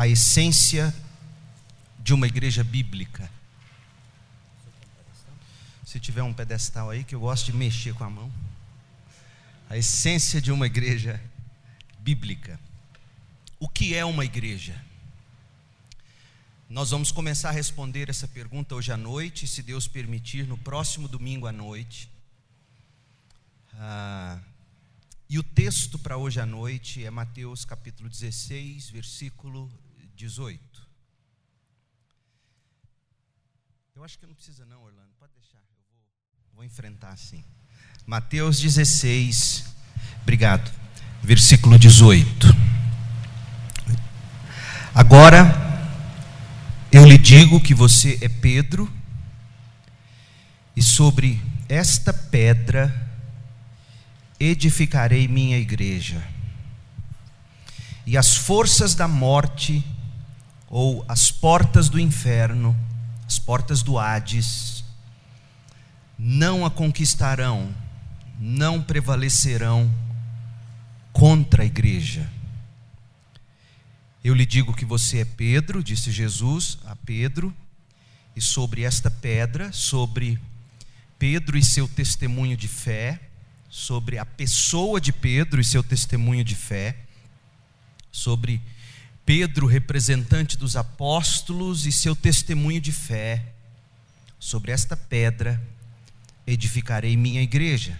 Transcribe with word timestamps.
a 0.00 0.08
essência 0.08 0.94
de 1.98 2.14
uma 2.14 2.26
igreja 2.26 2.64
bíblica. 2.64 3.30
Se 5.84 6.00
tiver 6.00 6.22
um 6.22 6.32
pedestal 6.32 6.88
aí, 6.88 7.04
que 7.04 7.14
eu 7.14 7.20
gosto 7.20 7.44
de 7.44 7.52
mexer 7.52 7.92
com 7.92 8.04
a 8.04 8.08
mão. 8.08 8.32
A 9.68 9.76
essência 9.76 10.40
de 10.40 10.50
uma 10.50 10.64
igreja 10.64 11.22
bíblica. 11.98 12.58
O 13.58 13.68
que 13.68 13.94
é 13.94 14.02
uma 14.02 14.24
igreja? 14.24 14.82
Nós 16.66 16.92
vamos 16.92 17.12
começar 17.12 17.50
a 17.50 17.52
responder 17.52 18.08
essa 18.08 18.26
pergunta 18.26 18.74
hoje 18.74 18.90
à 18.90 18.96
noite, 18.96 19.46
se 19.46 19.62
Deus 19.62 19.86
permitir, 19.86 20.46
no 20.46 20.56
próximo 20.56 21.08
domingo 21.08 21.46
à 21.46 21.52
noite. 21.52 22.10
Ah, 23.74 24.38
e 25.28 25.38
o 25.38 25.42
texto 25.42 25.98
para 25.98 26.16
hoje 26.16 26.40
à 26.40 26.46
noite 26.46 27.04
é 27.04 27.10
Mateus 27.10 27.66
capítulo 27.66 28.08
16, 28.08 28.88
versículo 28.88 29.70
18. 30.20 30.60
Eu 33.96 34.04
acho 34.04 34.18
que 34.18 34.26
não 34.26 34.34
precisa 34.34 34.66
não, 34.66 34.82
Orlando, 34.82 35.08
pode 35.18 35.32
deixar, 35.32 35.56
eu 35.56 35.64
vou, 35.64 36.56
vou 36.56 36.64
enfrentar 36.64 37.08
assim. 37.08 37.42
Mateus 38.04 38.60
16, 38.60 39.64
obrigado, 40.20 40.70
versículo 41.22 41.78
18. 41.78 42.48
Agora, 44.94 45.42
eu 46.92 47.06
lhe 47.06 47.16
digo 47.16 47.58
que 47.58 47.74
você 47.74 48.18
é 48.20 48.28
Pedro, 48.28 48.92
e 50.76 50.82
sobre 50.82 51.42
esta 51.66 52.12
pedra 52.12 53.10
edificarei 54.38 55.26
minha 55.26 55.56
igreja, 55.56 56.22
e 58.04 58.18
as 58.18 58.36
forças 58.36 58.94
da 58.94 59.08
morte, 59.08 59.82
ou 60.70 61.04
as 61.08 61.32
portas 61.32 61.88
do 61.88 61.98
inferno, 61.98 62.76
as 63.26 63.40
portas 63.40 63.82
do 63.82 63.98
Hades, 63.98 64.84
não 66.16 66.64
a 66.64 66.70
conquistarão, 66.70 67.74
não 68.38 68.80
prevalecerão 68.80 69.92
contra 71.12 71.64
a 71.64 71.66
igreja. 71.66 72.30
Eu 74.22 74.32
lhe 74.32 74.46
digo 74.46 74.72
que 74.72 74.84
você 74.84 75.18
é 75.18 75.24
Pedro, 75.24 75.82
disse 75.82 76.12
Jesus 76.12 76.78
a 76.86 76.94
Pedro, 76.94 77.52
e 78.36 78.40
sobre 78.40 78.84
esta 78.84 79.10
pedra, 79.10 79.72
sobre 79.72 80.38
Pedro 81.18 81.58
e 81.58 81.64
seu 81.64 81.88
testemunho 81.88 82.56
de 82.56 82.68
fé, 82.68 83.20
sobre 83.68 84.18
a 84.18 84.24
pessoa 84.24 85.00
de 85.00 85.12
Pedro 85.12 85.60
e 85.60 85.64
seu 85.64 85.82
testemunho 85.82 86.44
de 86.44 86.54
fé, 86.54 86.96
sobre 88.12 88.60
Pedro, 89.24 89.66
representante 89.66 90.56
dos 90.56 90.76
apóstolos, 90.76 91.86
e 91.86 91.92
seu 91.92 92.16
testemunho 92.16 92.80
de 92.80 92.92
fé, 92.92 93.52
sobre 94.38 94.72
esta 94.72 94.96
pedra 94.96 95.60
edificarei 96.46 97.16
minha 97.16 97.42
igreja, 97.42 97.98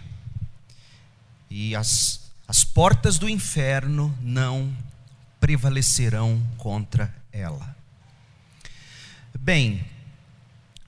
e 1.48 1.76
as, 1.76 2.32
as 2.48 2.64
portas 2.64 3.18
do 3.18 3.28
inferno 3.28 4.16
não 4.20 4.74
prevalecerão 5.38 6.42
contra 6.56 7.14
ela. 7.32 7.76
Bem, 9.38 9.84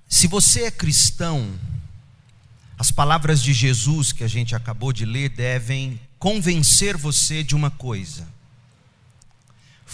se 0.09 0.27
você 0.27 0.65
é 0.65 0.71
cristão, 0.71 1.59
as 2.79 2.91
palavras 2.91 3.43
de 3.43 3.53
Jesus 3.53 4.13
que 4.13 4.25
a 4.25 4.29
gente 4.29 4.55
acabou 4.55 4.93
de 4.93 5.05
ler 5.05 5.29
devem 5.31 6.01
convencer 6.19 6.97
você 6.97 7.43
de 7.43 7.55
uma 7.55 7.71
coisa. 7.71 8.29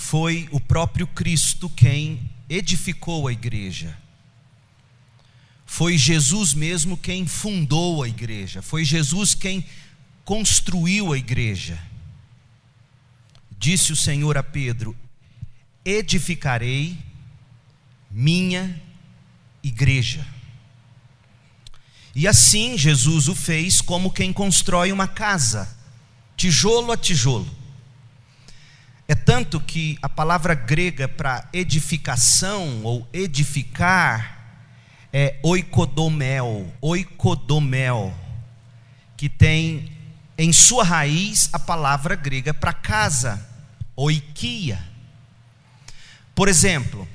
Foi 0.00 0.48
o 0.52 0.60
próprio 0.60 1.08
Cristo 1.08 1.68
quem 1.68 2.30
edificou 2.48 3.26
a 3.26 3.32
igreja. 3.32 3.98
Foi 5.66 5.98
Jesus 5.98 6.54
mesmo 6.54 6.96
quem 6.96 7.26
fundou 7.26 8.02
a 8.02 8.08
igreja. 8.08 8.62
Foi 8.62 8.84
Jesus 8.84 9.34
quem 9.34 9.66
construiu 10.24 11.12
a 11.12 11.18
igreja. 11.18 11.82
Disse 13.58 13.92
o 13.92 13.96
Senhor 13.96 14.38
a 14.38 14.42
Pedro: 14.42 14.96
Edificarei 15.84 16.96
minha 18.08 18.80
igreja. 19.62 20.24
E 22.14 22.26
assim 22.26 22.78
Jesus 22.78 23.28
o 23.28 23.34
fez 23.34 23.80
como 23.82 24.12
quem 24.12 24.32
constrói 24.32 24.90
uma 24.90 25.08
casa, 25.08 25.68
tijolo 26.36 26.92
a 26.92 26.96
tijolo. 26.96 27.57
É 29.08 29.14
tanto 29.14 29.58
que 29.58 29.98
a 30.02 30.08
palavra 30.08 30.54
grega 30.54 31.08
para 31.08 31.48
edificação 31.52 32.82
ou 32.84 33.08
edificar 33.12 34.36
é 35.10 35.40
oikodomel, 35.42 36.70
oikodomel, 36.80 38.14
que 39.16 39.28
tem 39.28 39.90
em 40.36 40.52
sua 40.52 40.84
raiz 40.84 41.48
a 41.52 41.58
palavra 41.58 42.14
grega 42.14 42.52
para 42.52 42.72
casa, 42.74 43.44
oikia. 43.96 44.78
Por 46.34 46.46
exemplo, 46.46 47.08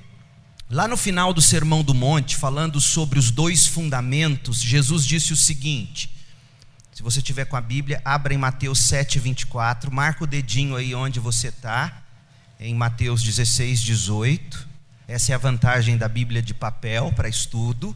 Lá 0.74 0.88
no 0.88 0.98
final 0.98 1.36
do 1.36 1.42
Sermão 1.42 1.84
do 1.84 1.94
Monte, 1.94 2.36
falando 2.36 2.82
sobre 2.82 3.20
os 3.20 3.30
dois 3.30 3.68
fundamentos, 3.68 4.60
Jesus 4.60 5.06
disse 5.06 5.32
o 5.32 5.38
seguinte: 5.38 6.10
se 6.94 7.02
você 7.02 7.22
tiver 7.22 7.46
com 7.46 7.56
a 7.56 7.62
Bíblia, 7.62 8.02
abra 8.06 8.34
em 8.34 8.38
Mateus 8.38 8.80
7, 8.80 9.18
24, 9.18 9.92
marca 9.92 10.24
o 10.24 10.28
dedinho 10.28 10.76
aí 10.76 10.94
onde 10.94 11.20
você 11.20 11.48
está, 11.48 12.04
em 12.60 12.76
Mateus 12.76 13.24
16, 13.24 13.82
18. 13.82 14.68
Essa 15.08 15.32
é 15.32 15.36
a 15.36 15.40
vantagem 15.40 15.98
da 15.98 16.08
Bíblia 16.08 16.42
de 16.42 16.54
papel 16.54 17.12
para 17.16 17.28
estudo. 17.28 17.96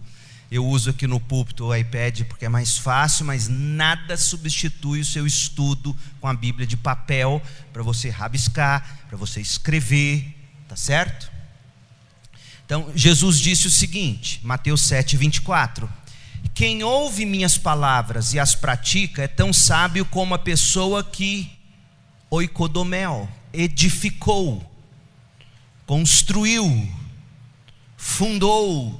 Eu 0.49 0.65
uso 0.65 0.89
aqui 0.89 1.05
no 1.05 1.19
púlpito 1.19 1.65
o 1.65 1.75
iPad 1.75 2.21
porque 2.23 2.45
é 2.45 2.49
mais 2.49 2.77
fácil, 2.77 3.25
mas 3.25 3.47
nada 3.47 4.17
substitui 4.17 5.01
o 5.01 5.05
seu 5.05 5.27
estudo 5.27 5.95
com 6.19 6.27
a 6.27 6.33
Bíblia 6.33 6.65
de 6.65 6.75
papel 6.75 7.41
para 7.71 7.83
você 7.83 8.09
rabiscar, 8.09 9.05
para 9.07 9.17
você 9.17 9.39
escrever, 9.39 10.35
tá 10.67 10.75
certo? 10.75 11.31
Então, 12.65 12.91
Jesus 12.95 13.39
disse 13.39 13.67
o 13.67 13.71
seguinte, 13.71 14.39
Mateus 14.43 14.81
7, 14.81 15.15
24: 15.15 15.89
Quem 16.53 16.83
ouve 16.83 17.25
minhas 17.25 17.57
palavras 17.57 18.33
e 18.33 18.39
as 18.39 18.55
pratica 18.55 19.23
é 19.23 19.27
tão 19.27 19.53
sábio 19.53 20.05
como 20.05 20.33
a 20.33 20.39
pessoa 20.39 21.03
que 21.03 21.51
oikodomel, 22.29 23.29
edificou, 23.53 24.63
construiu, 25.85 26.91
fundou 27.95 28.99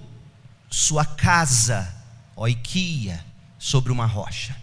sua 0.70 1.06
casa, 1.06 1.94
oikia, 2.36 3.24
sobre 3.58 3.92
uma 3.92 4.06
rocha. 4.06 4.56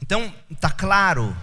Então, 0.00 0.34
está 0.50 0.70
claro 0.70 1.36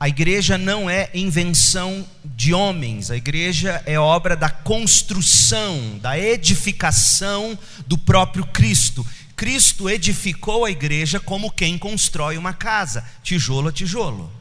a 0.00 0.08
igreja 0.08 0.56
não 0.56 0.88
é 0.88 1.10
invenção 1.12 2.06
de 2.24 2.54
homens, 2.54 3.10
a 3.10 3.16
igreja 3.16 3.82
é 3.84 3.98
obra 3.98 4.36
da 4.36 4.48
construção, 4.48 5.98
da 5.98 6.16
edificação 6.16 7.58
do 7.84 7.98
próprio 7.98 8.46
Cristo. 8.46 9.04
Cristo 9.34 9.90
edificou 9.90 10.64
a 10.64 10.70
igreja 10.70 11.18
como 11.18 11.50
quem 11.50 11.76
constrói 11.76 12.38
uma 12.38 12.52
casa, 12.52 13.04
tijolo 13.24 13.68
a 13.68 13.72
tijolo. 13.72 14.32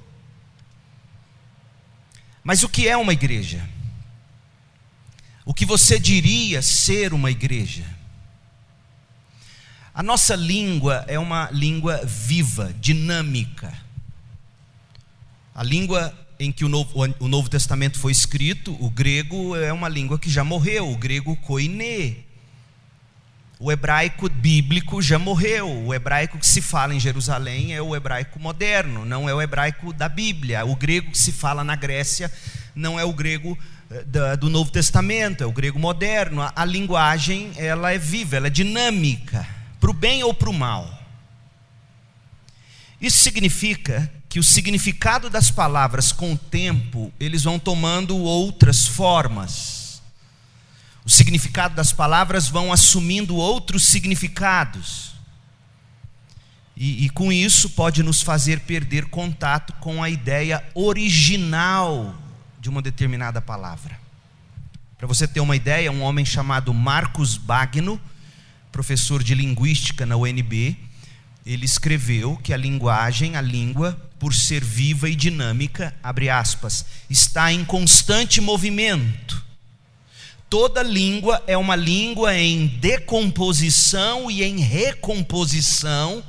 Mas 2.44 2.62
o 2.62 2.70
que 2.70 2.88
é 2.88 2.96
uma 2.96 3.14
igreja? 3.14 3.68
O 5.44 5.56
que 5.56 5.66
você 5.66 6.00
diria 6.00 6.62
ser 6.62 7.14
uma 7.14 7.32
igreja? 7.32 7.84
A 9.92 10.04
nossa 10.04 10.36
língua 10.36 11.04
é 11.08 11.18
uma 11.18 11.50
língua 11.52 12.06
viva, 12.06 12.72
dinâmica 12.80 13.87
a 15.58 15.64
língua 15.64 16.14
em 16.40 16.52
que 16.52 16.64
o 16.64 16.70
Novo, 16.70 16.94
o 17.20 17.28
Novo 17.28 17.50
Testamento 17.50 17.98
foi 17.98 18.12
escrito, 18.12 18.78
o 18.80 18.92
grego 18.92 19.56
é 19.56 19.74
uma 19.74 19.90
língua 19.90 20.20
que 20.20 20.30
já 20.30 20.44
morreu, 20.44 20.88
o 20.92 20.96
grego 20.96 21.36
koine. 21.38 22.24
O 23.60 23.72
hebraico 23.72 24.30
bíblico 24.30 25.02
já 25.02 25.18
morreu. 25.18 25.68
O 25.68 25.92
hebraico 25.92 26.38
que 26.38 26.46
se 26.46 26.62
fala 26.62 26.94
em 26.94 27.00
Jerusalém 27.00 27.74
é 27.74 27.82
o 27.82 27.96
hebraico 27.96 28.40
moderno, 28.40 29.04
não 29.04 29.28
é 29.28 29.34
o 29.34 29.42
hebraico 29.42 29.92
da 29.92 30.08
Bíblia. 30.08 30.64
O 30.64 30.76
grego 30.76 31.10
que 31.10 31.18
se 31.18 31.32
fala 31.32 31.64
na 31.64 31.76
Grécia 31.76 32.32
não 32.76 33.00
é 33.00 33.04
o 33.04 33.12
grego 33.12 33.58
eh, 33.90 34.38
do 34.38 34.52
Novo 34.52 34.70
Testamento, 34.70 35.44
é 35.44 35.48
o 35.48 35.52
grego 35.52 35.80
moderno. 35.80 36.44
A, 36.44 36.54
a 36.56 36.66
linguagem 36.66 37.52
ela 37.56 37.92
é 37.92 37.98
viva, 37.98 38.36
ela 38.36 38.46
é 38.46 38.52
dinâmica, 38.52 39.44
para 39.80 39.90
o 39.90 39.94
bem 39.94 40.24
ou 40.24 40.36
para 40.36 40.52
o 40.52 40.54
mal. 40.54 40.97
Isso 43.00 43.20
significa 43.20 44.12
que 44.28 44.40
o 44.40 44.44
significado 44.44 45.30
das 45.30 45.52
palavras 45.52 46.12
com 46.12 46.34
o 46.34 46.38
tempo, 46.38 47.12
eles 47.20 47.44
vão 47.44 47.60
tomando 47.60 48.18
outras 48.18 48.88
formas. 48.88 50.02
O 51.06 51.10
significado 51.10 51.76
das 51.76 51.94
palavras 51.94 52.50
vão 52.50 52.74
assumindo 52.74 53.36
outros 53.36 53.86
significados. 53.86 55.16
E, 56.76 57.06
e, 57.06 57.10
com 57.10 57.32
isso 57.32 57.72
pode 57.72 58.04
nos 58.04 58.22
fazer 58.22 58.60
perder 58.60 59.06
contato 59.06 59.74
com 59.80 60.04
a 60.04 60.10
ideia 60.10 60.64
original 60.76 62.14
de 62.60 62.70
uma 62.70 62.84
determinada 62.84 63.42
palavra. 63.42 64.00
Para 64.98 65.08
você 65.08 65.28
ter 65.28 65.40
uma 65.40 65.56
ideia, 65.56 65.92
um 65.92 66.02
homem 66.02 66.26
chamado 66.26 66.74
Marcos 66.74 67.36
Bagno, 67.36 68.00
professor 68.72 69.24
de 69.24 69.34
linguística 69.34 70.06
na 70.06 70.18
UNB, 70.18 70.78
ele 71.48 71.66
escreveu 71.66 72.38
que 72.44 72.54
a 72.54 72.58
linguagem, 72.58 73.38
a 73.38 73.42
língua, 73.42 73.98
por 74.20 74.34
ser 74.34 74.62
viva 74.62 75.10
e 75.10 75.16
dinâmica, 75.16 75.96
abre 76.04 76.30
aspas, 76.30 76.86
está 77.10 77.54
em 77.54 77.64
constante 77.64 78.42
movimento. 78.42 79.46
Toda 80.50 80.84
língua 80.84 81.42
é 81.48 81.58
uma 81.58 81.76
língua 81.76 82.36
em 82.36 82.68
decomposição 82.68 84.30
e 84.30 84.44
em 84.44 84.60
recomposição 84.60 86.22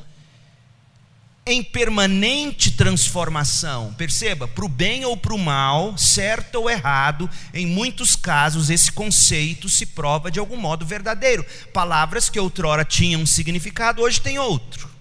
em 1.44 1.64
permanente 1.64 2.72
transformação. 2.72 3.94
Perceba, 3.94 4.46
para 4.46 4.64
o 4.64 4.68
bem 4.68 5.04
ou 5.04 5.16
para 5.16 5.34
o 5.34 5.38
mal, 5.38 5.96
certo 5.96 6.56
ou 6.56 6.70
errado, 6.70 7.28
em 7.52 7.66
muitos 7.66 8.14
casos 8.14 8.70
esse 8.70 8.92
conceito 8.92 9.68
se 9.68 9.86
prova 9.86 10.30
de 10.30 10.38
algum 10.38 10.56
modo 10.56 10.86
verdadeiro. 10.86 11.44
Palavras 11.72 12.28
que 12.28 12.38
outrora 12.38 12.84
tinham 12.84 13.22
um 13.22 13.26
significado, 13.26 14.02
hoje 14.02 14.20
têm 14.20 14.38
outro. 14.38 14.97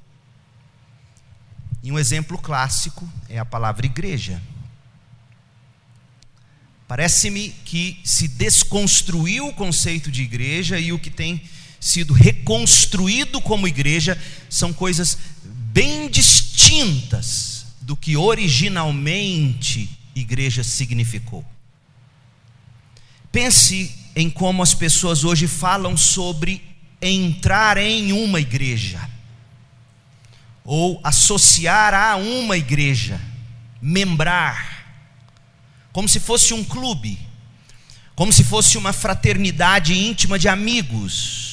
E 1.83 1.91
um 1.91 1.99
exemplo 1.99 2.37
clássico 2.37 3.09
é 3.29 3.37
a 3.37 3.45
palavra 3.45 3.85
igreja. 3.85 4.41
Parece-me 6.87 7.49
que 7.65 7.99
se 8.03 8.27
desconstruiu 8.27 9.47
o 9.47 9.53
conceito 9.53 10.09
de 10.09 10.23
igreja 10.23 10.79
e 10.79 10.93
o 10.93 10.99
que 10.99 11.09
tem 11.09 11.41
sido 11.79 12.13
reconstruído 12.13 13.41
como 13.41 13.67
igreja 13.67 14.19
são 14.49 14.71
coisas 14.73 15.17
bem 15.43 16.09
distintas 16.09 17.65
do 17.81 17.95
que 17.95 18.17
originalmente 18.17 19.89
igreja 20.15 20.63
significou. 20.63 21.45
Pense 23.31 23.93
em 24.15 24.29
como 24.29 24.63
as 24.63 24.73
pessoas 24.73 25.23
hoje 25.23 25.45
falam 25.45 25.95
sobre 25.95 26.61
entrar 27.01 27.77
em 27.77 28.11
uma 28.11 28.39
igreja, 28.39 29.09
ou 30.67 31.01
associar 31.03 31.95
a 31.95 32.15
uma 32.17 32.55
igreja, 32.55 33.19
membrar, 33.81 34.85
como 35.91 36.07
se 36.07 36.19
fosse 36.19 36.53
um 36.53 36.63
clube, 36.63 37.19
como 38.15 38.31
se 38.31 38.43
fosse 38.43 38.77
uma 38.77 38.93
fraternidade 38.93 39.97
íntima 39.97 40.37
de 40.37 40.47
amigos 40.47 41.47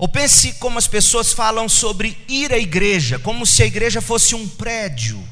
ou 0.00 0.08
pense 0.08 0.54
como 0.54 0.78
as 0.78 0.86
pessoas 0.86 1.30
falam 1.30 1.68
sobre 1.68 2.16
ir 2.26 2.54
à 2.54 2.58
igreja, 2.58 3.18
como 3.18 3.44
se 3.44 3.62
a 3.62 3.66
igreja 3.66 4.00
fosse 4.00 4.34
um 4.34 4.48
prédio. 4.48 5.22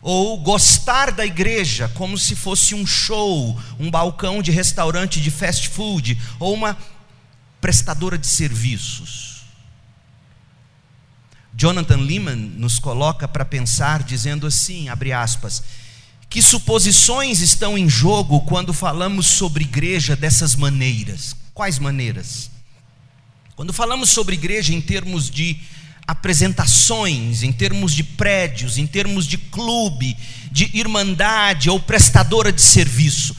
Ou 0.00 0.38
gostar 0.38 1.10
da 1.10 1.26
igreja, 1.26 1.90
como 1.94 2.16
se 2.16 2.36
fosse 2.36 2.72
um 2.72 2.86
show, 2.86 3.60
um 3.80 3.90
balcão 3.90 4.40
de 4.40 4.52
restaurante 4.52 5.20
de 5.20 5.32
fast 5.32 5.70
food, 5.70 6.16
ou 6.38 6.54
uma 6.54 6.78
prestadora 7.60 8.16
de 8.16 8.28
serviços. 8.28 9.25
Jonathan 11.56 11.96
Lehman 11.96 12.36
nos 12.36 12.78
coloca 12.78 13.26
para 13.26 13.44
pensar, 13.44 14.02
dizendo 14.02 14.46
assim: 14.46 14.90
abre 14.90 15.12
aspas, 15.12 15.62
que 16.28 16.42
suposições 16.42 17.40
estão 17.40 17.78
em 17.78 17.88
jogo 17.88 18.40
quando 18.42 18.74
falamos 18.74 19.26
sobre 19.26 19.64
igreja 19.64 20.14
dessas 20.14 20.54
maneiras? 20.54 21.34
Quais 21.54 21.78
maneiras? 21.78 22.50
Quando 23.54 23.72
falamos 23.72 24.10
sobre 24.10 24.34
igreja 24.34 24.74
em 24.74 24.82
termos 24.82 25.30
de 25.30 25.56
apresentações, 26.06 27.42
em 27.42 27.50
termos 27.50 27.94
de 27.94 28.04
prédios, 28.04 28.76
em 28.76 28.86
termos 28.86 29.26
de 29.26 29.38
clube, 29.38 30.14
de 30.52 30.70
irmandade 30.76 31.70
ou 31.70 31.80
prestadora 31.80 32.52
de 32.52 32.60
serviço, 32.60 33.34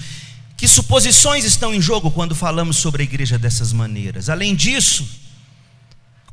que 0.58 0.68
suposições 0.68 1.46
estão 1.46 1.72
em 1.72 1.80
jogo 1.80 2.10
quando 2.10 2.34
falamos 2.34 2.78
sobre 2.78 3.04
a 3.04 3.06
igreja 3.06 3.38
dessas 3.38 3.72
maneiras? 3.72 4.28
Além 4.28 4.56
disso, 4.56 5.08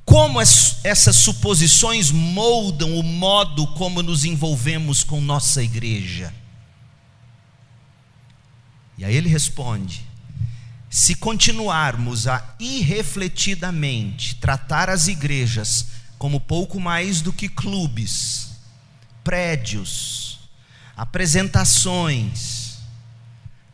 como 0.05 0.41
essas 0.41 1.17
suposições 1.17 2.11
moldam 2.11 2.99
o 2.99 3.03
modo 3.03 3.67
como 3.69 4.03
nos 4.03 4.25
envolvemos 4.25 5.03
com 5.03 5.21
nossa 5.21 5.63
igreja? 5.63 6.33
E 8.99 9.05
aí 9.05 9.17
ele 9.17 9.29
responde: 9.29 10.07
se 10.91 11.15
continuarmos 11.15 12.27
a 12.27 12.55
irrefletidamente 12.61 14.37
tratar 14.37 14.91
as 14.91 15.09
igrejas 15.09 15.87
como 16.19 16.39
pouco 16.39 16.79
mais 16.79 17.21
do 17.21 17.33
que 17.33 17.49
clubes, 17.49 18.51
prédios, 19.25 20.39
apresentações, 20.97 22.79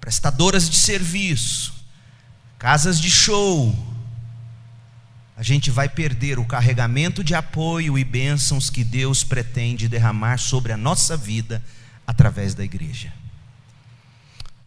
prestadoras 0.01 0.71
de 0.71 0.77
serviço, 0.77 1.75
casas 2.59 3.01
de 3.01 3.11
show, 3.11 3.77
a 5.41 5.43
gente 5.43 5.71
vai 5.71 5.89
perder 5.89 6.39
o 6.39 6.45
carregamento 6.45 7.25
de 7.25 7.35
apoio 7.35 7.99
e 7.99 8.05
bênçãos 8.05 8.69
que 8.69 8.85
Deus 8.85 9.25
pretende 9.25 9.89
derramar 9.89 10.37
sobre 10.37 10.71
a 10.71 10.77
nossa 10.77 11.17
vida 11.17 11.65
através 12.07 12.55
da 12.55 12.63
igreja. 12.63 13.11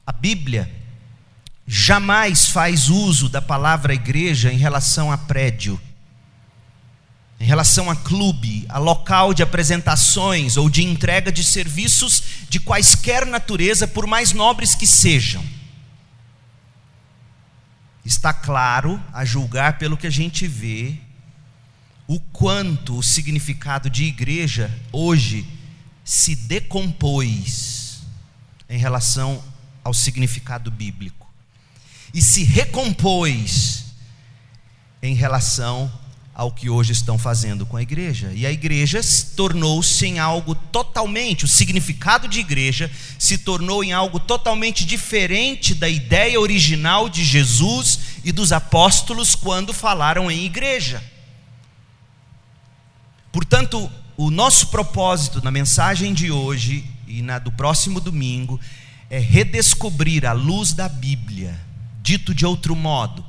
A 0.03 0.11
Bíblia 0.11 0.67
jamais 1.67 2.47
faz 2.47 2.89
uso 2.89 3.29
da 3.29 3.39
palavra 3.39 3.93
igreja 3.93 4.51
em 4.51 4.57
relação 4.57 5.11
a 5.11 5.17
prédio, 5.17 5.79
em 7.39 7.45
relação 7.45 7.87
a 7.87 7.95
clube, 7.95 8.65
a 8.67 8.79
local 8.79 9.31
de 9.31 9.43
apresentações 9.43 10.57
ou 10.57 10.71
de 10.71 10.83
entrega 10.83 11.31
de 11.31 11.43
serviços 11.43 12.23
de 12.49 12.59
quaisquer 12.59 13.27
natureza, 13.27 13.87
por 13.87 14.07
mais 14.07 14.33
nobres 14.33 14.73
que 14.73 14.87
sejam. 14.87 15.45
Está 18.05 18.33
claro, 18.33 19.01
a 19.13 19.23
julgar 19.23 19.77
pelo 19.77 19.97
que 19.97 20.07
a 20.07 20.11
gente 20.11 20.47
vê, 20.47 20.97
o 22.07 22.19
quanto 22.19 22.97
o 22.97 23.03
significado 23.03 23.89
de 23.89 24.03
igreja 24.03 24.69
hoje 24.91 25.47
se 26.03 26.35
decompôs 26.35 28.03
em 28.69 28.77
relação 28.77 29.43
ao 29.83 29.93
significado 29.93 30.69
bíblico. 30.69 31.31
E 32.13 32.21
se 32.21 32.43
recompôs 32.43 33.85
em 35.01 35.15
relação 35.15 35.91
ao 36.33 36.51
que 36.51 36.69
hoje 36.69 36.91
estão 36.91 37.17
fazendo 37.17 37.65
com 37.65 37.77
a 37.77 37.81
igreja. 37.81 38.31
E 38.33 38.45
a 38.45 38.51
igreja 38.51 39.01
tornou-se 39.35 40.05
em 40.05 40.19
algo 40.19 40.55
totalmente, 40.55 41.45
o 41.45 41.47
significado 41.47 42.27
de 42.27 42.39
igreja 42.39 42.89
se 43.19 43.37
tornou 43.37 43.83
em 43.83 43.93
algo 43.93 44.19
totalmente 44.19 44.85
diferente 44.85 45.75
da 45.75 45.87
ideia 45.87 46.39
original 46.39 47.07
de 47.07 47.23
Jesus 47.23 47.99
e 48.23 48.31
dos 48.31 48.51
apóstolos 48.51 49.35
quando 49.35 49.73
falaram 49.73 50.31
em 50.31 50.45
igreja. 50.45 51.03
Portanto, 53.31 53.91
o 54.17 54.29
nosso 54.29 54.67
propósito 54.67 55.43
na 55.43 55.51
mensagem 55.51 56.13
de 56.13 56.31
hoje 56.31 56.85
e 57.07 57.21
na 57.21 57.39
do 57.39 57.51
próximo 57.51 57.99
domingo 57.99 58.59
é 59.09 59.19
redescobrir 59.19 60.25
a 60.25 60.33
luz 60.33 60.73
da 60.73 60.89
Bíblia 60.89 61.59
Dito 62.03 62.35
de 62.35 62.45
outro 62.45 62.75
modo, 62.75 63.23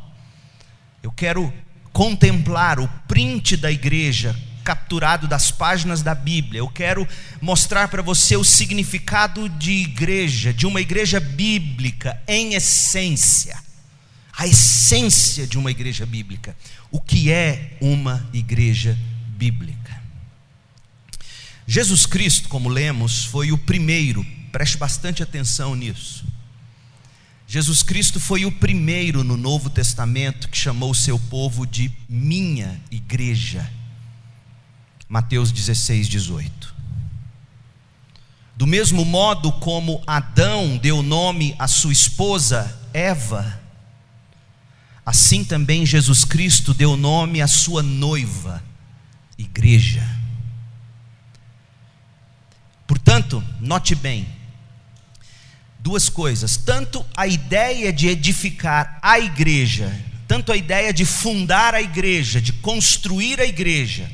eu 1.00 1.12
quero 1.12 1.54
contemplar 1.94 2.80
o 2.80 2.88
print 3.06 3.56
da 3.56 3.70
igreja 3.70 4.36
capturado 4.64 5.28
das 5.28 5.52
páginas 5.52 6.02
da 6.02 6.12
Bíblia. 6.12 6.58
Eu 6.58 6.68
quero 6.68 7.06
mostrar 7.40 7.86
para 7.86 8.02
você 8.02 8.36
o 8.36 8.42
significado 8.42 9.48
de 9.48 9.70
igreja, 9.70 10.52
de 10.52 10.66
uma 10.66 10.80
igreja 10.80 11.20
bíblica 11.20 12.20
em 12.26 12.54
essência. 12.54 13.56
A 14.36 14.48
essência 14.48 15.46
de 15.46 15.56
uma 15.56 15.70
igreja 15.70 16.04
bíblica. 16.04 16.56
O 16.90 17.00
que 17.00 17.30
é 17.30 17.76
uma 17.80 18.28
igreja 18.32 18.98
bíblica? 19.28 20.02
Jesus 21.64 22.06
Cristo, 22.06 22.48
como 22.48 22.68
lemos, 22.68 23.24
foi 23.24 23.52
o 23.52 23.58
primeiro, 23.58 24.26
preste 24.50 24.76
bastante 24.76 25.22
atenção 25.22 25.76
nisso. 25.76 26.26
Jesus 27.54 27.84
Cristo 27.84 28.18
foi 28.18 28.44
o 28.44 28.50
primeiro 28.50 29.22
no 29.22 29.36
Novo 29.36 29.70
Testamento 29.70 30.48
que 30.48 30.58
chamou 30.58 30.90
o 30.90 30.94
seu 30.94 31.20
povo 31.20 31.64
de 31.64 31.88
minha 32.08 32.82
igreja. 32.90 33.70
Mateus 35.08 35.52
16, 35.52 36.08
18. 36.08 36.74
Do 38.56 38.66
mesmo 38.66 39.04
modo 39.04 39.52
como 39.52 40.02
Adão 40.04 40.76
deu 40.76 41.00
nome 41.00 41.54
à 41.56 41.68
sua 41.68 41.92
esposa 41.92 42.76
Eva, 42.92 43.60
assim 45.06 45.44
também 45.44 45.86
Jesus 45.86 46.24
Cristo 46.24 46.74
deu 46.74 46.96
nome 46.96 47.40
à 47.40 47.46
sua 47.46 47.84
noiva, 47.84 48.64
igreja. 49.38 50.04
Portanto, 52.84 53.40
note 53.60 53.94
bem, 53.94 54.26
duas 55.84 56.08
coisas: 56.08 56.56
tanto 56.56 57.04
a 57.14 57.26
ideia 57.26 57.92
de 57.92 58.08
edificar 58.08 58.98
a 59.02 59.20
igreja, 59.20 59.94
tanto 60.26 60.50
a 60.50 60.56
ideia 60.56 60.94
de 60.94 61.04
fundar 61.04 61.74
a 61.74 61.82
igreja, 61.82 62.40
de 62.40 62.54
construir 62.54 63.38
a 63.38 63.44
igreja, 63.44 64.10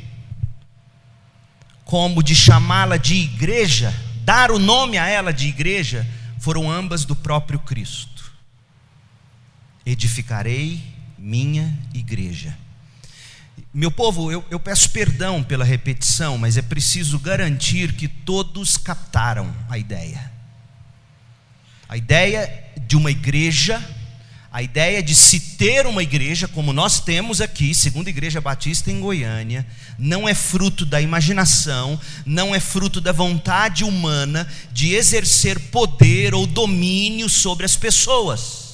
como 1.84 2.24
de 2.24 2.34
chamá-la 2.34 2.96
de 2.96 3.14
igreja, 3.14 3.94
dar 4.24 4.50
o 4.50 4.58
nome 4.58 4.98
a 4.98 5.06
ela 5.06 5.32
de 5.32 5.46
igreja, 5.46 6.04
foram 6.40 6.68
ambas 6.68 7.04
do 7.04 7.14
próprio 7.14 7.60
Cristo. 7.60 8.10
edificarei 9.86 10.82
minha 11.16 11.78
igreja. 11.94 12.56
Meu 13.72 13.90
povo, 13.90 14.32
eu, 14.32 14.44
eu, 14.50 14.58
peço 14.58 14.90
perdão 14.90 15.42
pela 15.42 15.64
repetição, 15.64 16.36
mas 16.36 16.56
é 16.56 16.62
preciso 16.62 17.18
garantir 17.18 17.92
que 17.92 18.08
todos 18.08 18.76
captaram 18.76 19.54
a 19.68 19.78
ideia. 19.78 20.29
A 21.90 21.96
ideia 21.96 22.72
de 22.86 22.96
uma 22.96 23.10
igreja, 23.10 23.82
a 24.50 24.62
ideia 24.62 25.02
de 25.02 25.14
se 25.14 25.40
ter 25.58 25.86
uma 25.86 26.02
igreja, 26.02 26.48
como 26.48 26.72
nós 26.72 27.00
temos 27.00 27.40
aqui, 27.42 27.74
segundo 27.74 28.06
a 28.06 28.10
Igreja 28.10 28.40
Batista 28.40 28.90
em 28.90 29.00
Goiânia, 29.00 29.66
não 29.98 30.28
é 30.28 30.32
fruto 30.32 30.86
da 30.86 31.02
imaginação, 31.02 32.00
não 32.24 32.54
é 32.54 32.60
fruto 32.60 33.00
da 33.00 33.12
vontade 33.12 33.84
humana 33.84 34.48
de 34.72 34.94
exercer 34.94 35.58
poder 35.70 36.32
ou 36.34 36.46
domínio 36.46 37.28
sobre 37.28 37.66
as 37.66 37.76
pessoas 37.76 38.70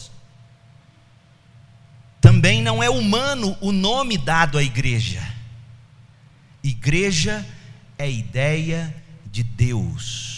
também 2.26 2.61
não 2.61 2.82
é 2.82 2.90
humano 2.90 3.56
o 3.61 3.70
nome 3.70 4.18
dado 4.18 4.58
à 4.58 4.62
igreja. 4.62 5.23
Igreja 6.61 7.46
é 7.96 8.11
ideia 8.11 8.92
de 9.26 9.44
Deus. 9.44 10.36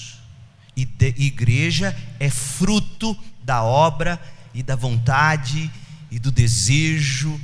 E 0.79 0.85
de, 0.85 1.13
igreja 1.19 1.93
é 2.21 2.31
fruto 2.31 3.19
da 3.43 3.65
obra 3.65 4.17
e 4.55 4.63
da 4.63 4.77
vontade 4.77 5.69
e 6.09 6.21
do 6.21 6.31
desejo 6.31 7.41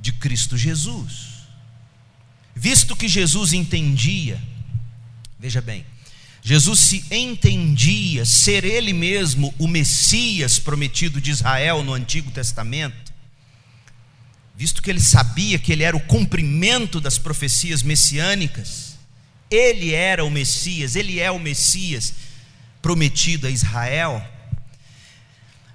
de 0.00 0.12
Cristo 0.12 0.56
Jesus. 0.56 1.46
Visto 2.56 2.96
que 2.96 3.06
Jesus 3.06 3.52
entendia, 3.52 4.42
veja 5.38 5.60
bem, 5.60 5.86
Jesus 6.42 6.80
se 6.80 7.04
entendia 7.08 8.24
ser 8.24 8.64
ele 8.64 8.92
mesmo 8.92 9.54
o 9.60 9.68
Messias 9.68 10.58
prometido 10.58 11.20
de 11.20 11.30
Israel 11.30 11.84
no 11.84 11.94
Antigo 11.94 12.32
Testamento, 12.32 13.12
visto 14.56 14.82
que 14.82 14.90
ele 14.90 15.00
sabia 15.00 15.56
que 15.56 15.70
ele 15.70 15.84
era 15.84 15.96
o 15.96 16.00
cumprimento 16.00 17.00
das 17.00 17.16
profecias 17.16 17.80
messiânicas, 17.84 18.98
ele 19.48 19.94
era 19.94 20.24
o 20.24 20.30
Messias, 20.32 20.96
ele 20.96 21.20
é 21.20 21.30
o 21.30 21.38
Messias 21.38 22.31
prometido 22.82 23.46
a 23.46 23.50
Israel. 23.50 24.22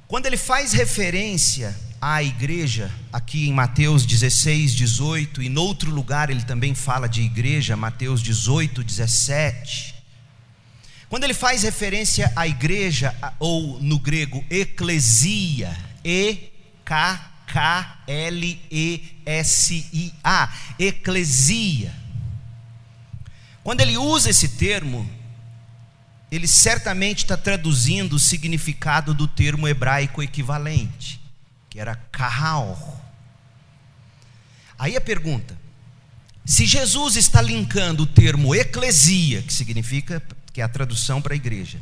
Quando 0.08 0.28
ele 0.28 0.38
faz 0.38 0.74
referência 0.74 1.76
à 2.00 2.22
igreja, 2.22 2.92
aqui 3.12 3.48
em 3.48 3.54
Mateus 3.54 4.06
16, 4.06 4.76
18, 4.76 5.42
e 5.42 5.48
em 5.48 5.58
outro 5.58 5.90
lugar 5.90 6.30
ele 6.30 6.44
também 6.44 6.76
fala 6.76 7.08
de 7.08 7.22
igreja, 7.22 7.76
Mateus 7.76 8.22
18, 8.22 8.84
17. 8.84 9.96
Quando 11.10 11.24
ele 11.24 11.34
faz 11.34 11.64
referência 11.64 12.32
à 12.36 12.46
igreja, 12.48 13.16
ou 13.40 13.82
no 13.82 13.98
grego, 13.98 14.46
eclesia, 14.50 15.76
E-K 16.04 17.38
K-L-E-S-I-A, 17.48 18.50
eclesia. 20.78 21.96
Quando 23.64 23.82
ele 23.82 23.98
usa 23.98 24.30
esse 24.30 24.50
termo, 24.50 25.10
ele 26.32 26.48
certamente 26.48 27.20
está 27.20 27.38
traduzindo 27.38 28.18
o 28.18 28.20
significado 28.20 29.14
do 29.14 29.28
termo 29.28 29.68
hebraico 29.68 30.22
equivalente, 30.22 31.22
que 31.70 31.80
era 31.80 31.96
kahal. 32.12 33.02
Aí 34.78 34.96
a 34.96 35.02
pergunta: 35.02 35.58
se 36.46 36.66
Jesus 36.66 37.16
está 37.16 37.42
linkando 37.42 38.04
o 38.04 38.08
termo 38.08 38.54
eclesia, 38.54 39.42
que 39.42 39.54
significa, 39.54 40.22
que 40.52 40.62
é 40.62 40.64
a 40.64 40.70
tradução 40.70 41.22
para 41.22 41.34
a 41.34 41.36
igreja, 41.36 41.80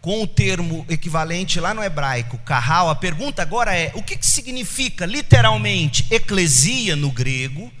com 0.00 0.22
o 0.22 0.26
termo 0.26 0.84
equivalente 0.90 1.58
lá 1.58 1.72
no 1.72 1.82
hebraico, 1.82 2.36
carral, 2.38 2.90
a 2.90 2.94
pergunta 2.94 3.40
agora 3.40 3.74
é: 3.74 3.90
o 3.94 4.02
que, 4.02 4.18
que 4.18 4.26
significa 4.26 5.06
literalmente 5.06 6.06
eclesia 6.10 6.94
no 6.94 7.10
grego? 7.10 7.72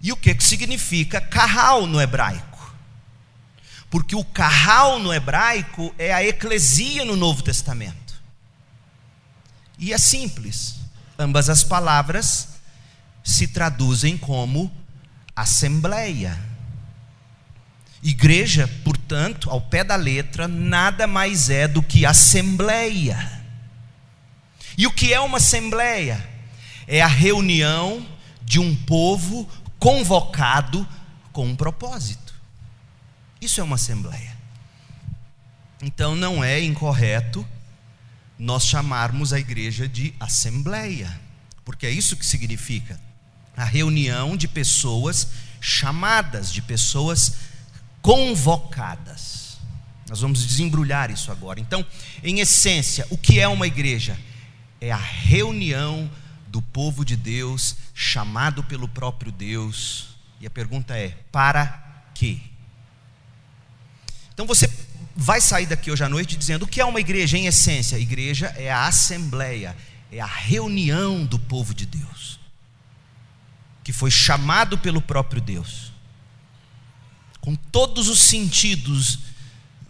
E 0.00 0.10
o 0.10 0.16
que, 0.16 0.34
que 0.34 0.42
significa 0.42 1.20
carral 1.20 1.86
no 1.86 2.00
hebraico? 2.00 2.51
Porque 3.92 4.16
o 4.16 4.24
carral 4.24 4.98
no 4.98 5.14
hebraico 5.14 5.94
é 5.96 6.12
a 6.12 6.24
eclesia 6.24 7.04
no 7.04 7.14
Novo 7.14 7.44
Testamento. 7.44 8.20
E 9.78 9.92
é 9.92 9.98
simples, 9.98 10.80
ambas 11.16 11.48
as 11.48 11.62
palavras 11.62 12.48
se 13.22 13.46
traduzem 13.46 14.18
como 14.18 14.72
assembleia 15.36 16.50
Igreja, 18.02 18.68
portanto, 18.82 19.48
ao 19.48 19.60
pé 19.60 19.84
da 19.84 19.94
letra, 19.94 20.48
nada 20.48 21.06
mais 21.06 21.48
é 21.48 21.68
do 21.68 21.80
que 21.80 22.04
assembleia. 22.04 23.40
E 24.76 24.88
o 24.88 24.92
que 24.92 25.14
é 25.14 25.20
uma 25.20 25.36
assembleia? 25.36 26.28
É 26.88 27.00
a 27.00 27.06
reunião 27.06 28.04
de 28.42 28.58
um 28.58 28.74
povo 28.74 29.48
convocado 29.78 30.86
com 31.32 31.46
um 31.46 31.54
propósito. 31.54 32.21
Isso 33.42 33.60
é 33.60 33.64
uma 33.64 33.74
assembleia. 33.74 34.36
Então 35.82 36.14
não 36.14 36.44
é 36.44 36.62
incorreto 36.62 37.44
nós 38.38 38.64
chamarmos 38.64 39.32
a 39.32 39.40
igreja 39.40 39.88
de 39.88 40.14
assembleia, 40.20 41.20
porque 41.64 41.84
é 41.84 41.90
isso 41.90 42.16
que 42.16 42.24
significa 42.24 43.00
a 43.56 43.64
reunião 43.64 44.36
de 44.36 44.46
pessoas 44.46 45.26
chamadas, 45.60 46.52
de 46.52 46.62
pessoas 46.62 47.34
convocadas. 48.00 49.58
Nós 50.08 50.20
vamos 50.20 50.46
desembrulhar 50.46 51.10
isso 51.10 51.32
agora. 51.32 51.58
Então, 51.58 51.84
em 52.22 52.38
essência, 52.38 53.04
o 53.10 53.18
que 53.18 53.40
é 53.40 53.48
uma 53.48 53.66
igreja? 53.66 54.16
É 54.80 54.92
a 54.92 54.96
reunião 54.96 56.08
do 56.46 56.62
povo 56.62 57.04
de 57.04 57.16
Deus, 57.16 57.74
chamado 57.92 58.62
pelo 58.62 58.86
próprio 58.86 59.32
Deus. 59.32 60.10
E 60.40 60.46
a 60.46 60.50
pergunta 60.50 60.96
é: 60.96 61.16
para 61.32 62.04
quê? 62.14 62.51
Então 64.32 64.46
você 64.46 64.70
vai 65.14 65.40
sair 65.40 65.66
daqui 65.66 65.90
hoje 65.90 66.04
à 66.04 66.08
noite 66.08 66.36
dizendo: 66.36 66.64
o 66.64 66.68
que 66.68 66.80
é 66.80 66.84
uma 66.84 67.00
igreja 67.00 67.36
em 67.36 67.46
essência? 67.46 67.98
Igreja 67.98 68.46
é 68.56 68.70
a 68.70 68.86
assembleia, 68.86 69.76
é 70.10 70.20
a 70.20 70.26
reunião 70.26 71.24
do 71.24 71.38
povo 71.38 71.74
de 71.74 71.86
Deus, 71.86 72.40
que 73.84 73.92
foi 73.92 74.10
chamado 74.10 74.78
pelo 74.78 75.00
próprio 75.00 75.40
Deus 75.40 75.92
com 77.42 77.56
todos 77.56 78.08
os 78.08 78.20
sentidos 78.20 79.18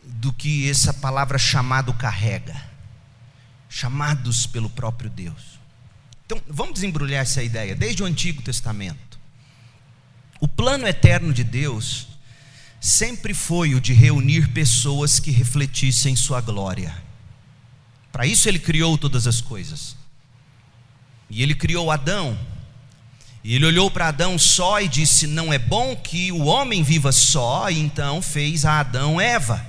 do 0.02 0.32
que 0.32 0.68
essa 0.68 0.92
palavra 0.92 1.38
chamado 1.38 1.92
carrega 1.92 2.72
chamados 3.68 4.46
pelo 4.46 4.68
próprio 4.68 5.08
Deus. 5.08 5.61
Então, 6.26 6.40
vamos 6.49 6.75
desembrulhar 6.75 7.22
essa 7.22 7.42
ideia 7.42 7.75
desde 7.75 8.02
o 8.02 8.06
Antigo 8.06 8.42
Testamento. 8.42 9.18
O 10.40 10.49
plano 10.49 10.87
eterno 10.87 11.32
de 11.32 11.44
Deus 11.44 12.08
sempre 12.82 13.32
foi 13.32 13.74
o 13.74 13.80
de 13.80 13.94
reunir 13.94 14.48
pessoas 14.48 15.18
que 15.18 15.30
refletissem 15.30 16.14
sua 16.14 16.42
glória. 16.42 16.94
Para 18.10 18.26
isso 18.26 18.48
ele 18.48 18.58
criou 18.58 18.98
todas 18.98 19.26
as 19.26 19.40
coisas. 19.40 19.96
E 21.30 21.42
ele 21.42 21.54
criou 21.54 21.90
Adão 21.90 22.36
e 23.44 23.56
ele 23.56 23.66
olhou 23.66 23.90
para 23.90 24.08
Adão 24.08 24.38
só 24.38 24.80
e 24.80 24.86
disse: 24.86 25.26
Não 25.26 25.52
é 25.52 25.58
bom 25.58 25.96
que 25.96 26.30
o 26.30 26.44
homem 26.44 26.82
viva 26.82 27.10
só, 27.10 27.68
e 27.70 27.78
então 27.78 28.22
fez 28.22 28.64
a 28.64 28.80
Adão 28.80 29.20
Eva. 29.20 29.66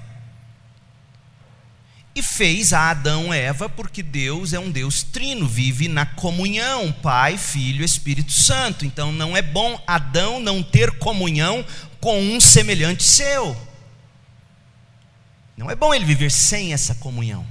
E 2.15 2.21
fez 2.21 2.73
a 2.73 2.91
Adão 2.91 3.33
Eva 3.33 3.67
porque 3.67 4.03
Deus 4.03 4.53
é 4.53 4.59
um 4.59 4.69
Deus 4.69 5.01
trino, 5.01 5.47
vive 5.47 5.87
na 5.87 6.05
comunhão, 6.05 6.91
Pai, 6.91 7.39
Filho, 7.39 7.83
Espírito 7.83 8.31
Santo. 8.31 8.85
Então 8.85 9.11
não 9.11 9.35
é 9.35 9.41
bom 9.41 9.81
Adão 9.87 10.39
não 10.39 10.61
ter 10.61 10.91
comunhão 10.99 11.65
com 12.03 12.21
um 12.21 12.41
semelhante 12.41 13.01
seu. 13.01 13.55
Não 15.55 15.71
é 15.71 15.75
bom 15.75 15.93
ele 15.93 16.03
viver 16.03 16.29
sem 16.29 16.73
essa 16.73 16.93
comunhão. 16.95 17.47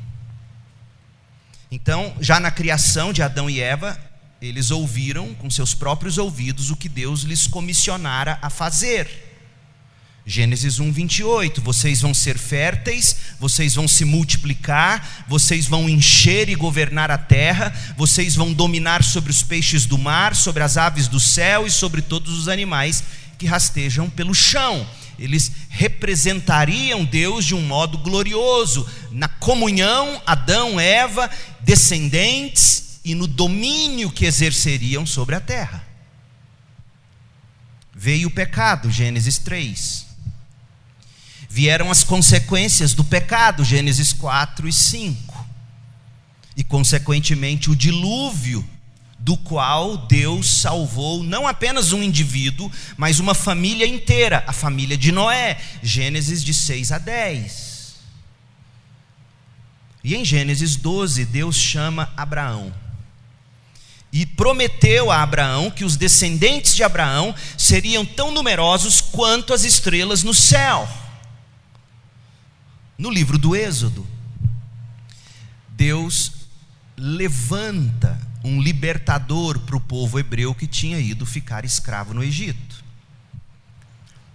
Então, 1.71 2.15
já 2.21 2.39
na 2.39 2.51
criação 2.51 3.15
de 3.15 3.23
Adão 3.23 3.49
e 3.49 3.63
Eva, 3.63 3.99
eles 4.43 4.71
ouviram 4.71 5.33
com 5.37 5.49
seus 5.49 5.73
próprios 5.73 6.19
ouvidos 6.19 6.71
o 6.71 6.77
que 6.77 6.87
Deus 6.87 7.23
lhes 7.23 7.47
comissionara 7.47 8.39
a 8.43 8.51
fazer. 8.51 9.09
Gênesis 10.27 10.79
1, 10.79 10.93
28. 10.93 11.63
Vocês 11.63 12.03
vão 12.03 12.13
ser 12.13 12.37
férteis, 12.37 13.17
vocês 13.41 13.75
vão 13.75 13.89
se 13.89 14.05
multiplicar, 14.05 15.25
vocês 15.27 15.67
vão 15.67 15.89
encher 15.89 16.51
e 16.51 16.55
governar 16.55 17.11
a 17.11 17.17
terra, 17.17 17.75
vocês 17.97 18.35
vão 18.35 18.53
dominar 18.53 19.03
sobre 19.03 19.31
os 19.31 19.43
peixes 19.43 19.87
do 19.87 19.97
mar, 19.97 20.37
sobre 20.37 20.63
as 20.63 20.77
aves 20.77 21.09
do 21.09 21.19
céu 21.19 21.67
e 21.67 21.71
sobre 21.71 22.03
todos 22.03 22.39
os 22.39 22.49
animais 22.49 23.03
que 23.43 23.47
rastejam 23.49 24.09
pelo 24.09 24.33
chão. 24.33 24.89
Eles 25.19 25.51
representariam 25.69 27.05
Deus 27.05 27.45
de 27.45 27.57
um 27.57 27.61
modo 27.61 27.99
glorioso, 27.99 28.89
na 29.11 29.27
comunhão, 29.27 30.23
Adão, 30.25 30.79
Eva, 30.79 31.29
descendentes 31.61 33.01
e 33.05 33.17
no 33.17 33.27
domínio 33.27 34.13
que 34.13 34.25
exerceriam 34.25 35.05
sobre 35.05 35.35
a 35.35 35.41
terra. 35.41 35.85
Veio 37.93 38.29
o 38.29 38.31
pecado, 38.31 38.89
Gênesis 38.91 39.39
3. 39.39 40.07
Vieram 41.49 41.91
as 41.91 42.05
consequências 42.05 42.95
do 42.95 43.03
pecado, 43.03 43.65
Gênesis 43.65 44.13
4 44.13 44.69
e 44.69 44.73
5. 44.73 45.33
e, 46.55 46.63
consequentemente, 46.63 47.71
o 47.71 47.77
dilúvio, 47.77 48.65
do 49.23 49.37
qual 49.37 49.97
Deus 49.97 50.49
salvou 50.49 51.23
não 51.23 51.47
apenas 51.47 51.93
um 51.93 52.03
indivíduo, 52.03 52.71
mas 52.97 53.21
uma 53.21 53.35
família 53.35 53.87
inteira, 53.87 54.43
a 54.49 54.53
família 54.53 54.99
de 54.99 55.13
Noé. 55.13 55.61
Gênesis 55.81 56.43
de 56.43 56.53
6 56.53 56.91
a 56.91 56.99
10. 56.99 57.95
E 60.03 60.17
em 60.17 60.25
Gênesis 60.25 60.75
12, 60.75 61.25
Deus 61.27 61.57
chama 61.57 62.13
Abraão. 62.17 62.75
E 64.13 64.27
prometeu 64.27 65.09
a 65.13 65.23
Abraão 65.23 65.71
que 65.71 65.85
os 65.85 65.97
descendentes 65.97 66.75
de 66.75 66.83
Abraão 66.83 67.33
seriam 67.57 68.05
tão 68.05 68.33
numerosos 68.33 69.01
quanto 69.01 69.55
as 69.55 69.63
estrelas 69.63 70.25
no 70.25 70.35
céu. 70.35 70.89
No 72.99 73.09
livro 73.09 73.39
do 73.39 73.55
Êxodo, 73.55 74.05
Deus 75.69 76.33
levanta 76.97 78.32
um 78.45 78.61
libertador 78.61 79.59
para 79.61 79.77
o 79.77 79.81
povo 79.81 80.19
hebreu 80.19 80.55
que 80.55 80.67
tinha 80.67 80.99
ido 80.99 81.25
ficar 81.25 81.65
escravo 81.65 82.13
no 82.13 82.23
Egito. 82.23 82.83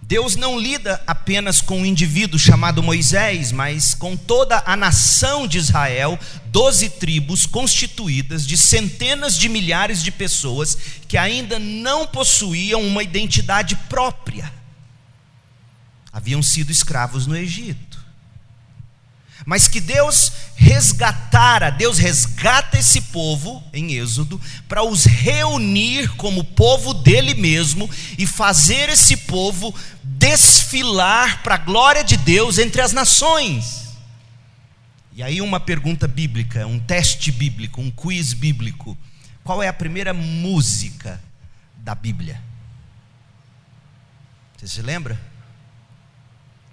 Deus 0.00 0.36
não 0.36 0.58
lida 0.58 1.02
apenas 1.06 1.60
com 1.60 1.82
um 1.82 1.84
indivíduo 1.84 2.38
chamado 2.38 2.82
Moisés, 2.82 3.52
mas 3.52 3.94
com 3.94 4.16
toda 4.16 4.62
a 4.64 4.74
nação 4.74 5.46
de 5.46 5.58
Israel, 5.58 6.18
doze 6.46 6.88
tribos 6.88 7.44
constituídas 7.44 8.46
de 8.46 8.56
centenas 8.56 9.36
de 9.36 9.50
milhares 9.50 10.02
de 10.02 10.10
pessoas 10.10 10.78
que 11.06 11.18
ainda 11.18 11.58
não 11.58 12.06
possuíam 12.06 12.80
uma 12.80 13.02
identidade 13.02 13.76
própria. 13.90 14.50
Haviam 16.10 16.42
sido 16.42 16.72
escravos 16.72 17.26
no 17.26 17.36
Egito 17.36 17.87
mas 19.46 19.68
que 19.68 19.80
Deus 19.80 20.32
resgatara, 20.56 21.70
Deus 21.70 21.98
resgata 21.98 22.78
esse 22.78 23.00
povo 23.00 23.62
em 23.72 23.94
Êxodo 23.94 24.40
para 24.68 24.82
os 24.82 25.04
reunir 25.04 26.08
como 26.16 26.44
povo 26.44 26.92
dele 26.92 27.34
mesmo 27.34 27.88
e 28.18 28.26
fazer 28.26 28.88
esse 28.88 29.16
povo 29.16 29.74
desfilar 30.02 31.42
para 31.42 31.54
a 31.54 31.58
glória 31.58 32.02
de 32.02 32.16
Deus 32.16 32.58
entre 32.58 32.80
as 32.80 32.92
nações. 32.92 33.88
E 35.12 35.22
aí 35.22 35.40
uma 35.40 35.58
pergunta 35.58 36.06
bíblica, 36.06 36.66
um 36.66 36.78
teste 36.78 37.32
bíblico, 37.32 37.80
um 37.80 37.90
quiz 37.90 38.32
bíblico. 38.32 38.96
Qual 39.42 39.62
é 39.62 39.68
a 39.68 39.72
primeira 39.72 40.12
música 40.12 41.20
da 41.76 41.94
Bíblia? 41.94 42.40
Você 44.56 44.68
se 44.68 44.82
lembra? 44.82 45.20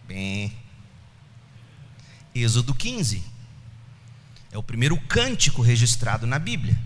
Bem, 0.07 0.51
Êxodo 2.35 2.75
15. 2.75 3.23
É 4.51 4.57
o 4.57 4.63
primeiro 4.63 4.97
cântico 4.97 5.61
registrado 5.61 6.27
na 6.27 6.37
Bíblia. 6.37 6.77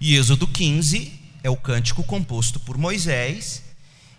E 0.00 0.16
Êxodo 0.16 0.48
15 0.48 1.12
é 1.44 1.48
o 1.48 1.56
cântico 1.56 2.02
composto 2.02 2.58
por 2.58 2.76
Moisés, 2.76 3.62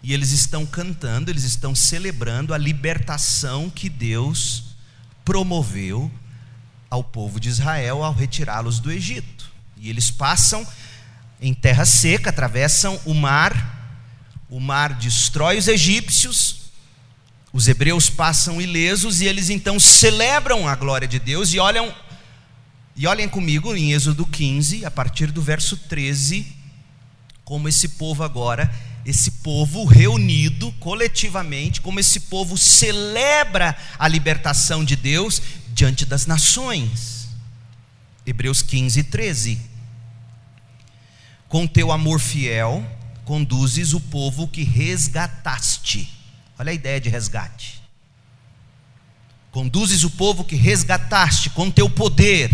e 0.01 0.13
eles 0.13 0.31
estão 0.31 0.65
cantando, 0.65 1.29
eles 1.29 1.43
estão 1.43 1.75
celebrando 1.75 2.53
a 2.53 2.57
libertação 2.57 3.69
que 3.69 3.89
Deus 3.89 4.75
promoveu 5.25 6.09
ao 6.89 7.03
povo 7.03 7.37
de 7.37 7.49
Israel 7.49 8.01
ao 8.01 8.13
retirá-los 8.13 8.79
do 8.79 8.89
Egito. 8.89 9.51
E 9.75 9.89
eles 9.89 10.09
passam 10.09 10.65
em 11.41 11.53
terra 11.53 11.85
seca, 11.85 12.29
atravessam 12.29 12.99
o 13.05 13.13
mar, 13.13 13.75
o 14.49 14.59
mar 14.59 14.93
destrói 14.93 15.57
os 15.57 15.67
egípcios, 15.67 16.56
os 17.53 17.67
hebreus 17.67 18.09
passam 18.09 18.61
ilesos 18.61 19.21
e 19.21 19.25
eles 19.25 19.49
então 19.49 19.79
celebram 19.79 20.67
a 20.67 20.75
glória 20.75 21.07
de 21.07 21.17
Deus 21.19 21.53
e 21.53 21.59
olham 21.59 21.93
e 22.95 23.05
olhem 23.05 23.29
comigo 23.29 23.75
em 23.75 23.93
Êxodo 23.93 24.25
15, 24.25 24.83
a 24.83 24.89
partir 24.89 25.31
do 25.31 25.39
verso 25.39 25.77
13, 25.77 26.47
como 27.45 27.69
esse 27.69 27.89
povo 27.89 28.23
agora, 28.23 28.73
esse 29.05 29.29
povo 29.29 29.85
reunido 29.85 30.71
coletivamente, 30.79 31.79
como 31.79 31.99
esse 31.99 32.21
povo 32.21 32.57
celebra 32.57 33.77
a 33.99 34.07
libertação 34.07 34.83
de 34.83 34.95
Deus 34.95 35.41
diante 35.69 36.07
das 36.07 36.25
nações. 36.25 37.27
Hebreus 38.25 38.63
15, 38.63 39.03
13. 39.03 39.61
Com 41.47 41.67
teu 41.67 41.91
amor 41.91 42.19
fiel, 42.19 42.83
conduzes 43.23 43.93
o 43.93 44.01
povo 44.01 44.47
que 44.47 44.63
resgataste 44.63 46.16
Olha 46.59 46.71
a 46.71 46.75
ideia 46.75 46.99
de 46.99 47.09
resgate. 47.09 47.81
Conduzes 49.51 50.03
o 50.03 50.09
povo 50.09 50.43
que 50.43 50.55
resgataste 50.55 51.49
com 51.51 51.69
teu 51.69 51.89
poder, 51.89 52.51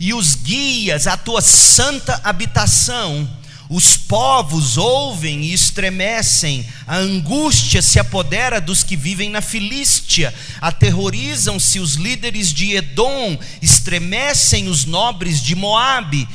e 0.00 0.14
os 0.14 0.34
guias 0.34 1.06
à 1.06 1.16
tua 1.16 1.40
santa 1.40 2.20
habitação. 2.22 3.28
Os 3.70 3.98
povos 3.98 4.78
ouvem 4.78 5.42
e 5.42 5.52
estremecem, 5.52 6.66
a 6.86 6.96
angústia 6.96 7.82
se 7.82 7.98
apodera 7.98 8.62
dos 8.62 8.82
que 8.82 8.96
vivem 8.96 9.28
na 9.28 9.42
Filístia, 9.42 10.32
aterrorizam-se 10.58 11.78
os 11.78 11.94
líderes 11.94 12.50
de 12.50 12.76
Edom, 12.76 13.38
estremecem 13.60 14.68
os 14.68 14.86
nobres 14.86 15.42
de 15.42 15.54
Moabe, 15.54 16.26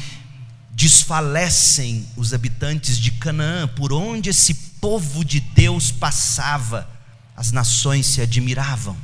desfalecem 0.71 2.05
os 2.15 2.33
habitantes 2.33 2.99
de 2.99 3.09
Canaã, 3.11 3.67
por 3.67 3.91
onde 3.91 4.29
esse 4.29 4.53
povo 4.83 5.23
de 5.23 5.39
Deus 5.39 5.91
passava, 5.91 6.89
as 7.37 7.53
nações 7.53 8.05
se 8.05 8.19
admiravam. 8.19 8.97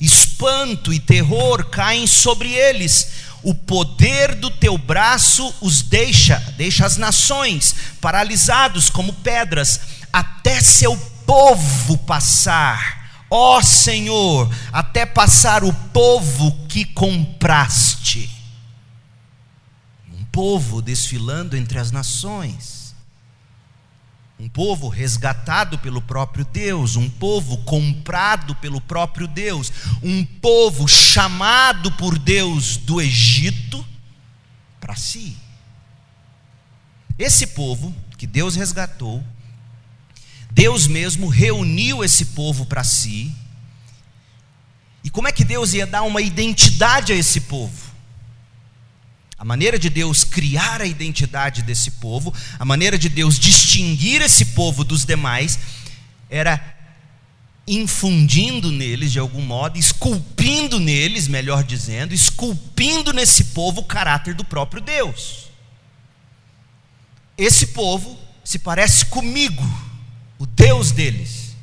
Espanto 0.00 0.92
e 0.92 1.00
terror 1.00 1.64
caem 1.64 2.06
sobre 2.06 2.52
eles, 2.52 3.08
o 3.42 3.52
poder 3.52 4.36
do 4.36 4.52
teu 4.52 4.78
braço 4.78 5.52
os 5.60 5.82
deixa, 5.82 6.38
deixa 6.56 6.86
as 6.86 6.96
nações 6.96 7.74
paralisados 8.00 8.88
como 8.88 9.12
pedras, 9.14 9.80
até 10.12 10.60
seu 10.60 10.96
povo 11.26 11.98
passar. 11.98 13.24
Ó 13.28 13.60
Senhor, 13.62 14.48
até 14.72 15.04
passar 15.04 15.64
o 15.64 15.72
povo 15.92 16.52
que 16.68 16.84
compraste. 16.84 18.30
Um 20.16 20.24
povo 20.26 20.80
desfilando 20.80 21.56
entre 21.56 21.80
as 21.80 21.90
nações 21.90 22.83
um 24.38 24.48
povo 24.48 24.88
resgatado 24.88 25.78
pelo 25.78 26.02
próprio 26.02 26.44
Deus, 26.44 26.96
um 26.96 27.08
povo 27.08 27.58
comprado 27.58 28.54
pelo 28.56 28.80
próprio 28.80 29.28
Deus, 29.28 29.72
um 30.02 30.24
povo 30.24 30.88
chamado 30.88 31.92
por 31.92 32.18
Deus 32.18 32.76
do 32.76 33.00
Egito 33.00 33.84
para 34.80 34.96
si. 34.96 35.36
Esse 37.18 37.46
povo 37.48 37.94
que 38.18 38.26
Deus 38.26 38.56
resgatou, 38.56 39.24
Deus 40.50 40.86
mesmo 40.86 41.28
reuniu 41.28 42.04
esse 42.04 42.26
povo 42.26 42.66
para 42.66 42.82
si. 42.82 43.32
E 45.02 45.10
como 45.10 45.28
é 45.28 45.32
que 45.32 45.44
Deus 45.44 45.74
ia 45.74 45.86
dar 45.86 46.02
uma 46.02 46.20
identidade 46.20 47.12
a 47.12 47.16
esse 47.16 47.42
povo? 47.42 47.83
A 49.44 49.46
maneira 49.46 49.78
de 49.78 49.90
Deus 49.90 50.24
criar 50.24 50.80
a 50.80 50.86
identidade 50.86 51.60
desse 51.60 51.90
povo, 51.90 52.32
a 52.58 52.64
maneira 52.64 52.96
de 52.96 53.10
Deus 53.10 53.38
distinguir 53.38 54.22
esse 54.22 54.46
povo 54.46 54.82
dos 54.82 55.04
demais, 55.04 55.58
era 56.30 56.58
infundindo 57.68 58.72
neles 58.72 59.12
de 59.12 59.18
algum 59.18 59.42
modo, 59.42 59.78
esculpindo 59.78 60.80
neles, 60.80 61.28
melhor 61.28 61.62
dizendo, 61.62 62.14
esculpindo 62.14 63.12
nesse 63.12 63.44
povo 63.44 63.82
o 63.82 63.84
caráter 63.84 64.32
do 64.32 64.46
próprio 64.46 64.80
Deus. 64.80 65.50
Esse 67.36 67.66
povo 67.66 68.18
se 68.42 68.58
parece 68.58 69.04
comigo, 69.04 69.62
o 70.38 70.46
Deus 70.46 70.90
deles. 70.90 71.54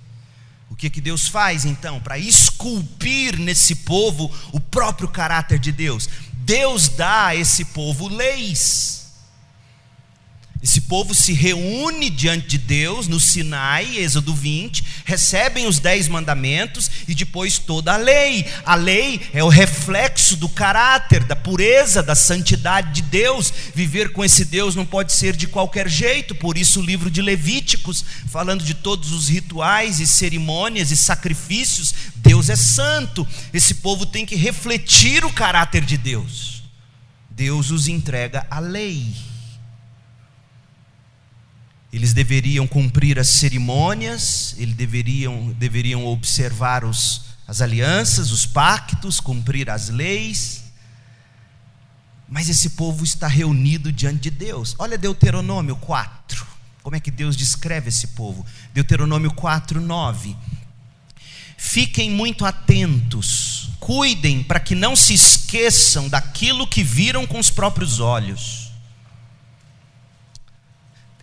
O 0.69 0.75
que 0.75 0.87
que 0.87 1.01
Deus 1.01 1.27
faz 1.27 1.65
então 1.65 1.99
para 1.99 2.19
esculpir 2.19 3.39
nesse 3.39 3.73
povo 3.73 4.31
o 4.51 4.59
próprio 4.59 5.07
caráter 5.07 5.57
de 5.57 5.71
Deus? 5.71 6.07
Deus 6.51 6.89
dá 6.89 7.27
a 7.27 7.35
esse 7.37 7.63
povo 7.63 8.09
leis. 8.09 9.05
Esse 10.61 10.81
povo 10.81 11.15
se 11.15 11.31
reúne 11.31 12.09
diante 12.09 12.45
de 12.49 12.57
Deus 12.57 13.07
no 13.07 13.21
Sinai, 13.21 13.97
Êxodo 13.97 14.35
20, 14.35 14.80
recebem 15.05 15.67
os 15.67 15.79
dez 15.79 16.07
mandamentos 16.07 16.89
e 17.07 17.15
depois 17.15 17.57
toda 17.57 17.93
a 17.93 17.97
lei. 17.97 18.45
A 18.65 18.75
lei 18.75 19.21
é 19.33 19.43
o 19.43 19.49
reflexo 19.49 20.35
do 20.35 20.49
caráter, 20.49 21.23
da 21.23 21.35
pureza, 21.35 22.03
da 22.03 22.15
santidade 22.15 22.93
de 22.93 23.01
Deus. 23.01 23.53
Viver 23.73 24.11
com 24.13 24.23
esse 24.23 24.45
Deus 24.45 24.75
não 24.75 24.85
pode 24.85 25.13
ser 25.13 25.35
de 25.35 25.47
qualquer 25.47 25.89
jeito, 25.89 26.35
por 26.35 26.57
isso 26.57 26.79
o 26.79 26.85
livro 26.85 27.09
de 27.09 27.21
Levíticos, 27.21 28.03
falando 28.27 28.63
de 28.63 28.73
todos 28.73 29.11
os 29.11 29.27
rituais 29.27 29.99
e 29.99 30.07
cerimônias 30.07 30.91
e 30.91 30.97
sacrifícios, 30.97 31.93
Deus 32.15 32.49
é 32.49 32.55
santo. 32.55 33.27
Esse 33.53 33.75
povo 33.75 34.05
tem 34.05 34.25
que 34.25 34.35
refletir 34.35 35.25
o 35.25 35.33
caráter 35.33 35.83
de 35.83 35.97
Deus. 35.97 36.63
Deus 37.29 37.71
os 37.71 37.87
entrega 37.87 38.45
a 38.49 38.59
lei. 38.59 39.30
Eles 41.91 42.13
deveriam 42.13 42.65
cumprir 42.65 43.19
as 43.19 43.27
cerimônias, 43.27 44.55
eles 44.57 44.75
deveriam, 44.75 45.53
deveriam 45.59 46.05
observar 46.05 46.85
os, 46.85 47.23
as 47.45 47.59
alianças, 47.59 48.31
os 48.31 48.45
pactos, 48.45 49.19
cumprir 49.19 49.69
as 49.69 49.89
leis, 49.89 50.63
Mas 52.29 52.47
esse 52.47 52.69
povo 52.71 53.03
está 53.03 53.27
reunido 53.27 53.91
diante 53.91 54.21
de 54.21 54.29
Deus. 54.29 54.73
Olha 54.79 54.97
Deuteronômio 54.97 55.75
4. 55.75 56.47
Como 56.81 56.95
é 56.95 56.99
que 56.99 57.11
Deus 57.11 57.35
descreve 57.35 57.89
esse 57.89 58.07
povo? 58.07 58.45
Deuteronômio 58.73 59.33
4, 59.33 59.81
9. 59.81 60.33
Fiquem 61.57 62.09
muito 62.09 62.45
atentos, 62.45 63.69
cuidem 63.81 64.41
para 64.41 64.61
que 64.61 64.73
não 64.73 64.95
se 64.95 65.13
esqueçam 65.13 66.07
daquilo 66.07 66.65
que 66.65 66.83
viram 66.83 67.27
com 67.27 67.37
os 67.37 67.49
próprios 67.51 67.99
olhos 67.99 68.60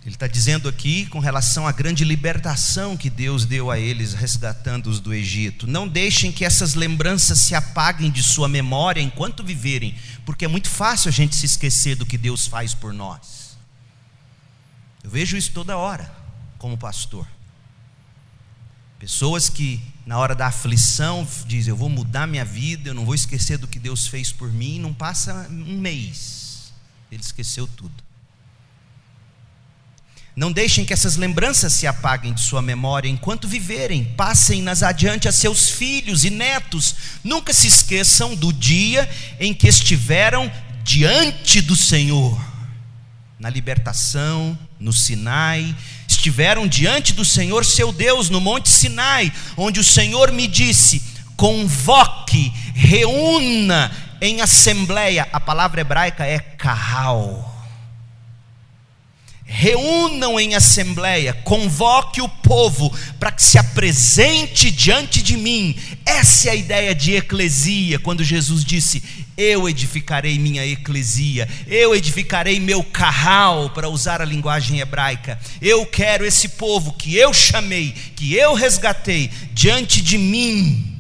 ele 0.09 0.15
está 0.15 0.27
dizendo 0.27 0.71
aqui 0.71 1.05
com 1.05 1.19
relação 1.19 1.67
à 1.67 1.73
grande 1.73 2.03
libertação 2.03 2.97
que 2.97 3.11
Deus 3.11 3.45
deu 3.45 3.71
a 3.71 3.79
eles, 3.79 4.15
resgatando-os 4.15 5.01
do 5.01 5.13
Egito. 5.13 5.67
Não 5.67 5.87
deixem 5.87 6.33
que 6.33 6.47
essas 6.47 6.73
lembranças 6.73 7.39
se 7.41 7.55
apaguem 7.55 8.11
de 8.11 8.23
sua 8.23 8.49
memória 8.49 9.03
enquanto 9.03 9.45
viverem, 9.45 9.95
porque 10.25 10.47
é 10.47 10.49
muito 10.49 10.71
fácil 10.71 11.11
a 11.11 11.13
gente 11.13 11.37
se 11.37 11.45
esquecer 11.45 11.95
do 11.95 12.07
que 12.07 12.17
Deus 12.17 12.47
faz 12.47 12.73
por 12.73 12.95
nós. 12.95 13.59
Eu 15.05 15.11
vejo 15.11 15.37
isso 15.37 15.53
toda 15.53 15.77
hora, 15.77 16.11
como 16.57 16.79
pastor. 16.79 17.27
Pessoas 18.99 19.51
que, 19.51 19.79
na 20.07 20.17
hora 20.17 20.35
da 20.35 20.47
aflição, 20.47 21.29
dizem: 21.47 21.71
Eu 21.71 21.77
vou 21.77 21.91
mudar 21.91 22.27
minha 22.27 22.47
vida, 22.47 22.89
eu 22.89 22.95
não 22.95 23.05
vou 23.05 23.15
esquecer 23.15 23.59
do 23.59 23.69
que 23.69 23.79
Deus 23.79 24.07
fez 24.07 24.33
por 24.33 24.51
mim. 24.51 24.81
Não 24.81 24.95
passa 24.95 25.47
um 25.51 25.79
mês, 25.79 26.73
ele 27.13 27.21
esqueceu 27.21 27.67
tudo. 27.67 28.08
Não 30.39 30.53
deixem 30.53 30.85
que 30.85 30.93
essas 30.93 31.17
lembranças 31.17 31.73
se 31.73 31.85
apaguem 31.85 32.33
de 32.33 32.41
sua 32.41 32.63
memória 32.63 33.09
enquanto 33.09 33.49
viverem. 33.49 34.05
Passem-nas 34.05 34.85
adiante 34.85 35.27
a 35.27 35.33
seus 35.33 35.69
filhos 35.69 36.25
e 36.25 36.31
netos. 36.31 36.95
Nunca 37.25 37.53
se 37.53 37.67
esqueçam 37.67 38.37
do 38.37 38.53
dia 38.53 39.11
em 39.41 39.53
que 39.53 39.67
estiveram 39.67 40.49
diante 40.85 41.61
do 41.61 41.75
Senhor. 41.75 42.41
Na 43.37 43.51
libertação, 43.51 44.57
no 44.79 44.93
Sinai, 44.93 45.75
estiveram 46.07 46.69
diante 46.69 47.13
do 47.13 47.25
Senhor 47.25 47.65
seu 47.65 47.91
Deus 47.91 48.31
no 48.31 48.41
Monte 48.41 48.69
Sinai, 48.69 49.33
onde 49.57 49.81
o 49.81 49.85
Senhor 49.85 50.31
me 50.31 50.47
disse: 50.47 51.03
convoque, 51.37 52.53
reúna 52.77 53.91
em 54.21 54.41
assembleia. 54.41 55.29
A 55.33 55.41
palavra 55.41 55.81
hebraica 55.81 56.25
é 56.25 56.39
carral 56.39 57.48
reúnam 59.51 60.39
em 60.39 60.55
assembleia, 60.55 61.33
convoque 61.33 62.21
o 62.21 62.29
povo 62.29 62.95
para 63.19 63.33
que 63.33 63.43
se 63.43 63.57
apresente 63.57 64.71
diante 64.71 65.23
de 65.23 65.39
mim. 65.39 65.75
Essa 66.05 66.49
é 66.49 66.53
a 66.53 66.55
ideia 66.55 66.95
de 66.95 67.15
eclesia, 67.15 67.99
quando 67.99 68.23
Jesus 68.23 68.63
disse: 68.63 69.03
Eu 69.37 69.67
edificarei 69.67 70.39
minha 70.39 70.65
eclesia, 70.67 71.49
eu 71.67 71.97
edificarei 71.97 72.61
meu 72.61 72.85
carral, 72.85 73.71
para 73.71 73.89
usar 73.89 74.21
a 74.21 74.27
linguagem 74.27 74.81
hebraica. 74.81 75.41
Eu 75.63 75.87
quero 75.87 76.27
esse 76.27 76.51
povo 76.51 76.93
que 76.93 77.17
eu 77.17 77.33
chamei, 77.33 77.93
que 78.15 78.35
eu 78.35 78.53
resgatei, 78.53 79.31
diante 79.55 80.03
de 80.03 80.19
mim. 80.19 80.95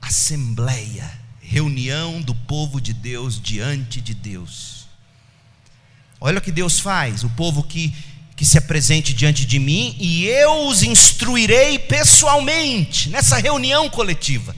Assembleia, 0.00 1.10
reunião 1.40 2.22
do 2.22 2.34
povo 2.34 2.80
de 2.80 2.94
Deus 2.94 3.40
diante 3.42 4.00
de 4.00 4.14
Deus. 4.14 4.79
Olha 6.20 6.38
o 6.38 6.42
que 6.42 6.52
Deus 6.52 6.78
faz: 6.78 7.24
o 7.24 7.30
povo 7.30 7.62
que, 7.62 7.94
que 8.36 8.44
se 8.44 8.58
apresente 8.58 9.14
diante 9.14 9.46
de 9.46 9.58
mim 9.58 9.96
e 9.98 10.26
eu 10.26 10.66
os 10.68 10.82
instruirei 10.82 11.78
pessoalmente, 11.78 13.08
nessa 13.08 13.38
reunião 13.38 13.88
coletiva. 13.88 14.54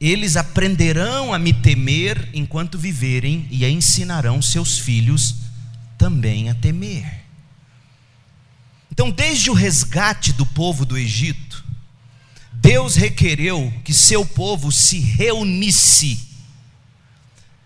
Eles 0.00 0.36
aprenderão 0.36 1.32
a 1.32 1.38
me 1.38 1.52
temer 1.52 2.28
enquanto 2.34 2.76
viverem 2.76 3.46
e 3.50 3.64
ensinarão 3.64 4.42
seus 4.42 4.78
filhos 4.78 5.36
também 5.96 6.50
a 6.50 6.54
temer. 6.54 7.22
Então, 8.90 9.10
desde 9.10 9.50
o 9.50 9.54
resgate 9.54 10.32
do 10.32 10.44
povo 10.44 10.84
do 10.84 10.98
Egito, 10.98 11.64
Deus 12.52 12.96
requereu 12.96 13.72
que 13.84 13.94
seu 13.94 14.26
povo 14.26 14.70
se 14.70 14.98
reunisse 14.98 16.33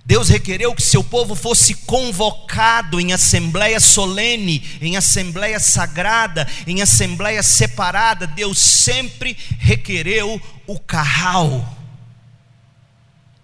Deus 0.09 0.31
requereu 0.31 0.75
que 0.75 0.81
seu 0.81 1.05
povo 1.05 1.35
fosse 1.35 1.75
convocado 1.75 2.99
em 2.99 3.13
assembleia 3.13 3.79
solene, 3.79 4.67
em 4.81 4.97
assembleia 4.97 5.61
sagrada, 5.61 6.49
em 6.67 6.81
assembleia 6.81 7.43
separada. 7.43 8.27
Deus 8.27 8.59
sempre 8.59 9.37
requereu 9.59 10.41
o 10.67 10.81
carral, 10.81 11.77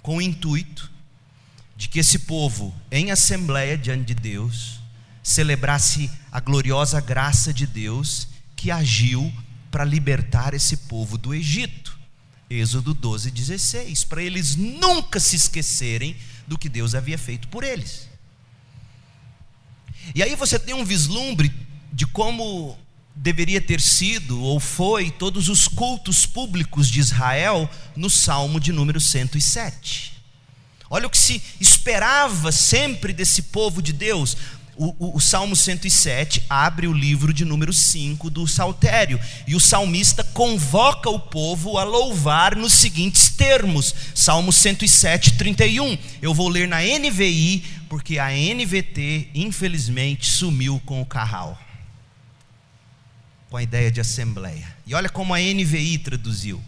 com 0.00 0.16
o 0.16 0.22
intuito 0.22 0.90
de 1.77 1.87
que 1.87 1.98
esse 1.98 2.20
povo, 2.20 2.74
em 2.90 3.11
assembleia 3.11 3.77
diante 3.77 4.07
de 4.07 4.14
Deus, 4.14 4.81
celebrasse 5.22 6.11
a 6.33 6.40
gloriosa 6.40 6.98
graça 6.98 7.53
de 7.53 7.66
Deus 7.66 8.27
que 8.57 8.70
agiu 8.70 9.31
para 9.70 9.85
libertar 9.85 10.55
esse 10.55 10.79
povo 10.79 11.18
do 11.18 11.35
Egito. 11.35 11.94
Êxodo 12.48 12.94
12, 12.94 13.31
16. 13.31 14.05
Para 14.05 14.22
eles 14.22 14.57
nunca 14.57 15.20
se 15.20 15.37
esquecerem 15.37 16.16
do 16.46 16.59
que 16.59 16.68
Deus 16.68 16.94
havia 16.94 17.18
feito 17.18 17.48
por 17.48 17.64
eles. 17.64 18.09
E 20.14 20.22
aí 20.22 20.35
você 20.35 20.59
tem 20.59 20.74
um 20.74 20.85
vislumbre 20.85 21.52
de 21.92 22.07
como 22.07 22.76
deveria 23.14 23.61
ter 23.61 23.80
sido 23.80 24.42
ou 24.42 24.59
foi 24.59 25.11
todos 25.11 25.48
os 25.48 25.68
cultos 25.68 26.26
públicos 26.26 26.88
de 26.88 26.98
Israel 26.98 27.70
no 27.94 28.11
Salmo 28.11 28.59
de 28.59 28.72
número 28.72 29.00
107. 29.00 30.12
Olha 30.90 31.07
o 31.07 31.11
que 31.11 31.18
se 31.18 31.42
esperava 31.61 32.52
sempre 32.52 33.12
desse 33.12 33.42
povo 33.42 33.80
de 33.80 33.92
Deus. 33.92 34.37
O, 34.77 34.95
o, 34.99 35.17
o, 35.17 35.21
Salmo 35.21 35.55
107 35.55 36.43
abre 36.49 36.87
o 36.87 36.93
livro 36.93 37.33
de 37.33 37.45
número 37.45 37.73
5 37.73 38.29
do 38.29 38.47
Saltério, 38.47 39.21
e 39.47 39.55
o 39.55 39.61
salmista 39.61 40.25
convoca 40.25 41.09
o 41.09 41.19
povo 41.19 41.79
a 41.79 41.85
louvar 41.85 42.57
nos 42.57 42.73
seguintes 42.73 43.31
termos: 43.31 43.95
Salmo 44.15 44.53
107, 44.53 45.35
31. 45.35 45.97
Eu 46.21 46.35
vou 46.35 46.49
ler 46.49 46.67
na 46.67 46.81
NVI, 46.83 47.65
porque 47.89 48.19
a 48.19 48.31
NVT, 48.31 49.29
infelizmente, 49.35 50.29
sumiu 50.29 50.83
com 50.85 51.01
o 51.01 51.07
carral 51.07 51.59
com 53.55 53.59
a 53.59 53.63
ideia 53.63 53.89
de 53.89 54.01
assembleia. 54.01 54.67
E 54.85 54.97
olha 54.97 55.09
como 55.09 55.33
a 55.33 55.39
NVI 55.39 55.99
traduziu. 55.99 56.61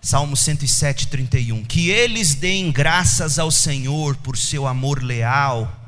Salmo 0.00 0.36
107, 0.36 1.08
31. 1.08 1.64
Que 1.64 1.90
eles 1.90 2.36
deem 2.36 2.70
graças 2.70 3.36
ao 3.36 3.50
Senhor 3.50 4.14
por 4.18 4.36
seu 4.36 4.64
amor 4.64 5.02
leal 5.02 5.83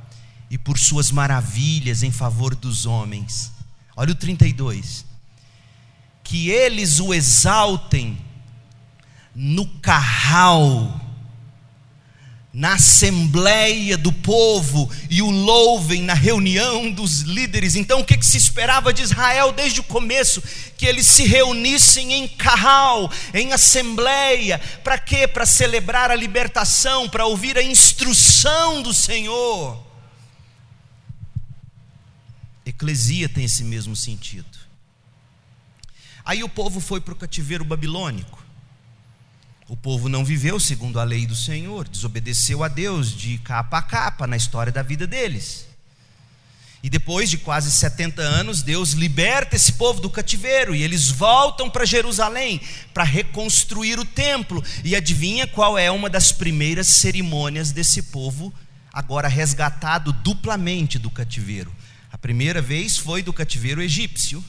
e 0.51 0.57
por 0.57 0.79
suas 0.79 1.11
maravilhas 1.11 2.03
em 2.03 2.11
favor 2.11 2.55
dos 2.55 2.87
homens. 2.87 3.53
Olha 3.97 4.13
o 4.13 4.15
32. 4.15 5.05
Que 6.23 6.51
eles 6.51 7.01
o 7.01 7.15
exaltem 7.15 8.19
no 9.35 9.67
carral, 9.81 11.01
na 12.53 12.73
assembleia 12.75 13.99
do 13.99 14.11
povo 14.11 14.91
e 15.11 15.21
o 15.21 15.31
louvem 15.31 16.03
na 16.03 16.15
reunião 16.15 16.91
dos 16.91 17.21
líderes. 17.21 17.75
Então, 17.75 18.01
o 18.01 18.05
que, 18.05 18.17
que 18.17 18.25
se 18.25 18.39
esperava 18.39 18.95
de 18.95 19.03
Israel 19.03 19.53
desde 19.53 19.81
o 19.81 19.85
começo? 19.85 20.43
Que 20.79 20.87
eles 20.87 21.07
se 21.07 21.27
reunissem 21.27 22.15
em 22.15 22.27
carral, 22.27 23.11
em 23.35 23.53
assembleia, 23.53 24.59
para 24.83 24.97
quê? 24.97 25.29
Para 25.29 25.45
celebrar 25.45 26.11
a 26.11 26.17
libertação, 26.17 27.09
para 27.09 27.27
ouvir 27.27 27.59
a 27.59 27.63
instrução 27.63 28.81
do 28.81 28.95
Senhor. 28.95 29.86
Eclesia 32.67 33.29
tem 33.29 33.45
esse 33.45 33.63
mesmo 33.63 33.95
sentido. 33.95 34.59
Aí 36.25 36.43
o 36.43 36.49
povo 36.49 36.81
foi 36.81 37.01
para 37.01 37.15
o 37.15 37.17
cativeiro 37.17 37.65
babilônico. 37.65 38.45
O 39.69 39.77
povo 39.77 40.09
não 40.09 40.25
viveu 40.25 40.59
segundo 40.59 40.99
a 40.99 41.05
lei 41.05 41.27
do 41.27 41.37
Senhor, 41.37 41.89
desobedeceu 41.89 42.65
a 42.65 42.69
Deus 42.69 43.17
de 43.17 43.39
capa 43.39 43.79
a 43.79 43.83
capa 43.83 44.27
na 44.27 44.37
história 44.37 44.73
da 44.73 44.83
vida 44.83 45.07
deles. 45.07 45.67
E 46.83 46.91
depois 46.91 47.31
de 47.31 47.39
quase 47.39 47.71
70 47.71 48.21
anos, 48.21 48.63
Deus 48.63 48.93
liberta 48.93 49.55
esse 49.57 49.73
povo 49.73 50.01
do 50.01 50.11
cativeiro 50.11 50.75
e 50.75 50.83
eles 50.83 51.09
voltam 51.09 51.71
para 51.71 51.85
Jerusalém 51.85 52.61
para 52.93 53.05
reconstruir 53.05 53.99
o 53.99 54.05
templo. 54.05 54.63
E 54.85 54.95
adivinha 54.95 55.47
qual 55.47 55.79
é 55.79 55.91
uma 55.91 56.11
das 56.11 56.33
primeiras 56.33 56.89
cerimônias 56.89 57.71
desse 57.71 58.03
povo, 58.03 58.53
agora 58.93 59.27
resgatado 59.27 60.13
duplamente 60.13 60.99
do 60.99 61.11
cativeiro? 61.11 61.73
A 62.17 62.19
primeira 62.19 62.63
vez 62.63 62.97
foi 62.97 63.23
do 63.23 63.31
cativeiro 63.31 63.83
egípcio, 63.83 64.43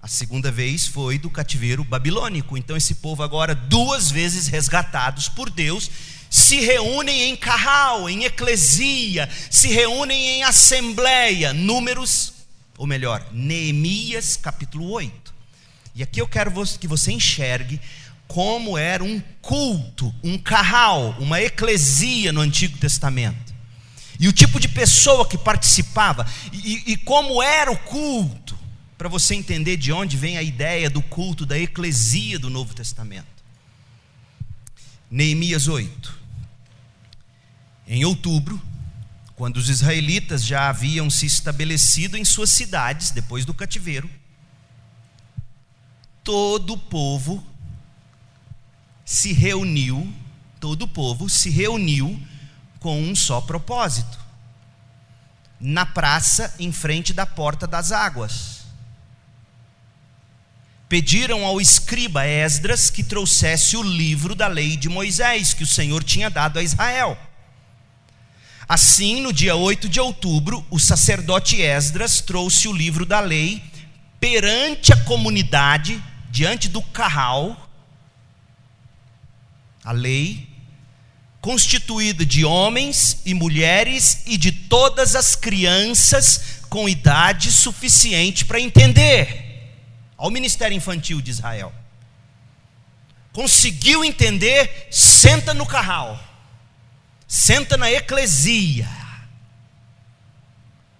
a 0.00 0.06
segunda 0.06 0.52
vez 0.52 0.86
foi 0.86 1.18
do 1.18 1.28
cativeiro 1.28 1.82
babilônico. 1.82 2.56
Então, 2.56 2.76
esse 2.76 2.94
povo, 2.94 3.24
agora, 3.24 3.56
duas 3.56 4.08
vezes 4.08 4.46
resgatados 4.46 5.28
por 5.28 5.50
Deus, 5.50 5.90
se 6.30 6.60
reúnem 6.60 7.22
em 7.22 7.34
carral, 7.34 8.08
em 8.08 8.22
eclesia, 8.22 9.28
se 9.50 9.66
reúnem 9.66 10.36
em 10.36 10.44
assembleia. 10.44 11.52
Números, 11.52 12.32
ou 12.76 12.86
melhor, 12.86 13.26
Neemias 13.32 14.36
capítulo 14.36 14.88
8. 14.90 15.34
E 15.92 16.04
aqui 16.04 16.20
eu 16.20 16.28
quero 16.28 16.52
que 16.78 16.86
você 16.86 17.10
enxergue 17.10 17.80
como 18.28 18.78
era 18.78 19.02
um 19.02 19.20
culto, 19.42 20.14
um 20.22 20.38
carral, 20.38 21.16
uma 21.18 21.42
eclesia 21.42 22.32
no 22.32 22.40
Antigo 22.40 22.78
Testamento. 22.78 23.57
E 24.18 24.26
o 24.26 24.32
tipo 24.32 24.58
de 24.58 24.68
pessoa 24.68 25.26
que 25.26 25.38
participava, 25.38 26.26
e, 26.52 26.92
e 26.92 26.96
como 26.96 27.42
era 27.42 27.70
o 27.70 27.78
culto, 27.78 28.58
para 28.96 29.08
você 29.08 29.34
entender 29.36 29.76
de 29.76 29.92
onde 29.92 30.16
vem 30.16 30.36
a 30.36 30.42
ideia 30.42 30.90
do 30.90 31.00
culto 31.00 31.46
da 31.46 31.56
eclesia 31.56 32.38
do 32.38 32.50
Novo 32.50 32.74
Testamento. 32.74 33.26
Neemias 35.08 35.68
8. 35.68 36.18
Em 37.86 38.04
outubro, 38.04 38.60
quando 39.36 39.56
os 39.56 39.68
israelitas 39.68 40.44
já 40.44 40.68
haviam 40.68 41.08
se 41.08 41.24
estabelecido 41.24 42.16
em 42.16 42.24
suas 42.24 42.50
cidades, 42.50 43.12
depois 43.12 43.44
do 43.44 43.54
cativeiro, 43.54 44.10
todo 46.24 46.74
o 46.74 46.78
povo 46.78 47.46
se 49.04 49.32
reuniu, 49.32 50.12
todo 50.58 50.82
o 50.82 50.88
povo 50.88 51.28
se 51.28 51.48
reuniu 51.48 52.20
com 52.80 53.00
um 53.00 53.14
só 53.14 53.40
propósito, 53.40 54.18
na 55.60 55.84
praça 55.84 56.54
em 56.58 56.70
frente 56.70 57.12
da 57.12 57.26
porta 57.26 57.66
das 57.66 57.90
águas. 57.92 58.58
Pediram 60.88 61.44
ao 61.44 61.60
escriba 61.60 62.26
Esdras 62.26 62.88
que 62.88 63.04
trouxesse 63.04 63.76
o 63.76 63.82
livro 63.82 64.34
da 64.34 64.46
lei 64.46 64.76
de 64.76 64.88
Moisés, 64.88 65.52
que 65.52 65.64
o 65.64 65.66
Senhor 65.66 66.02
tinha 66.02 66.30
dado 66.30 66.58
a 66.58 66.62
Israel. 66.62 67.18
Assim, 68.66 69.20
no 69.20 69.32
dia 69.32 69.54
8 69.56 69.88
de 69.88 70.00
outubro, 70.00 70.64
o 70.70 70.78
sacerdote 70.78 71.60
Esdras 71.60 72.20
trouxe 72.20 72.68
o 72.68 72.72
livro 72.72 73.04
da 73.04 73.20
lei 73.20 73.62
perante 74.20 74.92
a 74.92 75.04
comunidade, 75.04 76.02
diante 76.30 76.68
do 76.68 76.82
carral, 76.82 77.68
a 79.84 79.92
lei, 79.92 80.47
constituída 81.40 82.24
de 82.24 82.44
homens 82.44 83.20
e 83.24 83.34
mulheres 83.34 84.22
e 84.26 84.36
de 84.36 84.52
todas 84.52 85.14
as 85.14 85.34
crianças 85.34 86.58
com 86.68 86.88
idade 86.88 87.50
suficiente 87.52 88.44
para 88.44 88.60
entender, 88.60 89.72
ao 90.16 90.30
ministério 90.30 90.76
infantil 90.76 91.20
de 91.20 91.30
Israel. 91.30 91.72
Conseguiu 93.32 94.04
entender, 94.04 94.88
senta 94.90 95.54
no 95.54 95.64
carral 95.64 96.28
senta 97.28 97.76
na 97.76 97.92
eclesia. 97.92 98.88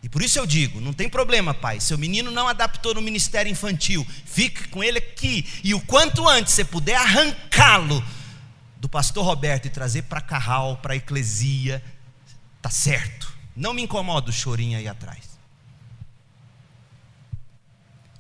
E 0.03 0.09
por 0.09 0.23
isso 0.23 0.39
eu 0.39 0.47
digo: 0.47 0.81
não 0.81 0.93
tem 0.93 1.09
problema, 1.09 1.55
pai. 1.55 1.81
Seu 1.81 1.97
menino 1.97 2.31
não 2.31 2.47
adaptou 2.47 2.95
no 2.95 3.01
ministério 3.01 3.51
infantil, 3.51 4.07
fique 4.27 4.69
com 4.69 4.85
ele 4.85 4.99
aqui. 4.99 5.49
E 5.65 5.75
o 5.75 5.81
quanto 5.81 6.29
antes 6.29 6.53
você 6.53 6.65
puder 6.65 6.97
arrancá-lo 6.97 8.05
do 8.81 8.89
pastor 8.89 9.25
Roberto 9.25 9.67
e 9.67 9.71
trazer 9.71 10.03
para 10.03 10.21
Carral, 10.21 10.77
para 10.79 10.95
a 10.95 10.97
eclesia, 10.97 11.83
tá 12.63 12.71
certo. 12.71 13.33
Não 13.55 13.75
me 13.75 13.83
incomoda 13.83 14.31
o 14.31 14.33
chorinho 14.33 14.79
aí 14.79 14.87
atrás. 14.87 15.39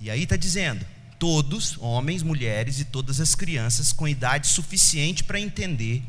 E 0.00 0.10
aí 0.10 0.24
está 0.24 0.36
dizendo: 0.36 0.84
todos, 1.18 1.76
homens, 1.78 2.22
mulheres 2.22 2.80
e 2.80 2.84
todas 2.84 3.20
as 3.20 3.34
crianças 3.34 3.92
com 3.92 4.06
idade 4.06 4.48
suficiente 4.48 5.24
para 5.24 5.40
entender 5.40 6.02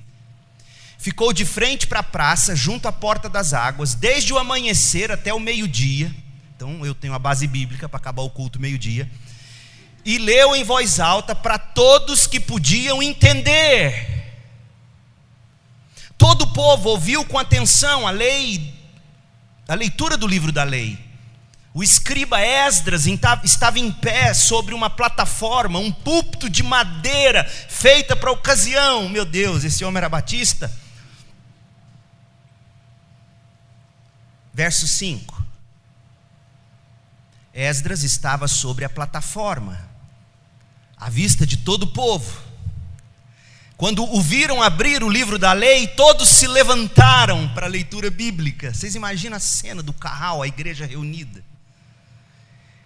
ficou 0.99 1.31
de 1.31 1.45
frente 1.45 1.87
para 1.87 2.01
a 2.01 2.03
praça, 2.03 2.55
junto 2.55 2.87
à 2.87 2.91
porta 2.91 3.29
das 3.29 3.53
águas, 3.53 3.95
desde 3.95 4.33
o 4.33 4.37
amanhecer 4.37 5.11
até 5.11 5.33
o 5.33 5.39
meio-dia. 5.39 6.13
Então 6.55 6.85
eu 6.85 6.93
tenho 6.93 7.13
a 7.13 7.19
base 7.19 7.47
bíblica 7.47 7.87
para 7.87 7.97
acabar 7.97 8.21
o 8.21 8.29
culto 8.29 8.59
meio-dia. 8.59 9.09
E 10.03 10.17
leu 10.17 10.55
em 10.55 10.63
voz 10.63 10.99
alta 10.99 11.33
para 11.33 11.57
todos 11.57 12.27
que 12.27 12.39
podiam 12.39 13.01
entender. 13.01 14.18
Todo 16.19 16.41
o 16.41 16.53
povo 16.53 16.89
ouviu 16.89 17.23
com 17.23 17.39
atenção 17.39 18.05
a 18.05 18.11
lei, 18.11 18.75
a 19.65 19.73
leitura 19.73 20.17
do 20.17 20.27
livro 20.27 20.51
da 20.51 20.65
lei. 20.65 20.99
O 21.73 21.81
escriba 21.81 22.41
Esdras 22.41 23.05
estava 23.05 23.79
em 23.79 23.89
pé 23.89 24.33
sobre 24.33 24.73
uma 24.73 24.89
plataforma, 24.89 25.79
um 25.79 25.93
púlpito 25.93 26.49
de 26.49 26.61
madeira 26.61 27.45
feita 27.45 28.17
para 28.17 28.29
a 28.29 28.33
ocasião. 28.33 29.07
Meu 29.07 29.23
Deus, 29.23 29.63
esse 29.63 29.85
homem 29.85 29.99
era 29.99 30.09
batista. 30.09 30.69
Verso 34.53 34.85
5. 34.85 35.41
Esdras 37.53 38.03
estava 38.03 38.45
sobre 38.45 38.83
a 38.83 38.89
plataforma, 38.89 39.79
à 40.97 41.09
vista 41.09 41.47
de 41.47 41.55
todo 41.55 41.83
o 41.83 41.93
povo. 41.93 42.48
Quando 43.79 44.03
o 44.03 44.21
viram 44.21 44.61
abrir 44.61 45.01
o 45.01 45.09
livro 45.09 45.39
da 45.39 45.53
lei, 45.53 45.87
todos 45.87 46.27
se 46.27 46.45
levantaram 46.45 47.47
para 47.53 47.65
a 47.65 47.69
leitura 47.69 48.11
bíblica. 48.11 48.73
Vocês 48.73 48.93
imaginam 48.93 49.37
a 49.37 49.39
cena 49.39 49.81
do 49.81 49.93
carral, 49.93 50.41
a 50.43 50.47
igreja 50.49 50.85
reunida. 50.85 51.41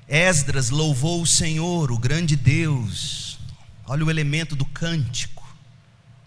Esdras 0.08 0.70
louvou 0.70 1.20
o 1.20 1.26
Senhor, 1.26 1.92
o 1.92 1.98
grande 1.98 2.36
Deus. 2.36 3.40
Olha 3.88 4.06
o 4.06 4.12
elemento 4.12 4.56
do 4.56 4.66
cântico 4.66 5.44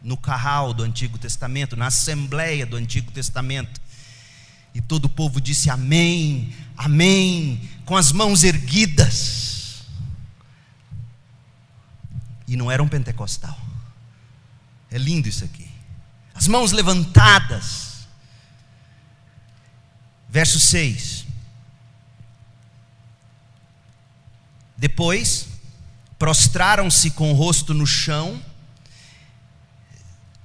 no 0.03 0.17
carral 0.17 0.75
do 0.75 0.83
Antigo 0.83 1.17
Testamento, 1.17 1.77
na 1.77 1.87
assembleia 1.87 2.67
do 2.67 2.77
Antigo 2.77 3.13
Testamento. 3.13 3.81
E 4.75 4.81
todo 4.81 5.05
o 5.05 5.11
povo 5.11 5.41
disse 5.41 5.71
amém, 5.71 6.53
amém, 6.77 7.71
com 7.85 7.97
as 7.97 8.11
mãos 8.11 8.43
erguidas. 8.43 9.85
E 12.49 12.57
não 12.57 12.69
era 12.69 12.83
um 12.83 12.89
pentecostal. 12.89 13.57
É 14.91 14.99
lindo 14.99 15.29
isso 15.29 15.45
aqui. 15.45 15.69
As 16.35 16.47
mãos 16.47 16.73
levantadas. 16.73 18.07
Verso 20.29 20.61
6. 20.61 21.25
Depois, 24.77 25.49
prostraram-se 26.19 27.11
com 27.11 27.31
o 27.33 27.35
rosto 27.35 27.73
no 27.73 27.87
chão 27.87 28.43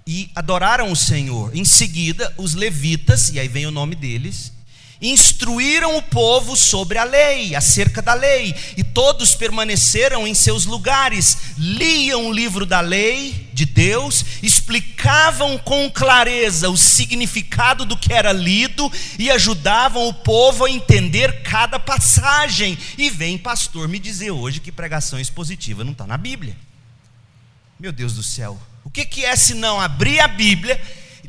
e 0.07 0.31
adoraram 0.35 0.91
o 0.91 0.95
Senhor. 0.95 1.55
Em 1.55 1.65
seguida, 1.65 2.33
os 2.37 2.53
levitas, 2.53 3.29
e 3.29 3.39
aí 3.39 3.47
vem 3.47 3.65
o 3.65 3.71
nome 3.71 3.95
deles, 3.95 4.53
instruíram 5.01 5.97
o 5.97 6.01
povo 6.01 6.55
sobre 6.55 6.97
a 6.97 7.03
lei, 7.03 7.55
acerca 7.55 8.01
da 8.01 8.13
lei, 8.13 8.53
e 8.77 8.83
todos 8.83 9.33
permaneceram 9.33 10.27
em 10.27 10.33
seus 10.35 10.65
lugares, 10.65 11.55
liam 11.57 12.27
o 12.27 12.33
livro 12.33 12.65
da 12.65 12.81
lei 12.81 13.49
de 13.51 13.65
Deus, 13.65 14.23
explicavam 14.43 15.57
com 15.57 15.89
clareza 15.89 16.69
o 16.69 16.77
significado 16.77 17.85
do 17.85 17.97
que 17.97 18.13
era 18.13 18.31
lido 18.31 18.91
e 19.17 19.31
ajudavam 19.31 20.07
o 20.07 20.13
povo 20.13 20.65
a 20.65 20.69
entender 20.69 21.41
cada 21.41 21.79
passagem. 21.79 22.77
E 22.97 23.09
vem 23.09 23.37
pastor 23.37 23.87
me 23.87 23.97
dizer 23.97 24.31
hoje 24.31 24.59
que 24.59 24.71
pregação 24.71 25.19
expositiva 25.19 25.83
não 25.83 25.93
está 25.93 26.05
na 26.05 26.17
Bíblia. 26.17 26.55
Meu 27.79 27.91
Deus 27.91 28.13
do 28.13 28.21
céu, 28.21 28.59
o 28.83 28.89
que, 28.91 29.05
que 29.05 29.25
é 29.25 29.35
se 29.35 29.55
não 29.55 29.81
abrir 29.81 30.19
a 30.19 30.27
Bíblia, 30.27 30.79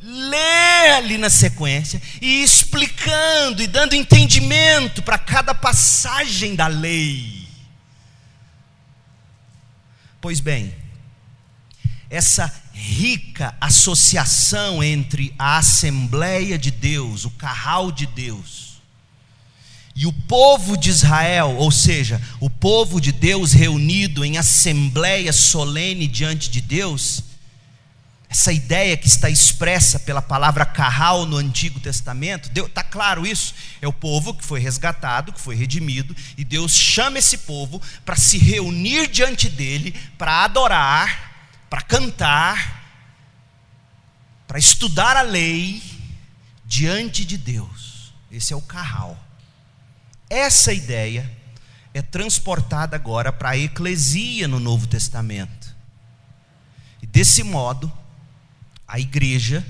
ler 0.03 0.95
ali 0.97 1.17
na 1.17 1.31
sequência 1.31 2.03
e 2.21 2.43
explicando 2.43 3.63
e 3.63 3.67
dando 3.67 3.95
entendimento 3.95 5.03
para 5.03 5.19
cada 5.19 5.55
passagem 5.55 6.55
da 6.55 6.67
lei? 6.67 7.47
Pois 10.21 10.41
bem, 10.41 10.75
essa 12.11 12.53
rica 12.73 13.55
associação 13.61 14.83
entre 14.83 15.35
a 15.39 15.59
Assembleia 15.59 16.59
de 16.59 16.71
Deus, 16.71 17.25
o 17.25 17.31
carral 17.31 17.91
de 17.91 18.07
Deus, 18.07 18.73
e 19.95 20.07
o 20.07 20.13
povo 20.13 20.77
de 20.77 20.91
Israel, 20.91 21.57
ou 21.59 21.71
seja, 21.71 22.21
o 22.41 22.49
povo 22.49 23.01
de 23.01 23.13
Deus 23.13 23.53
reunido 23.53 24.25
em 24.25 24.39
assembleia 24.39 25.33
solene 25.33 26.07
diante 26.07 26.51
de 26.51 26.61
Deus, 26.61 27.23
essa 28.33 28.51
ideia 28.51 28.97
que 28.97 29.07
está 29.07 29.29
expressa 29.29 30.01
pela 30.01 30.23
palavra 30.23 30.65
carral 30.65 31.27
no 31.27 31.37
Antigo 31.37 31.79
Testamento, 31.79 32.51
está 32.59 32.83
claro 32.83 33.27
isso? 33.27 33.55
É 33.83 33.87
o 33.87 33.93
povo 33.93 34.33
que 34.33 34.43
foi 34.43 34.59
resgatado, 34.59 35.35
que 35.35 35.41
foi 35.41 35.55
redimido, 35.55 36.17
e 36.39 36.43
Deus 36.43 36.73
chama 36.73 37.19
esse 37.19 37.37
povo 37.37 37.81
para 38.07 38.17
se 38.17 38.39
reunir 38.39 39.07
diante 39.09 39.51
dele, 39.51 39.95
para 40.17 40.45
adorar, 40.45 41.59
para 41.69 41.83
cantar, 41.83 42.83
para 44.49 44.59
estudar 44.59 45.15
a 45.15 45.23
lei 45.23 45.83
diante 46.65 47.27
de 47.27 47.37
Deus. 47.37 48.15
Esse 48.31 48.55
é 48.55 48.57
o 48.57 48.63
carral. 48.63 49.23
Essa 50.31 50.73
ideia 50.73 51.31
é 51.93 52.01
transportada 52.01 52.97
agora 52.97 53.31
para 53.31 53.51
a 53.51 53.59
eclesia 53.59 54.49
no 54.49 54.59
Novo 54.59 54.87
Testamento. 54.87 55.77
E 57.03 57.07
desse 57.07 57.43
modo, 57.43 57.93
a 58.93 59.01
igreja 59.01 59.65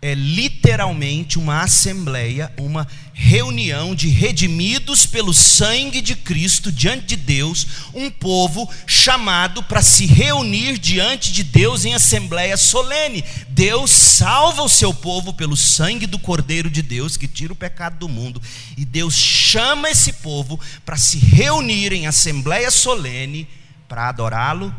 é 0.00 0.14
literalmente 0.14 1.38
uma 1.38 1.60
assembleia, 1.60 2.50
uma 2.56 2.88
reunião 3.12 3.94
de 3.94 4.08
redimidos 4.08 5.04
pelo 5.04 5.34
sangue 5.34 6.00
de 6.00 6.16
Cristo 6.16 6.72
diante 6.72 7.08
de 7.08 7.16
Deus, 7.16 7.66
um 7.92 8.10
povo 8.10 8.66
chamado 8.86 9.62
para 9.62 9.82
se 9.82 10.06
reunir 10.06 10.78
diante 10.78 11.30
de 11.30 11.44
Deus 11.44 11.84
em 11.84 11.92
assembleia 11.92 12.56
solene. 12.56 13.22
Deus 13.50 13.90
salva 13.90 14.62
o 14.62 14.70
seu 14.70 14.94
povo 14.94 15.34
pelo 15.34 15.54
sangue 15.54 16.06
do 16.06 16.18
Cordeiro 16.18 16.70
de 16.70 16.80
Deus 16.80 17.18
que 17.18 17.28
tira 17.28 17.52
o 17.52 17.56
pecado 17.56 17.98
do 17.98 18.08
mundo, 18.08 18.40
e 18.74 18.86
Deus 18.86 19.14
chama 19.14 19.90
esse 19.90 20.14
povo 20.14 20.58
para 20.82 20.96
se 20.96 21.18
reunir 21.18 21.92
em 21.92 22.06
assembleia 22.06 22.70
solene 22.70 23.46
para 23.86 24.08
adorá-lo, 24.08 24.74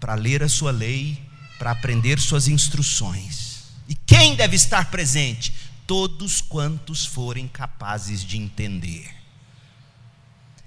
para 0.00 0.14
ler 0.14 0.42
a 0.42 0.48
sua 0.48 0.70
lei, 0.70 1.18
para 1.58 1.70
aprender 1.70 2.18
suas 2.18 2.48
instruções. 2.48 3.64
E 3.88 3.94
quem 3.94 4.34
deve 4.34 4.56
estar 4.56 4.90
presente? 4.90 5.52
Todos 5.86 6.40
quantos 6.40 7.04
forem 7.04 7.46
capazes 7.46 8.22
de 8.24 8.38
entender. 8.38 9.14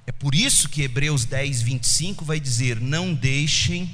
É 0.06 0.12
por 0.12 0.34
isso 0.34 0.70
que 0.70 0.84
Hebreus 0.84 1.26
10, 1.26 1.62
25 1.62 2.24
vai 2.24 2.40
dizer: 2.40 2.80
Não 2.80 3.14
deixem 3.14 3.94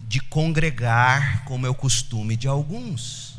de 0.00 0.20
congregar, 0.20 1.44
como 1.44 1.66
é 1.66 1.70
o 1.70 1.74
costume 1.74 2.36
de 2.36 2.48
alguns. 2.48 3.38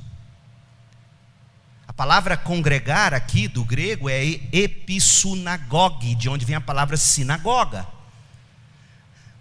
A 1.88 1.94
palavra 1.94 2.38
congregar 2.38 3.14
aqui 3.14 3.50
do 3.50 3.66
grego 3.66 4.10
é 4.10 4.24
episunagogue, 4.24 6.16
de 6.16 6.30
onde 6.30 6.46
vem 6.46 6.56
a 6.56 6.62
palavra 6.62 6.96
sinagoga. 6.96 7.86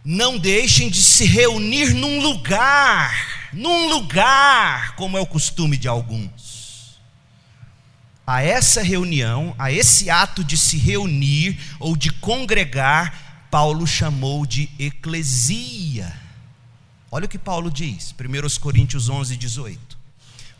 Não 0.05 0.39
deixem 0.39 0.89
de 0.89 1.03
se 1.03 1.25
reunir 1.25 1.95
num 1.95 2.21
lugar 2.21 3.31
num 3.53 3.89
lugar, 3.89 4.95
como 4.95 5.17
é 5.17 5.21
o 5.21 5.27
costume 5.27 5.77
de 5.77 5.89
alguns. 5.89 6.99
A 8.27 8.43
essa 8.43 8.83
reunião, 8.83 9.55
a 9.59 9.73
esse 9.73 10.09
ato 10.09 10.45
de 10.45 10.57
se 10.57 10.77
reunir 10.77 11.59
ou 11.81 11.97
de 11.97 12.13
congregar, 12.13 13.49
Paulo 13.51 13.87
chamou 13.87 14.47
de 14.47 14.71
eclesia. 14.79 16.15
Olha 17.11 17.27
o 17.27 17.29
que 17.29 17.39
Paulo 17.39 17.71
diz, 17.71 18.15
1 18.15 18.61
Coríntios 18.61 19.09
11, 19.09 19.37
18. 19.37 19.99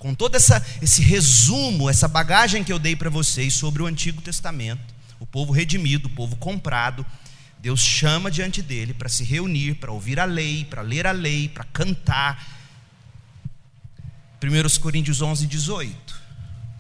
Com 0.01 0.15
todo 0.15 0.35
essa, 0.35 0.65
esse 0.83 1.03
resumo, 1.03 1.89
essa 1.89 2.09
bagagem 2.09 2.65
que 2.65 2.73
eu 2.73 2.79
dei 2.79 2.97
para 2.97 3.11
vocês 3.11 3.55
sobre 3.55 3.83
o 3.83 3.87
Antigo 3.87 4.21
Testamento, 4.21 4.95
o 5.21 5.27
povo 5.27 5.53
redimido, 5.53 6.09
o 6.09 6.11
povo 6.11 6.35
comprado, 6.37 7.07
Deus 7.61 7.81
chama 7.81 8.31
diante 8.31 8.63
dele 8.63 8.95
para 8.95 9.09
se 9.09 9.23
reunir, 9.23 9.75
para 9.75 9.93
ouvir 9.93 10.19
a 10.19 10.25
lei, 10.25 10.65
para 10.65 10.81
ler 10.81 11.07
a 11.07 11.13
lei, 11.13 11.49
para 11.49 11.65
cantar, 11.65 12.43
1 14.43 14.81
Coríntios 14.81 15.21
11, 15.21 15.47
18. 15.47 16.21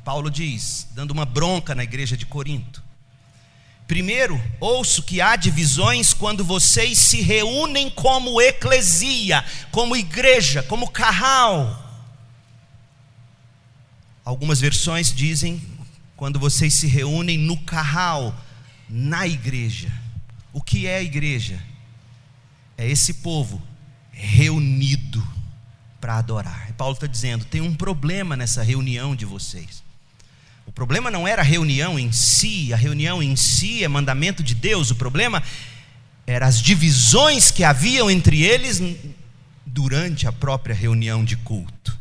Paulo 0.02 0.30
diz, 0.30 0.88
dando 0.92 1.10
uma 1.10 1.26
bronca 1.26 1.74
na 1.74 1.84
igreja 1.84 2.16
de 2.16 2.24
Corinto. 2.24 2.82
Primeiro, 3.86 4.40
ouço 4.58 5.02
que 5.02 5.20
há 5.20 5.36
divisões 5.36 6.14
quando 6.14 6.42
vocês 6.42 6.96
se 6.96 7.20
reúnem 7.20 7.90
como 7.90 8.40
eclesia, 8.40 9.44
como 9.70 9.94
igreja, 9.94 10.62
como 10.62 10.90
carral. 10.90 11.76
Algumas 14.24 14.60
versões 14.60 15.12
dizem 15.12 15.60
quando 16.16 16.38
vocês 16.38 16.72
se 16.72 16.86
reúnem 16.86 17.36
no 17.36 17.58
carral, 17.58 18.34
na 18.88 19.26
igreja. 19.26 19.92
O 20.52 20.60
que 20.60 20.86
é 20.86 20.96
a 20.96 21.02
igreja? 21.02 21.60
É 22.76 22.88
esse 22.88 23.14
povo 23.14 23.62
reunido 24.10 25.26
para 26.00 26.16
adorar. 26.16 26.68
E 26.68 26.72
Paulo 26.72 26.94
está 26.94 27.06
dizendo: 27.06 27.44
tem 27.44 27.60
um 27.60 27.74
problema 27.74 28.36
nessa 28.36 28.62
reunião 28.62 29.14
de 29.14 29.24
vocês. 29.24 29.82
O 30.66 30.72
problema 30.72 31.10
não 31.10 31.26
era 31.26 31.42
a 31.42 31.44
reunião 31.44 31.98
em 31.98 32.12
si, 32.12 32.72
a 32.72 32.76
reunião 32.76 33.22
em 33.22 33.34
si 33.34 33.82
é 33.82 33.88
mandamento 33.88 34.42
de 34.42 34.54
Deus, 34.54 34.90
o 34.90 34.94
problema 34.94 35.42
eram 36.26 36.46
as 36.46 36.62
divisões 36.62 37.50
que 37.50 37.64
haviam 37.64 38.10
entre 38.10 38.42
eles 38.42 38.80
durante 39.66 40.28
a 40.28 40.32
própria 40.32 40.74
reunião 40.74 41.24
de 41.24 41.36
culto. 41.36 41.98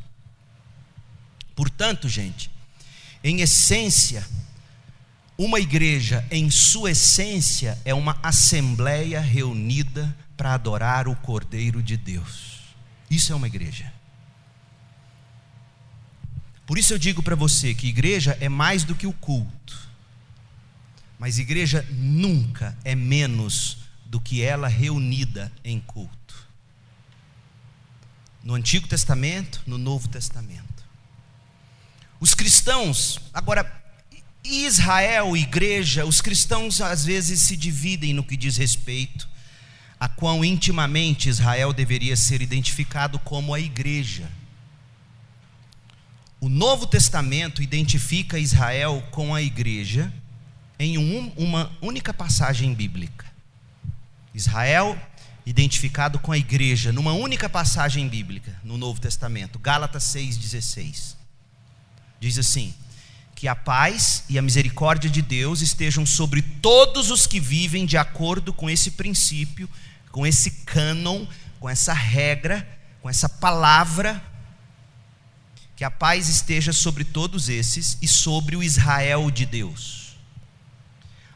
Portanto, 1.56 2.08
gente, 2.08 2.50
em 3.24 3.42
essência, 3.42 4.26
uma 5.39 5.58
igreja, 5.58 6.28
em 6.30 6.52
sua 6.52 6.91
essência, 6.91 7.80
é 7.86 7.93
uma 7.93 8.19
assembleia 8.21 9.21
reunida 9.21 10.13
para 10.36 10.54
adorar 10.54 11.08
o 11.08 11.15
Cordeiro 11.15 11.82
de 11.82 11.95
Deus. 11.95 12.60
Isso 13.10 13.32
é 13.32 13.36
uma 13.36 13.47
igreja. 13.47 13.89
Por 16.67 16.78
isso 16.78 16.93
eu 16.93 16.99
digo 16.99 17.23
para 17.23 17.38
você 17.38 17.73
que 17.73 17.88
igreja 17.88 18.38
é 18.41 18.49
mais 18.49 18.84
do 18.84 18.93
que 18.93 19.08
o 19.08 19.13
culto. 19.13 19.80
Mas 21.17 21.39
igreja 21.39 21.88
nunca 21.89 22.78
é 22.84 22.93
menos 22.93 23.78
do 24.06 24.19
que 24.19 24.41
ela 24.41 24.67
reunida 24.67 25.49
em 25.63 25.80
culto. 25.80 26.49
No 28.43 28.56
Antigo 28.56 28.89
Testamento, 28.89 29.62
no 29.65 29.78
Novo 29.78 30.10
Testamento. 30.10 30.84
Os 32.19 32.34
cristãos, 32.34 33.17
agora, 33.34 33.79
Israel, 34.50 35.36
igreja, 35.38 36.06
os 36.06 36.22
cristãos 36.22 36.82
às 36.82 37.06
vezes 37.06 37.42
se 37.42 37.56
dividem 37.56 38.14
no 38.14 38.24
que 38.24 38.36
diz 38.36 38.58
respeito 38.58 39.28
a 40.00 40.08
quão 40.08 40.44
intimamente 40.46 41.30
Israel 41.30 41.74
deveria 41.74 42.16
ser 42.16 42.42
identificado 42.42 43.20
como 43.20 43.54
a 43.54 43.60
igreja. 43.60 44.32
O 46.40 46.48
Novo 46.48 46.88
Testamento 46.88 47.62
identifica 47.62 48.40
Israel 48.40 49.06
com 49.12 49.36
a 49.36 49.42
igreja 49.42 50.12
em 50.80 50.98
um, 50.98 51.34
uma 51.36 51.70
única 51.82 52.14
passagem 52.14 52.74
bíblica. 52.74 53.26
Israel 54.34 54.98
identificado 55.46 56.20
com 56.20 56.32
a 56.32 56.38
igreja 56.38 56.94
numa 56.94 57.12
única 57.12 57.50
passagem 57.50 58.08
bíblica 58.08 58.56
no 58.64 58.78
Novo 58.78 59.02
Testamento, 59.02 59.60
Gálatas 59.60 60.04
6:16. 60.04 61.16
Diz 62.20 62.38
assim: 62.38 62.74
que 63.39 63.47
a 63.47 63.56
paz 63.56 64.25
e 64.28 64.38
a 64.38 64.41
misericórdia 64.41 65.10
de 65.10 65.21
Deus 65.21 65.62
estejam 65.62 66.06
sobre 66.06 66.41
todos 66.41 67.10
os 67.10 67.25
que 67.25 67.39
vivem 67.39 67.86
de 67.86 67.97
acordo 67.97 68.52
com 68.52 68.69
esse 68.69 68.91
princípio 68.91 69.69
com 70.12 70.25
esse 70.25 70.52
cânon, 70.65 71.25
com 71.60 71.69
essa 71.69 71.93
regra, 71.93 72.67
com 73.02 73.10
essa 73.10 73.30
palavra, 73.30 74.21
que 75.75 75.84
a 75.84 75.91
paz 75.91 76.28
esteja 76.28 76.73
sobre 76.73 77.04
todos 77.04 77.47
esses 77.47 77.97
e 78.02 78.08
sobre 78.08 78.56
o 78.56 78.63
Israel 78.63 79.32
de 79.32 79.45
Deus. 79.45 80.17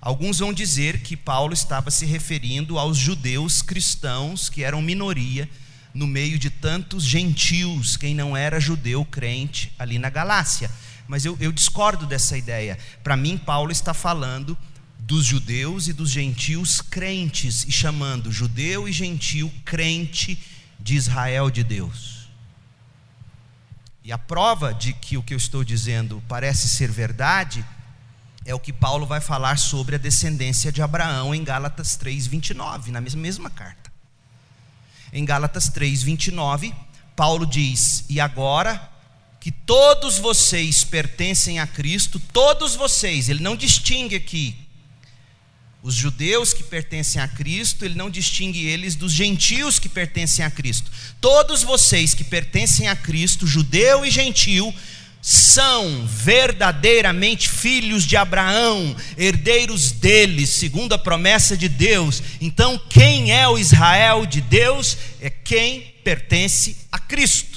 Alguns 0.02 0.40
vão 0.40 0.52
dizer 0.52 1.02
que 1.02 1.16
Paulo 1.16 1.54
estava 1.54 1.90
se 1.90 2.06
referindo 2.06 2.78
aos 2.78 2.98
judeus 2.98 3.62
cristãos, 3.62 4.50
que 4.50 4.64
eram 4.64 4.82
minoria 4.82 5.50
no 5.94 6.06
meio 6.06 6.38
de 6.38 6.50
tantos 6.50 7.06
gentios, 7.06 7.96
quem 7.96 8.14
não 8.14 8.36
era 8.36 8.60
judeu 8.60 9.06
crente 9.06 9.72
ali 9.80 9.98
na 9.98 10.10
Galácia. 10.10 10.70
Mas 11.08 11.26
eu, 11.26 11.38
eu 11.40 11.52
discordo 11.52 12.06
dessa 12.06 12.38
ideia. 12.38 12.78
Para 13.04 13.18
mim, 13.18 13.38
Paulo 13.38 13.72
está 13.72 13.94
falando 13.94 14.58
dos 15.00 15.26
judeus 15.26 15.88
e 15.88 15.94
dos 15.94 16.10
gentios 16.10 16.82
crentes, 16.82 17.66
e 17.66 17.72
chamando 17.72 18.32
judeu 18.32 18.88
e 18.88 18.92
gentio 18.92 19.52
crente 19.66 20.42
de 20.80 20.96
Israel 20.96 21.50
de 21.50 21.64
Deus. 21.64 22.30
E 24.04 24.12
a 24.12 24.18
prova 24.18 24.74
de 24.74 24.94
que 24.94 25.18
o 25.18 25.24
que 25.24 25.34
eu 25.34 25.38
estou 25.38 25.64
dizendo 25.64 26.22
parece 26.28 26.68
ser 26.70 26.92
verdade 26.92 27.66
é 28.46 28.54
o 28.54 28.60
que 28.60 28.74
Paulo 28.74 29.06
vai 29.06 29.22
falar 29.22 29.58
sobre 29.58 29.96
a 29.96 30.00
descendência 30.00 30.72
de 30.72 30.82
Abraão 30.82 31.34
em 31.34 31.44
Gálatas 31.44 31.96
3:29, 31.98 32.92
na 32.92 33.00
mesma, 33.00 33.22
mesma 33.22 33.50
carta. 33.50 33.92
Em 35.12 35.24
Gálatas 35.24 35.70
3:29, 35.70 36.74
Paulo 37.16 37.46
diz: 37.46 38.04
"E 38.10 38.20
agora 38.20 38.93
que 39.44 39.52
todos 39.52 40.18
vocês 40.18 40.86
pertencem 40.86 41.60
a 41.60 41.68
Cristo, 41.68 42.18
todos 42.32 42.76
vocês, 42.76 43.28
ele 43.28 43.44
não 43.44 43.58
distingue 43.58 44.16
aqui 44.16 44.56
os 45.82 45.94
judeus 45.94 46.54
que 46.54 46.64
pertencem 46.64 47.22
a 47.22 47.28
Cristo, 47.28 47.84
ele 47.84 47.96
não 47.96 48.10
distingue 48.10 48.66
eles 48.66 48.96
dos 48.96 49.12
gentios 49.12 49.80
que 49.80 49.90
pertencem 49.90 50.46
a 50.46 50.50
Cristo. 50.50 50.90
Todos 51.20 51.62
vocês 51.62 52.14
que 52.14 52.24
pertencem 52.24 52.88
a 52.88 52.96
Cristo, 52.96 53.46
judeu 53.46 54.06
e 54.06 54.10
gentio, 54.10 54.74
são 55.22 56.08
verdadeiramente 56.08 57.50
filhos 57.50 58.06
de 58.06 58.16
Abraão, 58.16 58.96
herdeiros 59.18 59.92
dele, 59.92 60.48
segundo 60.48 60.94
a 60.94 60.98
promessa 60.98 61.58
de 61.58 61.68
Deus. 61.68 62.24
Então, 62.40 62.82
quem 62.90 63.34
é 63.34 63.46
o 63.46 63.58
Israel 63.58 64.26
de 64.26 64.40
Deus 64.40 64.98
é 65.20 65.30
quem 65.30 65.82
pertence 66.02 66.78
a 66.90 66.98
Cristo. 66.98 67.53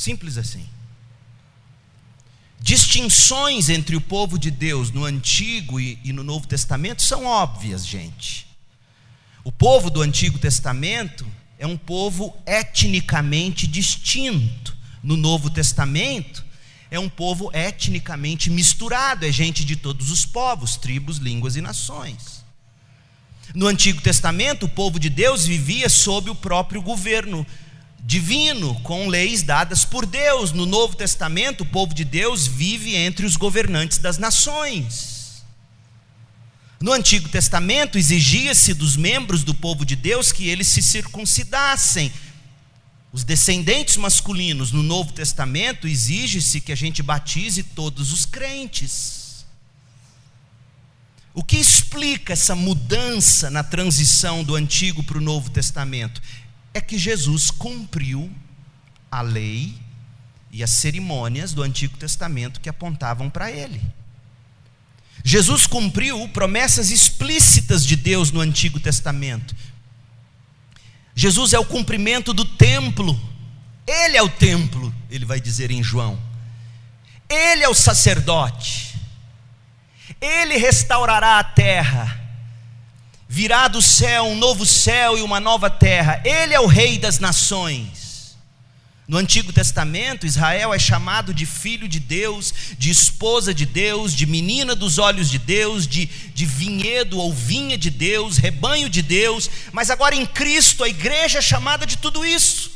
Simples 0.00 0.38
assim 0.38 0.66
distinções 2.62 3.70
entre 3.70 3.96
o 3.96 4.00
povo 4.00 4.38
de 4.38 4.50
Deus 4.50 4.90
no 4.90 5.04
Antigo 5.04 5.80
e, 5.80 5.98
e, 6.04 6.12
no 6.12 6.22
Novo 6.22 6.46
Testamento 6.46 7.02
são 7.02 7.24
óbvias, 7.24 7.86
gente. 7.86 8.46
O 9.42 9.50
povo 9.50 9.88
do 9.88 10.02
Antigo 10.02 10.38
Testamento 10.38 11.26
é 11.58 11.66
um 11.66 11.76
povo 11.76 12.36
etnicamente 12.46 13.66
distinto. 13.66 14.76
No 15.02 15.16
Novo 15.16 15.48
Testamento, 15.48 16.44
é 16.90 16.98
um 16.98 17.08
povo 17.08 17.50
etnicamente 17.54 18.50
misturado, 18.50 19.24
é 19.24 19.32
gente 19.32 19.64
de 19.64 19.76
todos 19.76 20.10
os 20.10 20.26
povos, 20.26 20.76
tribos, 20.76 21.16
línguas 21.16 21.56
e 21.56 21.62
nações. 21.62 22.44
No 23.54 23.66
Antigo 23.66 24.02
Testamento, 24.02 24.66
o 24.66 24.68
povo 24.68 25.00
de 25.00 25.08
Deus 25.08 25.46
vivia 25.46 25.88
sob 25.88 26.28
o 26.28 26.34
próprio 26.34 26.82
governo 26.82 27.46
divino, 28.10 28.74
com 28.80 29.06
leis 29.08 29.42
dadas 29.42 29.84
por 29.84 30.04
Deus. 30.04 30.52
No 30.52 30.66
Novo 30.66 30.96
Testamento, 30.96 31.62
o 31.62 31.66
povo 31.66 31.94
de 31.94 32.04
Deus 32.04 32.46
vive 32.46 32.96
entre 32.96 33.24
os 33.24 33.36
governantes 33.36 33.98
das 33.98 34.18
nações. 34.18 35.44
No 36.80 36.92
Antigo 36.92 37.28
Testamento, 37.28 37.96
exigia-se 37.96 38.74
dos 38.74 38.96
membros 38.96 39.44
do 39.44 39.54
povo 39.54 39.84
de 39.84 39.94
Deus 39.94 40.32
que 40.32 40.48
eles 40.48 40.66
se 40.68 40.82
circuncidassem 40.82 42.12
os 43.12 43.24
descendentes 43.24 43.96
masculinos 43.96 44.70
no 44.70 44.82
Novo 44.82 45.12
Testamento 45.12 45.88
exige-se 45.88 46.60
que 46.60 46.70
a 46.70 46.76
gente 46.76 47.02
batize 47.02 47.62
todos 47.62 48.12
os 48.12 48.24
crentes. 48.24 49.44
O 51.34 51.42
que 51.42 51.56
explica 51.56 52.32
essa 52.32 52.54
mudança 52.54 53.50
na 53.50 53.64
transição 53.64 54.44
do 54.44 54.54
Antigo 54.54 55.02
para 55.02 55.18
o 55.18 55.20
Novo 55.20 55.50
Testamento? 55.50 56.22
É 56.72 56.80
que 56.80 56.98
Jesus 56.98 57.50
cumpriu 57.50 58.30
a 59.10 59.22
lei 59.22 59.74
e 60.50 60.62
as 60.62 60.70
cerimônias 60.70 61.52
do 61.52 61.62
Antigo 61.62 61.96
Testamento 61.96 62.60
que 62.60 62.68
apontavam 62.68 63.28
para 63.28 63.50
ele. 63.50 63.80
Jesus 65.24 65.66
cumpriu 65.66 66.28
promessas 66.28 66.90
explícitas 66.90 67.84
de 67.84 67.96
Deus 67.96 68.30
no 68.30 68.40
Antigo 68.40 68.80
Testamento. 68.80 69.54
Jesus 71.14 71.52
é 71.52 71.58
o 71.58 71.64
cumprimento 71.64 72.32
do 72.32 72.44
templo. 72.44 73.18
Ele 73.86 74.16
é 74.16 74.22
o 74.22 74.28
templo, 74.28 74.94
ele 75.10 75.24
vai 75.24 75.40
dizer 75.40 75.70
em 75.70 75.82
João. 75.82 76.18
Ele 77.28 77.62
é 77.62 77.68
o 77.68 77.74
sacerdote. 77.74 78.94
Ele 80.20 80.56
restaurará 80.56 81.38
a 81.38 81.44
terra. 81.44 82.19
Virá 83.32 83.68
do 83.68 83.80
céu 83.80 84.24
um 84.24 84.36
novo 84.36 84.66
céu 84.66 85.16
e 85.16 85.22
uma 85.22 85.38
nova 85.38 85.70
terra. 85.70 86.20
Ele 86.24 86.52
é 86.52 86.58
o 86.58 86.66
rei 86.66 86.98
das 86.98 87.20
nações. 87.20 88.36
No 89.06 89.18
Antigo 89.18 89.52
Testamento, 89.52 90.26
Israel 90.26 90.74
é 90.74 90.78
chamado 90.80 91.32
de 91.32 91.46
filho 91.46 91.86
de 91.86 92.00
Deus, 92.00 92.52
de 92.76 92.90
esposa 92.90 93.54
de 93.54 93.64
Deus, 93.64 94.16
de 94.16 94.26
menina 94.26 94.74
dos 94.74 94.98
olhos 94.98 95.30
de 95.30 95.38
Deus, 95.38 95.86
de, 95.86 96.06
de 96.06 96.44
vinhedo 96.44 97.18
ou 97.18 97.32
vinha 97.32 97.78
de 97.78 97.88
Deus, 97.88 98.36
rebanho 98.36 98.90
de 98.90 99.00
Deus, 99.00 99.48
mas 99.70 99.90
agora 99.90 100.16
em 100.16 100.26
Cristo 100.26 100.82
a 100.82 100.88
igreja 100.88 101.38
é 101.38 101.42
chamada 101.42 101.86
de 101.86 101.98
tudo 101.98 102.26
isso. 102.26 102.72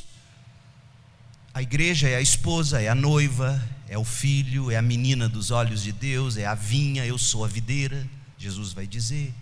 A 1.53 1.63
igreja 1.63 2.09
é 2.09 2.15
a 2.15 2.21
esposa, 2.21 2.81
é 2.81 2.89
a 2.89 2.95
noiva, 2.95 3.61
é 3.89 3.99
o 3.99 4.05
filho, 4.05 4.71
é 4.71 4.77
a 4.77 4.83
menina 4.83 5.29
dos 5.29 5.51
olhos 5.51 5.83
de 5.83 5.91
Deus, 5.91 6.37
é 6.37 6.47
a 6.47 6.55
vinha, 6.55 7.05
eu 7.05 7.19
sou 7.19 7.45
a 7.45 7.49
videira, 7.49 8.07
Jesus 8.39 8.73
vai 8.73 8.87
dizer. 8.87 9.35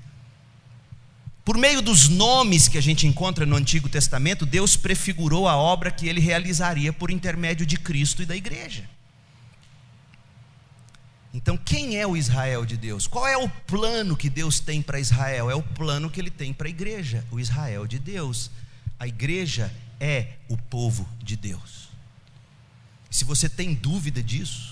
Por 1.45 1.59
meio 1.59 1.83
dos 1.83 2.09
nomes 2.09 2.69
que 2.69 2.79
a 2.79 2.81
gente 2.81 3.07
encontra 3.07 3.45
no 3.45 3.57
Antigo 3.57 3.89
Testamento, 3.89 4.47
Deus 4.47 4.77
prefigurou 4.77 5.49
a 5.49 5.57
obra 5.57 5.91
que 5.91 6.09
ele 6.09 6.21
realizaria 6.21 6.93
por 6.93 7.11
intermédio 7.11 7.67
de 7.67 7.77
Cristo 7.77 8.23
e 8.23 8.27
da 8.27 8.37
igreja. 8.37 8.89
Então, 11.35 11.57
quem 11.57 11.97
é 11.97 12.07
o 12.07 12.17
Israel 12.17 12.65
de 12.65 12.77
Deus? 12.77 13.07
Qual 13.07 13.27
é 13.27 13.37
o 13.37 13.49
plano 13.49 14.17
que 14.17 14.29
Deus 14.29 14.61
tem 14.61 14.83
para 14.83 15.01
Israel? 15.01 15.51
É 15.51 15.55
o 15.55 15.63
plano 15.63 16.11
que 16.11 16.21
ele 16.21 16.31
tem 16.31 16.53
para 16.53 16.69
a 16.69 16.71
igreja, 16.71 17.25
o 17.31 17.41
Israel 17.41 17.87
de 17.87 17.99
Deus. 17.99 18.51
A 18.99 19.09
igreja 19.09 19.73
é 19.99 20.35
o 20.49 20.57
povo 20.57 21.09
de 21.23 21.35
Deus. 21.35 21.89
Se 23.11 23.25
você 23.25 23.49
tem 23.49 23.75
dúvida 23.75 24.23
disso, 24.23 24.72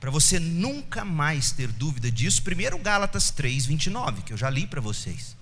para 0.00 0.10
você 0.10 0.38
nunca 0.38 1.04
mais 1.04 1.50
ter 1.50 1.68
dúvida 1.68 2.10
disso, 2.10 2.42
primeiro 2.42 2.78
Gálatas 2.78 3.30
3, 3.30 3.66
29, 3.66 4.22
que 4.22 4.32
eu 4.32 4.36
já 4.36 4.48
li 4.48 4.66
para 4.66 4.80
vocês. 4.80 5.36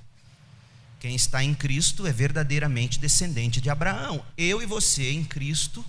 Quem 0.98 1.14
está 1.14 1.44
em 1.44 1.54
Cristo 1.54 2.06
é 2.06 2.12
verdadeiramente 2.12 2.98
descendente 2.98 3.60
de 3.60 3.68
Abraão. 3.68 4.24
Eu 4.36 4.62
e 4.62 4.66
você 4.66 5.12
em 5.12 5.24
Cristo 5.24 5.84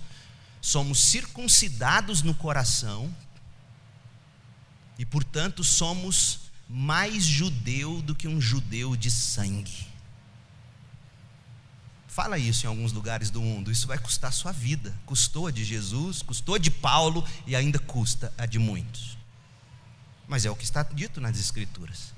somos 0.60 1.00
circuncidados 1.00 2.22
no 2.22 2.34
coração 2.34 3.12
e, 4.98 5.06
portanto, 5.06 5.64
somos 5.64 6.40
mais 6.68 7.24
judeu 7.24 8.02
do 8.02 8.14
que 8.14 8.28
um 8.28 8.40
judeu 8.40 8.94
de 8.94 9.10
sangue. 9.10 9.87
Fala 12.18 12.36
isso 12.36 12.66
em 12.66 12.68
alguns 12.68 12.92
lugares 12.92 13.30
do 13.30 13.40
mundo. 13.40 13.70
Isso 13.70 13.86
vai 13.86 13.96
custar 13.96 14.32
sua 14.32 14.50
vida. 14.50 14.92
Custou 15.06 15.46
a 15.46 15.52
de 15.52 15.64
Jesus, 15.64 16.20
custou 16.20 16.56
a 16.56 16.58
de 16.58 16.68
Paulo 16.68 17.24
e 17.46 17.54
ainda 17.54 17.78
custa 17.78 18.34
a 18.36 18.44
de 18.44 18.58
muitos. 18.58 19.16
Mas 20.26 20.44
é 20.44 20.50
o 20.50 20.56
que 20.56 20.64
está 20.64 20.82
dito 20.82 21.20
nas 21.20 21.38
Escrituras. 21.38 22.12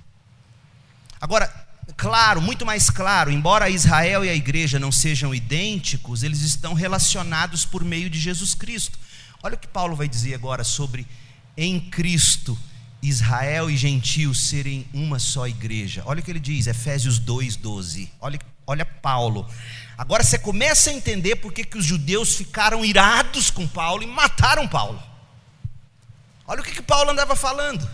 Agora, 1.20 1.52
claro, 1.98 2.40
muito 2.40 2.64
mais 2.64 2.88
claro, 2.88 3.30
embora 3.30 3.68
Israel 3.68 4.24
e 4.24 4.30
a 4.30 4.34
igreja 4.34 4.78
não 4.78 4.90
sejam 4.90 5.34
idênticos, 5.34 6.22
eles 6.22 6.40
estão 6.40 6.72
relacionados 6.72 7.66
por 7.66 7.84
meio 7.84 8.08
de 8.08 8.18
Jesus 8.18 8.54
Cristo. 8.54 8.98
Olha 9.42 9.54
o 9.54 9.58
que 9.58 9.68
Paulo 9.68 9.94
vai 9.94 10.08
dizer 10.08 10.34
agora 10.34 10.64
sobre 10.64 11.06
em 11.54 11.78
Cristo 11.78 12.58
Israel 13.02 13.70
e 13.70 13.76
gentios 13.76 14.48
serem 14.48 14.86
uma 14.92 15.18
só 15.18 15.46
igreja. 15.46 16.02
Olha 16.06 16.20
o 16.20 16.22
que 16.22 16.30
ele 16.30 16.40
diz, 16.40 16.66
Efésios 16.66 17.18
2:12. 17.18 18.10
Olha, 18.18 18.38
olha 18.70 18.84
Paulo. 18.84 19.48
Agora 19.98 20.22
você 20.22 20.38
começa 20.38 20.90
a 20.90 20.92
entender 20.92 21.36
por 21.36 21.52
que, 21.52 21.66
os 21.76 21.84
judeus 21.84 22.36
ficaram 22.36 22.84
irados 22.84 23.50
com 23.50 23.66
Paulo 23.66 24.02
e 24.02 24.06
mataram 24.06 24.66
Paulo. 24.66 25.02
Olha 26.46 26.60
o 26.60 26.64
que, 26.64 26.72
que 26.72 26.82
Paulo 26.82 27.10
andava 27.10 27.36
falando. 27.36 27.88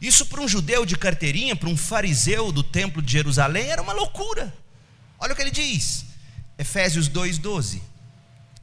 Isso 0.00 0.26
para 0.26 0.40
um 0.40 0.48
judeu 0.48 0.84
de 0.84 0.96
carteirinha, 0.96 1.56
para 1.56 1.68
um 1.68 1.76
fariseu 1.76 2.52
do 2.52 2.62
templo 2.62 3.00
de 3.00 3.12
Jerusalém, 3.12 3.70
era 3.70 3.82
uma 3.82 3.92
loucura. 3.92 4.52
Olha 5.18 5.32
o 5.32 5.36
que 5.36 5.42
ele 5.42 5.50
diz, 5.50 6.04
Efésios 6.58 7.08
2,12. 7.08 7.80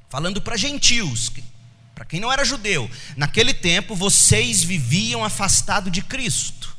Falando 0.10 0.42
para 0.42 0.56
gentios, 0.56 1.32
para 1.94 2.06
quem 2.06 2.20
não 2.20 2.32
era 2.32 2.46
judeu, 2.46 2.90
naquele 3.18 3.54
tempo 3.54 3.96
vocês 3.96 4.64
viviam 4.64 5.24
afastado 5.24 5.90
de 5.90 6.02
Cristo 6.02 6.75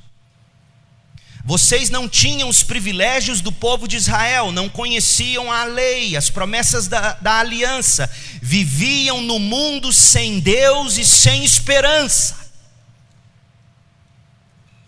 vocês 1.47 1.91
não 1.91 2.09
tinham 2.09 2.49
os 2.49 2.65
privilégios 2.65 3.41
do 3.41 3.53
povo 3.53 3.87
de 3.87 3.95
Israel, 3.97 4.51
não 4.51 4.69
conheciam 4.69 5.51
a 5.53 5.63
lei, 5.63 6.17
as 6.17 6.29
promessas 6.29 6.89
da, 6.89 7.13
da 7.13 7.39
aliança, 7.39 8.11
viviam 8.43 9.21
no 9.21 9.39
mundo 9.39 9.93
sem 9.93 10.41
Deus 10.41 10.99
e 10.99 11.05
sem 11.05 11.45
esperança. 11.45 12.51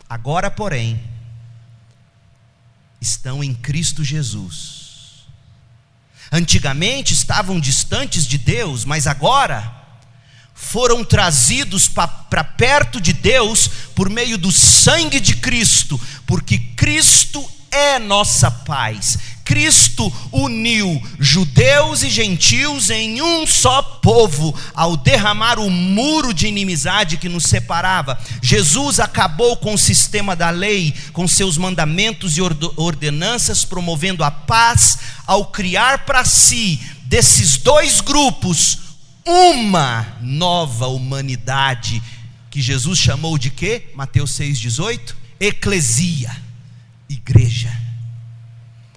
Agora, 0.09 0.51
porém, 0.51 1.01
estão 3.01 3.45
em 3.45 3.55
Cristo 3.55 4.03
Jesus. 4.03 5.29
Antigamente 6.33 7.15
estavam 7.15 7.61
distantes 7.61 8.27
de 8.27 8.37
Deus, 8.37 8.85
mas 8.85 9.07
agora 9.07 9.79
foram 10.61 11.05
trazidos 11.05 11.87
para 11.87 12.43
perto 12.43 13.01
de 13.01 13.13
Deus 13.13 13.71
por 13.99 14.09
meio 14.09 14.39
do 14.39 14.53
sangue 14.53 15.19
de 15.19 15.35
Cristo, 15.35 16.01
porque 16.25 16.57
Cristo 16.77 17.45
é 17.69 17.99
nossa 17.99 18.49
paz. 18.49 19.19
Cristo 19.45 20.13
uniu 20.31 21.03
judeus 21.19 22.05
e 22.05 22.09
gentios 22.09 22.91
em 22.91 23.21
um 23.21 23.45
só 23.45 23.83
povo 23.83 24.55
ao 24.73 24.97
derramar 24.97 25.59
o 25.59 25.69
muro 25.69 26.33
de 26.33 26.47
inimizade 26.47 27.17
que 27.17 27.29
nos 27.29 27.43
separava. 27.43 28.17
Jesus 28.41 29.01
acabou 29.01 29.57
com 29.57 29.75
o 29.75 29.79
sistema 29.79 30.37
da 30.37 30.51
lei, 30.51 30.95
com 31.13 31.27
seus 31.27 31.59
mandamentos 31.59 32.37
e 32.37 32.41
ordenanças, 32.77 33.65
promovendo 33.65 34.23
a 34.23 34.31
paz 34.31 34.99
ao 35.27 35.47
criar 35.47 36.05
para 36.07 36.25
si 36.25 36.81
desses 37.07 37.57
dois 37.57 38.01
grupos 38.01 38.79
uma 39.27 40.07
nova 40.21 40.87
humanidade, 40.87 42.01
que 42.59 42.63
Jesus 42.63 42.99
chamou 42.99 43.39
de 43.39 43.51
quê? 43.51 43.85
Mateus 43.95 44.33
6,18? 44.33 45.15
Eclesia, 45.39 46.37
igreja. 47.09 47.73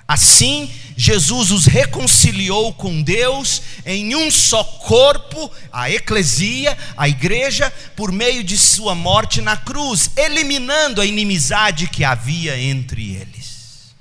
Assim, 0.07 0.68
Jesus 0.97 1.51
os 1.51 1.68
reconciliou 1.68 2.74
com 2.74 3.03
Deus 3.03 3.62
em 3.86 4.16
um 4.16 4.32
só 4.32 4.64
corpo, 4.64 5.51
a 5.72 5.91
eclesia, 5.91 6.76
a 6.97 7.07
igreja, 7.07 7.72
por 7.95 8.12
meio 8.12 8.43
de 8.43 8.57
sua 8.57 8.95
morte 8.95 9.41
na 9.41 9.55
cruz, 9.55 10.09
eliminando 10.18 10.99
a 10.99 11.05
inimizade 11.05 11.88
que 11.88 12.03
havia 12.03 12.59
entre 12.59 13.14
eles. 13.14 13.93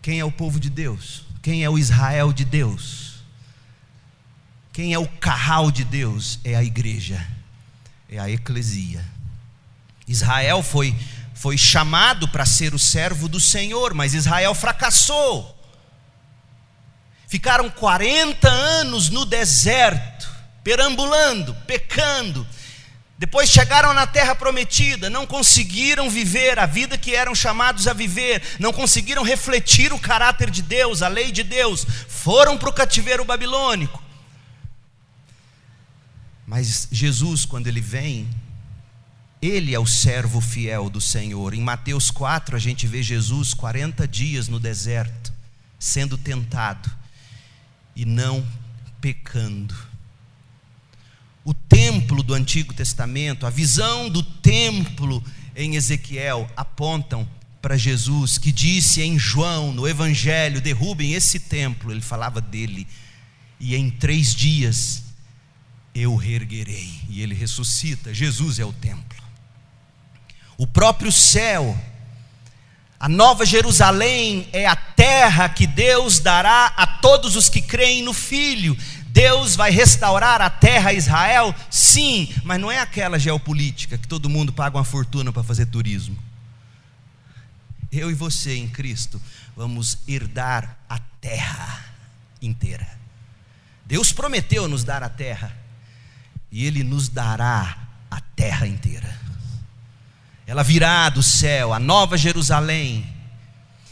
Quem 0.00 0.20
é 0.20 0.24
o 0.24 0.30
povo 0.30 0.60
de 0.60 0.70
Deus? 0.70 1.24
Quem 1.42 1.64
é 1.64 1.68
o 1.68 1.76
Israel 1.76 2.32
de 2.32 2.44
Deus? 2.44 3.14
Quem 4.72 4.94
é 4.94 4.98
o 5.00 5.08
carral 5.08 5.72
de 5.72 5.82
Deus? 5.82 6.38
É 6.44 6.54
a 6.54 6.62
igreja, 6.62 7.26
é 8.10 8.18
a 8.18 8.28
eclesia. 8.28 9.04
Israel 10.06 10.62
foi, 10.62 10.94
foi 11.32 11.56
chamado 11.56 12.26
para 12.28 12.44
ser 12.44 12.74
o 12.74 12.78
servo 12.78 13.28
do 13.28 13.38
Senhor, 13.38 13.94
mas 13.94 14.14
Israel 14.14 14.52
fracassou. 14.52 15.56
Ficaram 17.28 17.70
40 17.70 18.48
anos 18.48 19.08
no 19.08 19.24
deserto, 19.24 20.28
perambulando, 20.64 21.54
pecando. 21.66 22.44
Depois 23.16 23.48
chegaram 23.48 23.94
na 23.94 24.06
terra 24.06 24.34
prometida, 24.34 25.08
não 25.08 25.24
conseguiram 25.24 26.10
viver 26.10 26.58
a 26.58 26.66
vida 26.66 26.98
que 26.98 27.14
eram 27.14 27.34
chamados 27.34 27.86
a 27.86 27.92
viver, 27.92 28.42
não 28.58 28.72
conseguiram 28.72 29.22
refletir 29.22 29.92
o 29.92 29.98
caráter 29.98 30.50
de 30.50 30.62
Deus, 30.62 31.02
a 31.02 31.08
lei 31.08 31.30
de 31.30 31.44
Deus, 31.44 31.86
foram 32.08 32.58
para 32.58 32.70
o 32.70 32.72
cativeiro 32.72 33.24
babilônico. 33.24 34.09
Mas 36.50 36.88
Jesus, 36.90 37.46
quando 37.46 37.68
ele 37.68 37.80
vem, 37.80 38.28
ele 39.40 39.74
é 39.74 39.78
o 39.78 39.86
servo 39.86 40.40
fiel 40.40 40.90
do 40.90 41.00
Senhor. 41.00 41.54
Em 41.54 41.60
Mateus 41.60 42.10
4, 42.10 42.56
a 42.56 42.58
gente 42.58 42.86
vê 42.86 43.02
Jesus 43.02 43.54
40 43.54 44.06
dias 44.08 44.48
no 44.48 44.58
deserto, 44.58 45.32
sendo 45.78 46.18
tentado 46.18 46.90
e 47.94 48.04
não 48.04 48.44
pecando 49.00 49.74
o 51.44 51.54
templo 51.54 52.22
do 52.22 52.34
Antigo 52.34 52.74
Testamento, 52.74 53.46
a 53.46 53.50
visão 53.50 54.08
do 54.08 54.22
templo 54.22 55.22
em 55.56 55.74
Ezequiel 55.74 56.48
apontam 56.56 57.26
para 57.62 57.76
Jesus, 57.76 58.38
que 58.38 58.52
disse 58.52 59.02
em 59.02 59.18
João, 59.18 59.72
no 59.72 59.88
Evangelho: 59.88 60.60
derrubem 60.60 61.14
esse 61.14 61.40
templo. 61.40 61.90
Ele 61.90 62.00
falava 62.00 62.40
dele, 62.40 62.86
e 63.58 63.74
em 63.74 63.90
três 63.90 64.34
dias 64.34 65.02
eu 66.00 66.16
reerguerei. 66.16 67.00
E 67.08 67.22
ele 67.22 67.34
ressuscita. 67.34 68.12
Jesus 68.14 68.58
é 68.58 68.64
o 68.64 68.72
templo. 68.72 69.18
O 70.56 70.66
próprio 70.66 71.10
céu, 71.10 71.78
a 72.98 73.08
nova 73.08 73.46
Jerusalém 73.46 74.48
é 74.52 74.66
a 74.66 74.76
terra 74.76 75.48
que 75.48 75.66
Deus 75.66 76.18
dará 76.20 76.66
a 76.76 76.86
todos 76.86 77.34
os 77.34 77.48
que 77.48 77.62
creem 77.62 78.02
no 78.02 78.12
Filho. 78.12 78.76
Deus 79.06 79.56
vai 79.56 79.70
restaurar 79.70 80.40
a 80.40 80.50
terra 80.50 80.90
a 80.90 80.92
Israel? 80.92 81.54
Sim, 81.70 82.32
mas 82.44 82.60
não 82.60 82.70
é 82.70 82.78
aquela 82.78 83.18
geopolítica 83.18 83.98
que 83.98 84.06
todo 84.06 84.28
mundo 84.28 84.52
paga 84.52 84.76
uma 84.76 84.84
fortuna 84.84 85.32
para 85.32 85.42
fazer 85.42 85.66
turismo. 85.66 86.16
Eu 87.90 88.10
e 88.10 88.14
você 88.14 88.54
em 88.54 88.68
Cristo 88.68 89.20
vamos 89.56 89.98
herdar 90.06 90.78
a 90.88 90.98
terra 91.20 91.84
inteira. 92.40 92.86
Deus 93.84 94.12
prometeu 94.12 94.68
nos 94.68 94.84
dar 94.84 95.02
a 95.02 95.08
terra, 95.08 95.56
e 96.50 96.64
Ele 96.64 96.82
nos 96.82 97.08
dará 97.08 97.76
a 98.10 98.20
terra 98.20 98.66
inteira. 98.66 99.18
Ela 100.46 100.62
virá 100.62 101.08
do 101.08 101.22
céu, 101.22 101.72
a 101.72 101.78
nova 101.78 102.18
Jerusalém, 102.18 103.06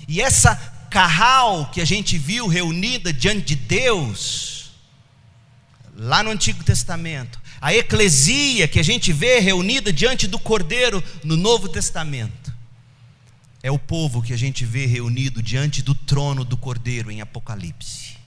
e 0.09 0.21
essa 0.21 0.57
carral 0.91 1.71
que 1.71 1.81
a 1.81 1.85
gente 1.85 2.19
viu 2.19 2.49
reunida 2.49 3.13
diante 3.13 3.49
de 3.49 3.57
Deus, 3.57 4.73
lá 5.95 6.23
no 6.23 6.31
Antigo 6.31 6.65
Testamento, 6.65 7.39
a 7.61 7.75
eclesia 7.75 8.67
que 8.67 8.79
a 8.79 8.83
gente 8.83 9.13
vê 9.13 9.39
reunida 9.39 9.93
diante 9.93 10.27
do 10.27 10.39
Cordeiro 10.39 11.03
no 11.23 11.37
Novo 11.37 11.69
Testamento, 11.69 12.53
é 13.63 13.71
o 13.71 13.79
povo 13.79 14.23
que 14.23 14.33
a 14.33 14.37
gente 14.37 14.65
vê 14.65 14.87
reunido 14.87 15.43
diante 15.43 15.83
do 15.83 15.95
trono 15.95 16.45
do 16.45 16.57
Cordeiro 16.57 17.11
em 17.11 17.21
Apocalipse. 17.21 18.18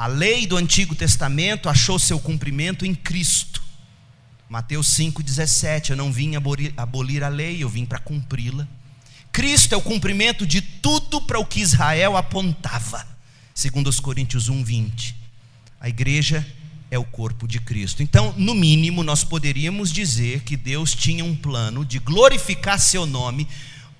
A 0.00 0.06
lei 0.06 0.46
do 0.46 0.56
Antigo 0.56 0.94
Testamento 0.94 1.68
achou 1.68 1.98
seu 1.98 2.18
cumprimento 2.18 2.86
em 2.86 2.94
Cristo. 2.94 3.62
Mateus 4.48 4.96
5,17: 4.96 5.90
Eu 5.90 5.96
não 5.98 6.10
vim 6.10 6.36
abolir, 6.36 6.72
abolir 6.74 7.22
a 7.22 7.28
lei, 7.28 7.62
eu 7.62 7.68
vim 7.68 7.84
para 7.84 7.98
cumpri-la. 7.98 8.66
Cristo 9.30 9.74
é 9.74 9.76
o 9.76 9.82
cumprimento 9.82 10.46
de 10.46 10.62
tudo 10.62 11.20
para 11.20 11.38
o 11.38 11.44
que 11.44 11.60
Israel 11.60 12.16
apontava, 12.16 13.06
segundo 13.52 13.88
os 13.88 14.00
Coríntios 14.00 14.48
1:20. 14.48 15.14
A 15.78 15.90
igreja 15.90 16.46
é 16.90 16.98
o 16.98 17.04
corpo 17.04 17.46
de 17.46 17.60
Cristo. 17.60 18.02
Então, 18.02 18.32
no 18.38 18.54
mínimo, 18.54 19.02
nós 19.02 19.22
poderíamos 19.22 19.92
dizer 19.92 20.40
que 20.44 20.56
Deus 20.56 20.94
tinha 20.94 21.22
um 21.22 21.36
plano 21.36 21.84
de 21.84 21.98
glorificar 21.98 22.78
seu 22.78 23.04
nome 23.04 23.46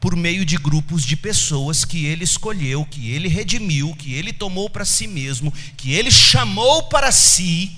por 0.00 0.16
meio 0.16 0.46
de 0.46 0.56
grupos 0.56 1.04
de 1.04 1.14
pessoas 1.14 1.84
que 1.84 2.06
ele 2.06 2.24
escolheu, 2.24 2.86
que 2.86 3.10
ele 3.10 3.28
redimiu, 3.28 3.94
que 3.94 4.14
ele 4.14 4.32
tomou 4.32 4.70
para 4.70 4.84
si 4.84 5.06
mesmo, 5.06 5.52
que 5.76 5.92
ele 5.92 6.10
chamou 6.10 6.84
para 6.84 7.12
si. 7.12 7.76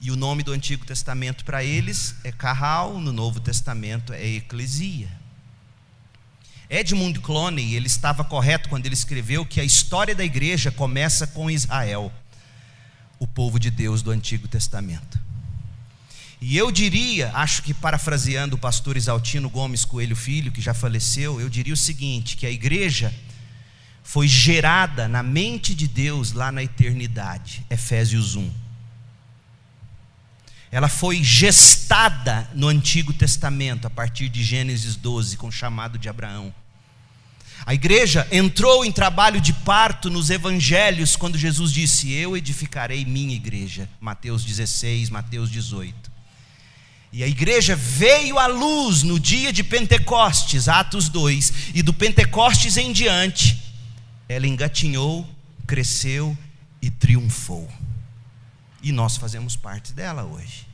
E 0.00 0.10
o 0.10 0.16
nome 0.16 0.42
do 0.42 0.52
Antigo 0.52 0.84
Testamento 0.84 1.44
para 1.44 1.64
eles 1.64 2.14
é 2.22 2.30
Carral, 2.30 3.00
no 3.00 3.10
Novo 3.10 3.40
Testamento 3.40 4.12
é 4.12 4.24
Eclesia. 4.24 5.08
Edmund 6.68 7.20
Clooney, 7.20 7.74
ele 7.74 7.86
estava 7.86 8.22
correto 8.22 8.68
quando 8.68 8.84
ele 8.84 8.94
escreveu 8.94 9.46
que 9.46 9.60
a 9.60 9.64
história 9.64 10.14
da 10.14 10.24
igreja 10.24 10.70
começa 10.70 11.26
com 11.26 11.50
Israel 11.50 12.12
o 13.18 13.26
povo 13.26 13.58
de 13.58 13.70
Deus 13.70 14.02
do 14.02 14.10
Antigo 14.10 14.46
Testamento. 14.46 15.18
E 16.48 16.56
eu 16.56 16.70
diria, 16.70 17.32
acho 17.34 17.60
que 17.60 17.74
parafraseando 17.74 18.54
o 18.54 18.58
pastor 18.58 18.96
Isaltino 18.96 19.50
Gomes 19.50 19.84
Coelho 19.84 20.14
Filho, 20.14 20.52
que 20.52 20.60
já 20.60 20.72
faleceu, 20.72 21.40
eu 21.40 21.48
diria 21.48 21.74
o 21.74 21.76
seguinte: 21.76 22.36
que 22.36 22.46
a 22.46 22.50
igreja 22.50 23.12
foi 24.04 24.28
gerada 24.28 25.08
na 25.08 25.24
mente 25.24 25.74
de 25.74 25.88
Deus 25.88 26.30
lá 26.30 26.52
na 26.52 26.62
eternidade. 26.62 27.66
Efésios 27.68 28.36
1. 28.36 28.48
Ela 30.70 30.86
foi 30.86 31.20
gestada 31.20 32.48
no 32.54 32.68
Antigo 32.68 33.12
Testamento, 33.12 33.88
a 33.88 33.90
partir 33.90 34.28
de 34.28 34.44
Gênesis 34.44 34.94
12, 34.94 35.36
com 35.36 35.48
o 35.48 35.52
chamado 35.52 35.98
de 35.98 36.08
Abraão. 36.08 36.54
A 37.66 37.74
igreja 37.74 38.24
entrou 38.30 38.84
em 38.84 38.92
trabalho 38.92 39.40
de 39.40 39.52
parto 39.52 40.08
nos 40.08 40.30
evangelhos 40.30 41.16
quando 41.16 41.36
Jesus 41.36 41.72
disse: 41.72 42.12
Eu 42.12 42.36
edificarei 42.36 43.04
minha 43.04 43.34
igreja. 43.34 43.88
Mateus 44.00 44.44
16, 44.44 45.10
Mateus 45.10 45.50
18. 45.50 46.05
E 47.12 47.22
a 47.22 47.26
igreja 47.26 47.74
veio 47.74 48.38
à 48.38 48.46
luz 48.46 49.02
no 49.02 49.18
dia 49.18 49.52
de 49.52 49.62
Pentecostes, 49.62 50.68
Atos 50.68 51.08
2, 51.08 51.52
e 51.74 51.82
do 51.82 51.94
Pentecostes 51.94 52.76
em 52.76 52.92
diante, 52.92 53.58
ela 54.28 54.46
engatinhou, 54.46 55.26
cresceu 55.66 56.36
e 56.82 56.90
triunfou. 56.90 57.70
E 58.82 58.92
nós 58.92 59.16
fazemos 59.16 59.56
parte 59.56 59.92
dela 59.92 60.24
hoje. 60.24 60.66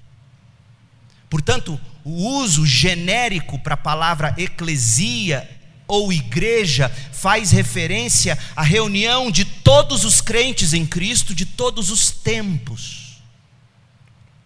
Portanto, 1.31 1.81
o 2.05 2.11
uso 2.41 2.67
genérico 2.67 3.59
para 3.59 3.75
a 3.75 3.79
palavra 3.79 4.35
eclesia 4.37 5.49
ou 5.89 6.13
igreja 6.13 6.91
faz 7.13 7.51
referência 7.51 8.39
à 8.57 8.63
reunião 8.63 9.31
de 9.31 9.45
todos 9.45 10.05
os 10.05 10.21
crentes 10.21 10.73
em 10.73 10.85
Cristo 10.85 11.35
de 11.35 11.47
todos 11.47 11.91
os 11.91 12.11
tempos. 12.11 13.12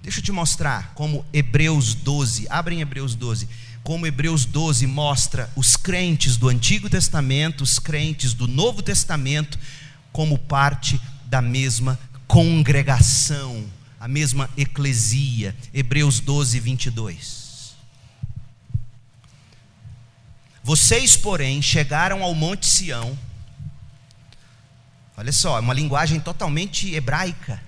Deixa 0.07 0.20
eu 0.20 0.24
te 0.24 0.30
mostrar 0.30 0.92
como 0.94 1.26
Hebreus 1.32 1.92
12, 1.92 2.46
abrem 2.48 2.80
Hebreus 2.80 3.16
12, 3.16 3.48
como 3.82 4.07
Hebreus 4.07 4.44
12 4.44 4.86
mostra 4.86 5.50
os 5.57 5.76
crentes 5.76 6.36
do 6.36 6.48
Antigo 6.48 6.88
Testamento, 6.88 7.64
os 7.64 7.80
crentes 7.80 8.32
do 8.32 8.46
Novo 8.46 8.82
Testamento, 8.82 9.59
como 10.12 10.38
parte 10.38 11.00
da 11.24 11.42
mesma 11.42 11.98
congregação, 12.28 13.66
a 13.98 14.07
mesma 14.07 14.48
eclesia. 14.57 15.57
Hebreus 15.74 16.20
12, 16.20 16.61
22. 16.61 17.74
Vocês, 20.62 21.16
porém, 21.16 21.61
chegaram 21.61 22.22
ao 22.22 22.32
Monte 22.32 22.66
Sião. 22.66 23.18
Olha 25.16 25.32
só, 25.32 25.57
é 25.57 25.61
uma 25.61 25.74
linguagem 25.74 26.20
totalmente 26.20 26.94
hebraica 26.94 27.65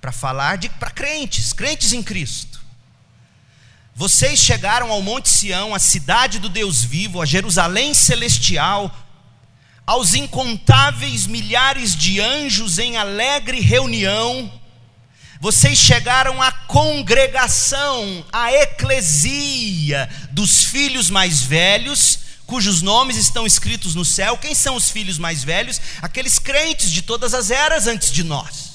para 0.00 0.12
falar 0.12 0.56
de 0.56 0.68
para 0.68 0.90
crentes, 0.90 1.52
crentes 1.52 1.92
em 1.92 2.02
Cristo. 2.02 2.60
Vocês 3.94 4.38
chegaram 4.38 4.92
ao 4.92 5.02
Monte 5.02 5.28
Sião, 5.28 5.74
a 5.74 5.78
cidade 5.78 6.38
do 6.38 6.48
Deus 6.48 6.84
vivo, 6.84 7.20
a 7.20 7.26
Jerusalém 7.26 7.94
celestial, 7.94 8.94
aos 9.86 10.14
incontáveis 10.14 11.26
milhares 11.26 11.96
de 11.96 12.20
anjos 12.20 12.78
em 12.78 12.96
alegre 12.96 13.60
reunião 13.60 14.52
vocês 15.40 15.78
chegaram 15.78 16.42
à 16.42 16.50
congregação, 16.50 18.24
à 18.32 18.52
eclesia 18.52 20.08
dos 20.32 20.64
filhos 20.64 21.10
mais 21.10 21.40
velhos, 21.40 22.18
cujos 22.44 22.82
nomes 22.82 23.16
estão 23.16 23.46
escritos 23.46 23.94
no 23.94 24.04
céu. 24.04 24.36
Quem 24.36 24.52
são 24.52 24.74
os 24.74 24.90
filhos 24.90 25.16
mais 25.16 25.44
velhos? 25.44 25.80
Aqueles 26.02 26.40
crentes 26.40 26.90
de 26.90 27.02
todas 27.02 27.34
as 27.34 27.52
eras 27.52 27.86
antes 27.86 28.10
de 28.10 28.24
nós. 28.24 28.67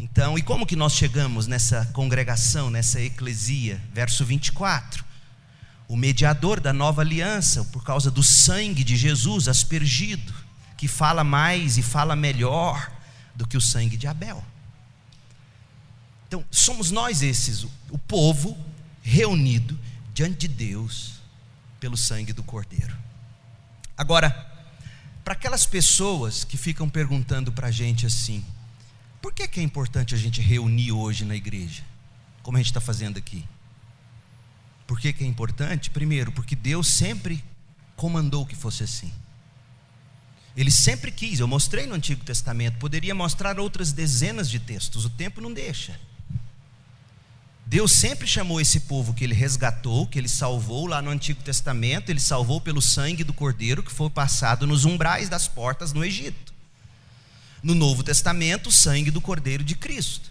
Então, 0.00 0.38
e 0.38 0.42
como 0.42 0.64
que 0.64 0.74
nós 0.74 0.94
chegamos 0.94 1.46
nessa 1.46 1.84
congregação, 1.92 2.70
nessa 2.70 2.98
eclesia? 2.98 3.78
Verso 3.92 4.24
24. 4.24 5.04
O 5.86 5.94
mediador 5.94 6.58
da 6.58 6.72
nova 6.72 7.02
aliança, 7.02 7.64
por 7.66 7.84
causa 7.84 8.10
do 8.10 8.22
sangue 8.22 8.82
de 8.82 8.96
Jesus 8.96 9.46
aspergido, 9.46 10.32
que 10.78 10.88
fala 10.88 11.22
mais 11.22 11.76
e 11.76 11.82
fala 11.82 12.16
melhor 12.16 12.90
do 13.34 13.46
que 13.46 13.58
o 13.58 13.60
sangue 13.60 13.98
de 13.98 14.06
Abel. 14.06 14.42
Então, 16.26 16.42
somos 16.50 16.90
nós 16.90 17.20
esses, 17.20 17.64
o 17.90 17.98
povo 17.98 18.56
reunido 19.02 19.78
diante 20.14 20.48
de 20.48 20.48
Deus 20.48 21.20
pelo 21.78 21.96
sangue 21.96 22.32
do 22.32 22.42
Cordeiro. 22.42 22.96
Agora, 23.98 24.48
Para 25.22 25.34
aquelas 25.34 25.66
pessoas 25.66 26.42
que 26.42 26.56
ficam 26.56 26.88
perguntando 26.88 27.52
para 27.52 27.68
a 27.68 27.70
gente 27.70 28.06
assim: 28.06 28.44
por 29.20 29.32
que, 29.32 29.46
que 29.46 29.60
é 29.60 29.62
importante 29.62 30.14
a 30.14 30.18
gente 30.18 30.40
reunir 30.40 30.92
hoje 30.92 31.24
na 31.24 31.36
igreja? 31.36 31.82
Como 32.42 32.56
a 32.56 32.60
gente 32.60 32.70
está 32.70 32.80
fazendo 32.80 33.18
aqui. 33.18 33.44
Por 34.86 34.98
que, 34.98 35.12
que 35.12 35.22
é 35.22 35.26
importante? 35.26 35.90
Primeiro, 35.90 36.32
porque 36.32 36.56
Deus 36.56 36.88
sempre 36.88 37.44
comandou 37.94 38.46
que 38.46 38.56
fosse 38.56 38.82
assim. 38.82 39.12
Ele 40.56 40.70
sempre 40.70 41.12
quis, 41.12 41.38
eu 41.38 41.46
mostrei 41.46 41.86
no 41.86 41.94
Antigo 41.94 42.24
Testamento, 42.24 42.78
poderia 42.78 43.14
mostrar 43.14 43.60
outras 43.60 43.92
dezenas 43.92 44.50
de 44.50 44.58
textos, 44.58 45.04
o 45.04 45.10
tempo 45.10 45.40
não 45.40 45.52
deixa. 45.52 45.98
Deus 47.64 47.92
sempre 47.92 48.26
chamou 48.26 48.60
esse 48.60 48.80
povo 48.80 49.14
que 49.14 49.22
ele 49.22 49.32
resgatou, 49.32 50.08
que 50.08 50.18
ele 50.18 50.28
salvou 50.28 50.88
lá 50.88 51.00
no 51.00 51.08
Antigo 51.08 51.40
Testamento, 51.40 52.10
ele 52.10 52.18
salvou 52.18 52.60
pelo 52.60 52.82
sangue 52.82 53.22
do 53.22 53.32
cordeiro 53.32 53.80
que 53.80 53.92
foi 53.92 54.10
passado 54.10 54.66
nos 54.66 54.84
umbrais 54.84 55.28
das 55.28 55.46
portas 55.46 55.92
no 55.92 56.04
Egito. 56.04 56.49
No 57.62 57.74
Novo 57.74 58.02
Testamento, 58.02 58.68
o 58.68 58.72
sangue 58.72 59.10
do 59.10 59.20
cordeiro 59.20 59.62
de 59.62 59.74
Cristo. 59.74 60.30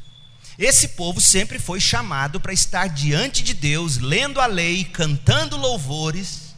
Esse 0.57 0.89
povo 0.89 1.21
sempre 1.21 1.57
foi 1.57 1.79
chamado 1.79 2.39
para 2.39 2.51
estar 2.51 2.87
diante 2.87 3.43
de 3.43 3.53
Deus, 3.53 3.97
lendo 3.97 4.41
a 4.41 4.45
lei, 4.45 4.83
cantando 4.83 5.55
louvores. 5.55 6.53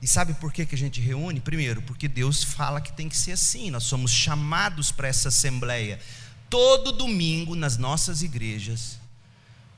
E 0.00 0.06
sabe 0.06 0.32
por 0.34 0.52
que, 0.52 0.64
que 0.64 0.74
a 0.74 0.78
gente 0.78 1.00
reúne? 1.00 1.38
Primeiro, 1.38 1.82
porque 1.82 2.08
Deus 2.08 2.42
fala 2.42 2.80
que 2.80 2.92
tem 2.92 3.08
que 3.08 3.16
ser 3.16 3.32
assim, 3.32 3.70
nós 3.70 3.84
somos 3.84 4.10
chamados 4.10 4.90
para 4.90 5.06
essa 5.06 5.28
assembleia. 5.28 6.00
Todo 6.48 6.92
domingo, 6.92 7.54
nas 7.54 7.76
nossas 7.76 8.22
igrejas, 8.22 8.98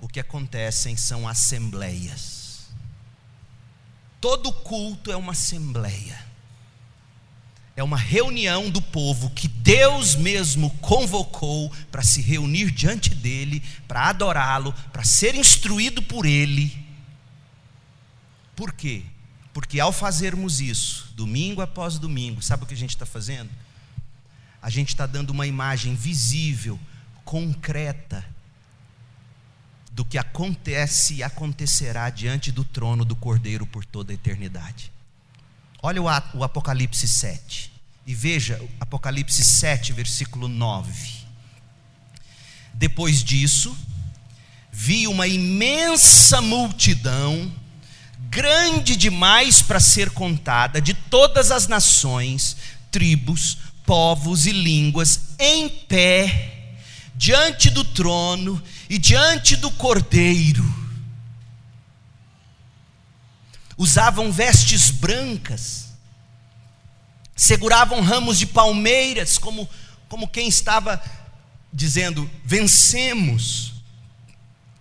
o 0.00 0.06
que 0.06 0.20
acontecem 0.20 0.96
são 0.96 1.26
assembleias. 1.26 2.68
Todo 4.20 4.52
culto 4.52 5.10
é 5.10 5.16
uma 5.16 5.32
assembleia 5.32 6.33
é 7.76 7.82
uma 7.82 7.96
reunião 7.96 8.70
do 8.70 8.80
povo 8.80 9.30
que 9.30 9.48
Deus 9.48 10.14
mesmo 10.14 10.70
convocou 10.80 11.72
para 11.90 12.02
se 12.02 12.22
reunir 12.22 12.70
diante 12.70 13.12
dele, 13.12 13.62
para 13.88 14.10
adorá-lo, 14.10 14.72
para 14.92 15.02
ser 15.02 15.34
instruído 15.34 16.00
por 16.00 16.24
ele. 16.24 16.84
Por 18.54 18.72
quê? 18.72 19.02
Porque 19.52 19.80
ao 19.80 19.90
fazermos 19.90 20.60
isso, 20.60 21.12
domingo 21.16 21.60
após 21.60 21.98
domingo, 21.98 22.40
sabe 22.40 22.62
o 22.62 22.66
que 22.66 22.74
a 22.74 22.76
gente 22.76 22.90
está 22.90 23.06
fazendo? 23.06 23.50
A 24.62 24.70
gente 24.70 24.90
está 24.90 25.06
dando 25.06 25.30
uma 25.30 25.46
imagem 25.46 25.96
visível, 25.96 26.78
concreta, 27.24 28.24
do 29.90 30.04
que 30.04 30.18
acontece 30.18 31.14
e 31.14 31.22
acontecerá 31.22 32.08
diante 32.10 32.50
do 32.50 32.64
trono 32.64 33.04
do 33.04 33.14
Cordeiro 33.14 33.66
por 33.66 33.84
toda 33.84 34.12
a 34.12 34.14
eternidade. 34.14 34.93
Olha 35.86 36.00
o 36.00 36.42
Apocalipse 36.42 37.06
7. 37.06 37.70
E 38.06 38.14
veja, 38.14 38.58
Apocalipse 38.80 39.44
7, 39.44 39.92
versículo 39.92 40.48
9. 40.48 40.90
Depois 42.72 43.22
disso, 43.22 43.76
vi 44.72 45.06
uma 45.06 45.26
imensa 45.26 46.40
multidão, 46.40 47.52
grande 48.30 48.96
demais 48.96 49.60
para 49.60 49.78
ser 49.78 50.08
contada, 50.08 50.80
de 50.80 50.94
todas 50.94 51.50
as 51.50 51.68
nações, 51.68 52.56
tribos, 52.90 53.58
povos 53.84 54.46
e 54.46 54.52
línguas, 54.52 55.34
em 55.38 55.68
pé, 55.68 56.76
diante 57.14 57.68
do 57.68 57.84
trono 57.84 58.62
e 58.88 58.96
diante 58.96 59.54
do 59.54 59.70
cordeiro 59.70 60.83
usavam 63.76 64.30
vestes 64.30 64.90
brancas, 64.90 65.86
seguravam 67.34 68.00
ramos 68.00 68.38
de 68.38 68.46
palmeiras, 68.46 69.38
como, 69.38 69.68
como 70.08 70.28
quem 70.28 70.48
estava 70.48 71.02
dizendo: 71.72 72.30
vencemos. 72.44 73.72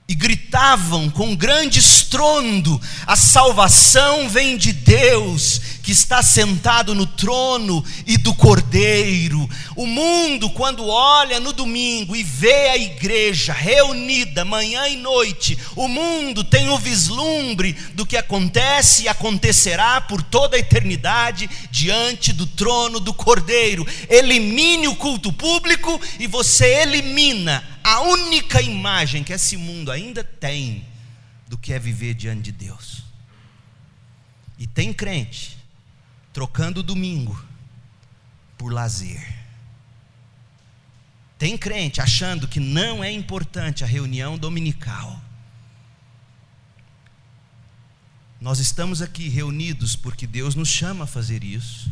E 0.06 0.14
gritavam 0.16 1.10
com 1.10 1.36
grande 1.36 1.80
estrondo: 1.80 2.80
A 3.08 3.16
salvação 3.16 4.28
vem 4.28 4.58
de 4.58 4.74
Deus, 4.74 5.62
que 5.84 5.92
está 5.92 6.24
sentado 6.24 6.96
no 6.96 7.06
trono 7.06 7.84
e 8.08 8.18
do 8.18 8.34
Cordeiro. 8.34 9.48
O 9.76 9.86
mundo, 9.86 10.50
quando 10.50 10.88
olha 10.88 11.42
no 11.42 11.52
domingo 11.52 12.16
e 12.16 12.24
vê 12.24 12.70
a 12.70 12.78
igreja 12.78 13.52
reunida 13.52 14.46
manhã 14.46 14.88
e 14.88 14.96
noite, 14.96 15.60
o 15.76 15.90
mundo 15.90 16.42
tem 16.42 16.70
o 16.70 16.80
vislumbre 16.80 17.74
do 17.94 18.06
que 18.06 18.16
acontece 18.16 19.04
e 19.04 19.08
acontecerá 19.10 20.00
por 20.00 20.24
toda 20.24 20.56
a 20.56 20.60
eternidade 20.60 21.50
diante 21.70 22.32
do 22.32 22.48
trono 22.48 23.02
do 23.02 23.14
Cordeiro. 23.14 23.86
Elimine 24.10 24.88
o 24.88 24.96
culto 24.96 25.34
público 25.34 26.00
e 26.18 26.28
você 26.28 26.82
elimina 26.82 27.62
a 27.84 28.00
única 28.00 28.62
imagem 28.62 29.22
que 29.22 29.34
esse 29.34 29.58
mundo 29.58 29.92
ainda 29.92 30.24
tem 30.24 30.86
do 31.46 31.58
que 31.58 31.74
é 31.74 31.78
viver 31.78 32.14
diante 32.14 32.44
de 32.44 32.52
Deus. 32.54 33.04
E 34.58 34.66
tem 34.66 34.94
crente 34.94 35.53
trocando 36.34 36.82
domingo 36.82 37.40
por 38.58 38.74
lazer. 38.74 39.42
Tem 41.38 41.58
crente 41.58 42.02
achando 42.02 42.48
que 42.48 42.60
não 42.60 43.04
é 43.04 43.12
importante 43.12 43.84
a 43.84 43.88
reunião 43.88 44.38
dominical. 44.38 45.22
Nós 48.42 48.60
estamos 48.60 49.02
aqui 49.02 49.30
reunidos 49.30 49.96
porque 49.96 50.26
Deus 50.26 50.56
nos 50.56 50.70
chama 50.70 51.04
a 51.04 51.08
fazer 51.08 51.44
isso. 51.44 51.92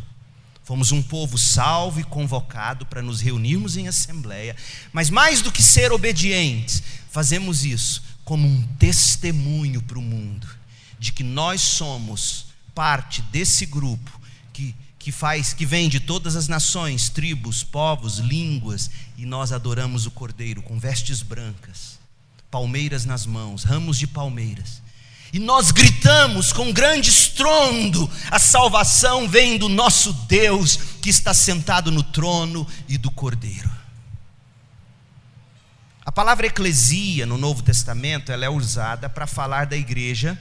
Fomos 0.64 0.92
um 0.92 1.02
povo 1.02 1.38
salvo 1.38 2.00
e 2.00 2.04
convocado 2.04 2.86
para 2.86 3.02
nos 3.02 3.20
reunirmos 3.20 3.76
em 3.76 3.88
assembleia, 3.88 4.56
mas 4.92 5.10
mais 5.10 5.42
do 5.42 5.50
que 5.50 5.62
ser 5.62 5.92
obedientes, 5.92 6.82
fazemos 7.10 7.64
isso 7.64 8.02
como 8.24 8.46
um 8.46 8.62
testemunho 8.76 9.82
para 9.82 9.98
o 9.98 10.02
mundo 10.02 10.48
de 10.98 11.12
que 11.12 11.24
nós 11.24 11.60
somos 11.60 12.46
parte 12.74 13.20
desse 13.22 13.66
grupo 13.66 14.21
que, 14.52 14.74
que 14.98 15.10
faz, 15.10 15.52
que 15.52 15.66
vem 15.66 15.88
de 15.88 16.00
todas 16.00 16.36
as 16.36 16.48
nações, 16.48 17.08
tribos, 17.08 17.62
povos, 17.62 18.18
línguas, 18.18 18.90
e 19.16 19.24
nós 19.24 19.52
adoramos 19.52 20.06
o 20.06 20.10
Cordeiro 20.10 20.62
com 20.62 20.78
vestes 20.78 21.22
brancas, 21.22 21.98
palmeiras 22.50 23.04
nas 23.04 23.26
mãos, 23.26 23.64
ramos 23.64 23.98
de 23.98 24.06
palmeiras 24.06 24.82
e 25.32 25.38
nós 25.38 25.70
gritamos 25.70 26.52
com 26.52 26.70
grande 26.70 27.08
estrondo: 27.08 28.10
a 28.30 28.38
salvação 28.38 29.26
vem 29.26 29.56
do 29.56 29.68
nosso 29.68 30.12
Deus 30.12 30.76
que 31.00 31.08
está 31.08 31.32
sentado 31.32 31.90
no 31.90 32.02
trono 32.02 32.66
e 32.86 32.98
do 32.98 33.10
Cordeiro. 33.10 33.70
A 36.04 36.12
palavra 36.12 36.46
eclesia 36.46 37.24
no 37.24 37.38
Novo 37.38 37.62
Testamento 37.62 38.30
ela 38.30 38.44
é 38.44 38.50
usada 38.50 39.08
para 39.08 39.26
falar 39.26 39.64
da 39.64 39.76
igreja 39.76 40.38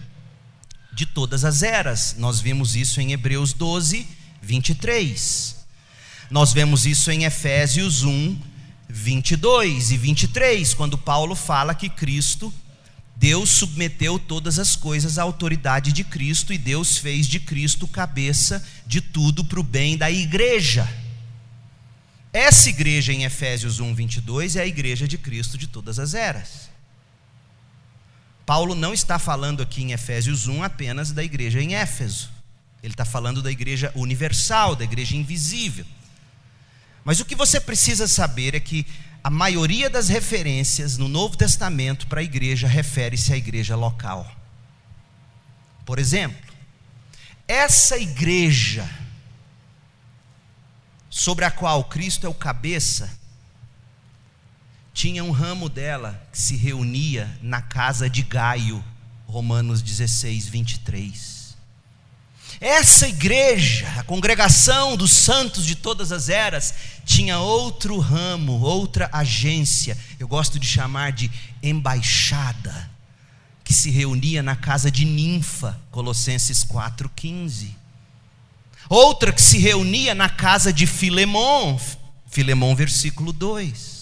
de 0.94 1.06
todas 1.06 1.46
as 1.46 1.64
eras. 1.64 2.16
Nós 2.18 2.40
vimos 2.40 2.76
isso 2.76 3.00
em 3.00 3.12
Hebreus 3.12 3.54
12, 3.54 4.08
23. 4.42 5.56
Nós 6.30 6.54
vemos 6.54 6.86
isso 6.86 7.12
em 7.12 7.26
Efésios 7.26 8.04
1, 8.04 8.38
22 8.90 9.92
e 9.92 9.98
23, 9.98 10.74
quando 10.74 10.98
Paulo 10.98 11.36
fala 11.36 11.76
que 11.76 11.90
Cristo 11.90 12.54
Deus 13.22 13.52
submeteu 13.52 14.18
todas 14.18 14.58
as 14.58 14.76
coisas 14.76 15.20
à 15.20 15.22
autoridade 15.22 15.94
de 15.94 16.04
Cristo 16.04 16.52
e 16.52 16.58
Deus 16.58 16.98
fez 16.98 17.28
de 17.28 17.40
Cristo 17.40 17.88
cabeça 17.88 18.68
de 18.88 19.00
tudo 19.00 19.46
para 19.46 19.60
o 19.60 19.64
bem 19.64 19.96
da 19.96 20.10
igreja. 20.10 20.92
Essa 22.34 22.70
igreja 22.70 23.14
em 23.14 23.24
Efésios 23.24 23.80
1, 23.80 23.94
22 23.94 24.56
é 24.56 24.62
a 24.62 24.66
igreja 24.66 25.08
de 25.08 25.20
Cristo 25.20 25.56
de 25.56 25.68
todas 25.68 26.00
as 26.00 26.16
eras. 26.16 26.71
Paulo 28.52 28.76
não 28.76 28.94
está 28.94 29.18
falando 29.18 29.64
aqui 29.64 29.82
em 29.82 29.94
Efésios 29.94 30.46
1 30.46 30.62
apenas 30.62 31.14
da 31.14 31.24
igreja 31.24 31.62
em 31.62 31.74
Éfeso, 31.74 32.30
ele 32.84 32.92
está 32.94 33.06
falando 33.06 33.42
da 33.42 33.50
igreja 33.50 33.94
universal, 33.96 34.76
da 34.76 34.84
igreja 34.84 35.16
invisível. 35.16 35.86
Mas 37.06 37.22
o 37.22 37.26
que 37.26 37.34
você 37.34 37.62
precisa 37.62 38.10
saber 38.10 38.54
é 38.54 38.60
que 38.60 38.86
a 39.24 39.30
maioria 39.30 39.90
das 39.90 40.10
referências 40.10 40.98
no 40.98 41.08
Novo 41.08 41.38
Testamento 41.38 42.08
para 42.08 42.20
a 42.20 42.24
igreja 42.26 42.68
refere-se 42.68 43.32
à 43.32 43.38
igreja 43.38 43.78
local. 43.78 44.30
Por 45.86 45.98
exemplo, 45.98 46.54
essa 47.48 47.98
igreja 47.98 48.86
sobre 51.10 51.46
a 51.46 51.52
qual 51.52 51.86
Cristo 51.86 52.28
é 52.28 52.30
o 52.30 52.34
cabeça, 52.34 53.18
tinha 54.94 55.24
um 55.24 55.32
ramo 55.32 55.70
dela 55.70 56.22
que 56.32 56.38
se 56.38 56.56
reunia 56.56 57.30
na 57.42 57.62
casa 57.62 58.10
de 58.10 58.22
Gaio, 58.22 58.84
Romanos 59.26 59.82
16, 59.82 60.48
23. 60.48 61.42
Essa 62.60 63.08
igreja, 63.08 63.88
a 63.98 64.04
congregação 64.04 64.96
dos 64.96 65.12
santos 65.12 65.66
de 65.66 65.76
todas 65.76 66.12
as 66.12 66.30
eras, 66.30 66.74
tinha 67.06 67.40
outro 67.40 67.98
ramo, 67.98 68.60
outra 68.60 69.10
agência, 69.12 69.98
eu 70.20 70.28
gosto 70.28 70.60
de 70.60 70.68
chamar 70.68 71.12
de 71.12 71.32
embaixada, 71.64 72.90
que 73.64 73.74
se 73.74 73.90
reunia 73.90 74.44
na 74.44 74.56
casa 74.56 74.92
de 74.92 75.06
Ninfa, 75.06 75.80
Colossenses 75.90 76.64
4,15. 76.64 77.70
outra 78.90 79.32
que 79.32 79.42
se 79.42 79.58
reunia 79.58 80.14
na 80.14 80.30
casa 80.30 80.74
de 80.74 80.86
Filemon, 80.86 81.80
Filemon 82.30 82.76
versículo 82.76 83.32
2 83.32 84.01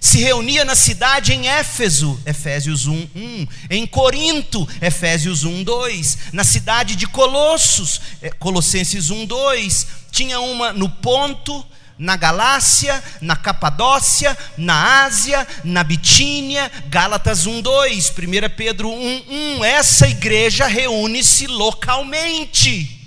se 0.00 0.18
reunia 0.18 0.64
na 0.64 0.74
cidade 0.74 1.32
em 1.32 1.48
Éfeso, 1.48 2.20
Efésios 2.24 2.86
1, 2.86 3.08
1, 3.14 3.46
em 3.70 3.86
Corinto, 3.86 4.68
Efésios 4.80 5.44
1, 5.44 5.64
2, 5.64 6.18
na 6.32 6.44
cidade 6.44 6.96
de 6.96 7.06
Colossos, 7.06 8.00
é, 8.22 8.30
Colossenses 8.30 9.10
1, 9.10 9.26
2, 9.26 9.86
tinha 10.10 10.40
uma 10.40 10.72
no 10.72 10.88
Ponto, 10.88 11.64
na 11.98 12.16
Galácia, 12.16 13.02
na 13.20 13.34
Capadócia, 13.34 14.38
na 14.56 15.04
Ásia, 15.04 15.46
na 15.64 15.82
Bitínia, 15.82 16.70
Gálatas 16.86 17.44
1, 17.44 17.60
2, 17.60 18.10
1 18.10 18.12
Pedro 18.56 18.88
1, 18.88 19.24
1, 19.58 19.64
essa 19.64 20.06
igreja 20.06 20.66
reúne-se 20.66 21.48
localmente. 21.48 22.97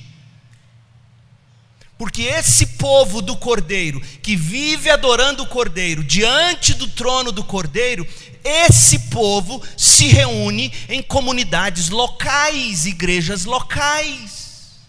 Porque 2.01 2.23
esse 2.23 2.65
povo 2.65 3.21
do 3.21 3.37
Cordeiro, 3.37 4.01
que 4.23 4.35
vive 4.35 4.89
adorando 4.89 5.43
o 5.43 5.47
Cordeiro, 5.47 6.03
diante 6.03 6.73
do 6.73 6.87
trono 6.87 7.31
do 7.31 7.43
Cordeiro, 7.43 8.03
esse 8.43 8.97
povo 9.11 9.61
se 9.77 10.07
reúne 10.07 10.73
em 10.89 11.03
comunidades 11.03 11.89
locais, 11.89 12.87
igrejas 12.87 13.45
locais. 13.45 14.79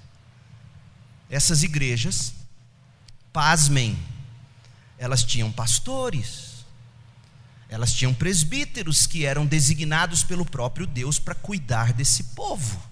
Essas 1.29 1.63
igrejas, 1.63 2.33
pasmem, 3.31 3.99
elas 4.97 5.23
tinham 5.23 5.53
pastores, 5.53 6.65
elas 7.69 7.93
tinham 7.93 8.15
presbíteros 8.15 9.07
que 9.07 9.27
eram 9.27 9.45
designados 9.45 10.25
pelo 10.25 10.47
próprio 10.47 10.87
Deus 10.87 11.19
para 11.19 11.35
cuidar 11.35 11.93
desse 11.93 12.25
povo. 12.35 12.92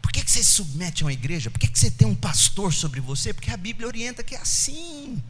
Por 0.00 0.12
que, 0.12 0.24
que 0.24 0.30
você 0.30 0.42
se 0.42 0.52
submete 0.52 1.02
a 1.02 1.06
uma 1.06 1.12
igreja? 1.12 1.50
Por 1.50 1.58
que, 1.58 1.68
que 1.68 1.78
você 1.78 1.90
tem 1.90 2.06
um 2.06 2.14
pastor 2.14 2.72
sobre 2.72 3.00
você? 3.00 3.32
Porque 3.32 3.50
a 3.50 3.56
Bíblia 3.56 3.86
orienta 3.86 4.22
que 4.22 4.34
é 4.34 4.38
assim. 4.38 5.22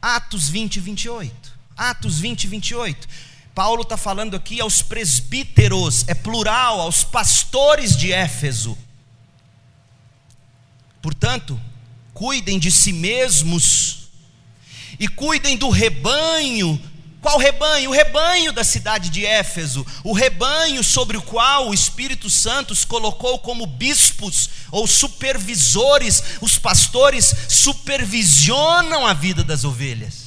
Atos 0.00 0.48
20, 0.48 0.80
28. 0.80 1.52
Atos 1.76 2.18
20, 2.20 2.46
28. 2.46 3.08
Paulo 3.54 3.82
está 3.82 3.96
falando 3.96 4.34
aqui 4.34 4.60
aos 4.60 4.82
presbíteros, 4.82 6.04
é 6.08 6.14
plural, 6.14 6.80
aos 6.80 7.04
pastores 7.04 7.96
de 7.96 8.12
Éfeso. 8.12 8.76
Portanto, 11.00 11.60
cuidem 12.12 12.58
de 12.58 12.72
si 12.72 12.92
mesmos 12.92 14.08
e 14.98 15.06
cuidem 15.06 15.56
do 15.56 15.68
rebanho 15.68 16.80
qual 17.24 17.38
rebanho? 17.38 17.88
O 17.88 17.92
rebanho 17.94 18.52
da 18.52 18.62
cidade 18.62 19.08
de 19.08 19.24
Éfeso, 19.24 19.86
o 20.04 20.12
rebanho 20.12 20.84
sobre 20.84 21.16
o 21.16 21.22
qual 21.22 21.70
o 21.70 21.74
Espírito 21.74 22.28
Santo 22.28 22.74
os 22.74 22.84
colocou 22.84 23.38
como 23.38 23.66
bispos 23.66 24.50
ou 24.70 24.86
supervisores. 24.86 26.22
Os 26.42 26.58
pastores 26.58 27.34
supervisionam 27.48 29.06
a 29.06 29.14
vida 29.14 29.42
das 29.42 29.64
ovelhas 29.64 30.23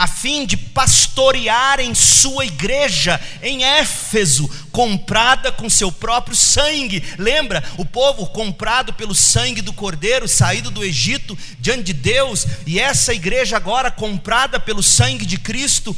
a 0.00 0.06
fim 0.06 0.46
de 0.46 0.56
pastorearem 0.56 1.94
sua 1.94 2.46
igreja 2.46 3.20
em 3.42 3.64
Éfeso, 3.64 4.48
comprada 4.72 5.52
com 5.52 5.68
seu 5.68 5.92
próprio 5.92 6.34
sangue. 6.34 7.04
Lembra? 7.18 7.62
O 7.76 7.84
povo 7.84 8.26
comprado 8.28 8.94
pelo 8.94 9.14
sangue 9.14 9.60
do 9.60 9.74
Cordeiro, 9.74 10.26
saído 10.26 10.70
do 10.70 10.82
Egito 10.82 11.36
diante 11.58 11.82
de 11.82 11.92
Deus, 11.92 12.46
e 12.66 12.80
essa 12.80 13.12
igreja 13.12 13.58
agora 13.58 13.90
comprada 13.90 14.58
pelo 14.58 14.82
sangue 14.82 15.26
de 15.26 15.36
Cristo, 15.36 15.94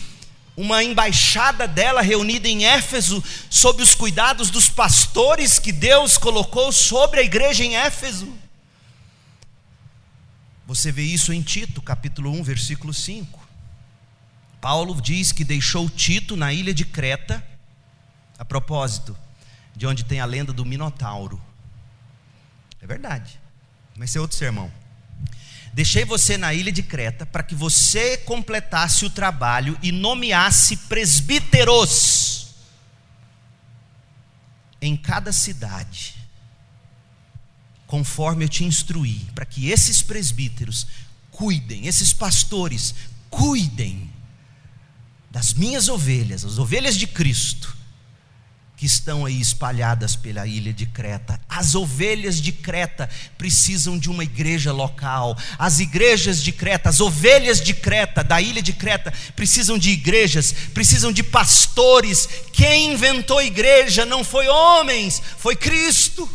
uma 0.56 0.82
embaixada 0.82 1.68
dela 1.68 2.02
reunida 2.02 2.48
em 2.48 2.64
Éfeso, 2.64 3.22
sob 3.48 3.84
os 3.84 3.94
cuidados 3.94 4.50
dos 4.50 4.68
pastores 4.68 5.60
que 5.60 5.70
Deus 5.70 6.18
colocou 6.18 6.72
sobre 6.72 7.20
a 7.20 7.22
igreja 7.22 7.62
em 7.62 7.76
Éfeso. 7.76 8.36
Você 10.66 10.90
vê 10.90 11.02
isso 11.02 11.32
em 11.32 11.40
Tito, 11.40 11.80
capítulo 11.80 12.32
1, 12.32 12.42
versículo 12.42 12.92
5. 12.92 13.41
Paulo 14.62 15.02
diz 15.02 15.32
que 15.32 15.42
deixou 15.42 15.90
Tito 15.90 16.36
na 16.36 16.52
ilha 16.52 16.72
de 16.72 16.84
Creta, 16.84 17.44
a 18.38 18.44
propósito, 18.44 19.18
de 19.74 19.88
onde 19.88 20.04
tem 20.04 20.20
a 20.20 20.24
lenda 20.24 20.52
do 20.52 20.64
Minotauro. 20.64 21.42
É 22.80 22.86
verdade, 22.86 23.40
mas 23.96 24.14
é 24.14 24.20
outro 24.20 24.36
sermão. 24.36 24.72
Deixei 25.72 26.04
você 26.04 26.38
na 26.38 26.54
ilha 26.54 26.70
de 26.70 26.80
Creta 26.80 27.26
para 27.26 27.42
que 27.42 27.56
você 27.56 28.16
completasse 28.18 29.04
o 29.04 29.10
trabalho 29.10 29.76
e 29.82 29.90
nomeasse 29.90 30.76
presbíteros 30.76 32.54
em 34.80 34.96
cada 34.96 35.32
cidade, 35.32 36.14
conforme 37.84 38.44
eu 38.44 38.48
te 38.48 38.62
instruí, 38.62 39.28
para 39.34 39.44
que 39.44 39.70
esses 39.70 40.02
presbíteros 40.02 40.86
cuidem, 41.32 41.88
esses 41.88 42.12
pastores 42.12 42.94
cuidem 43.28 44.11
das 45.32 45.54
minhas 45.54 45.88
ovelhas, 45.88 46.44
as 46.44 46.58
ovelhas 46.58 46.94
de 46.94 47.06
Cristo, 47.06 47.74
que 48.76 48.84
estão 48.84 49.24
aí 49.24 49.40
espalhadas 49.40 50.14
pela 50.14 50.46
ilha 50.46 50.74
de 50.74 50.84
Creta. 50.84 51.40
As 51.48 51.74
ovelhas 51.74 52.38
de 52.38 52.52
Creta 52.52 53.08
precisam 53.38 53.98
de 53.98 54.10
uma 54.10 54.24
igreja 54.24 54.72
local. 54.72 55.38
As 55.58 55.80
igrejas 55.80 56.42
de 56.42 56.52
Creta, 56.52 56.90
as 56.90 57.00
ovelhas 57.00 57.62
de 57.62 57.72
Creta, 57.72 58.22
da 58.22 58.42
ilha 58.42 58.60
de 58.60 58.74
Creta, 58.74 59.10
precisam 59.34 59.78
de 59.78 59.90
igrejas, 59.90 60.52
precisam 60.74 61.10
de 61.10 61.22
pastores. 61.22 62.28
Quem 62.52 62.92
inventou 62.92 63.40
igreja 63.40 64.04
não 64.04 64.22
foi 64.22 64.48
homens, 64.48 65.22
foi 65.38 65.56
Cristo. 65.56 66.28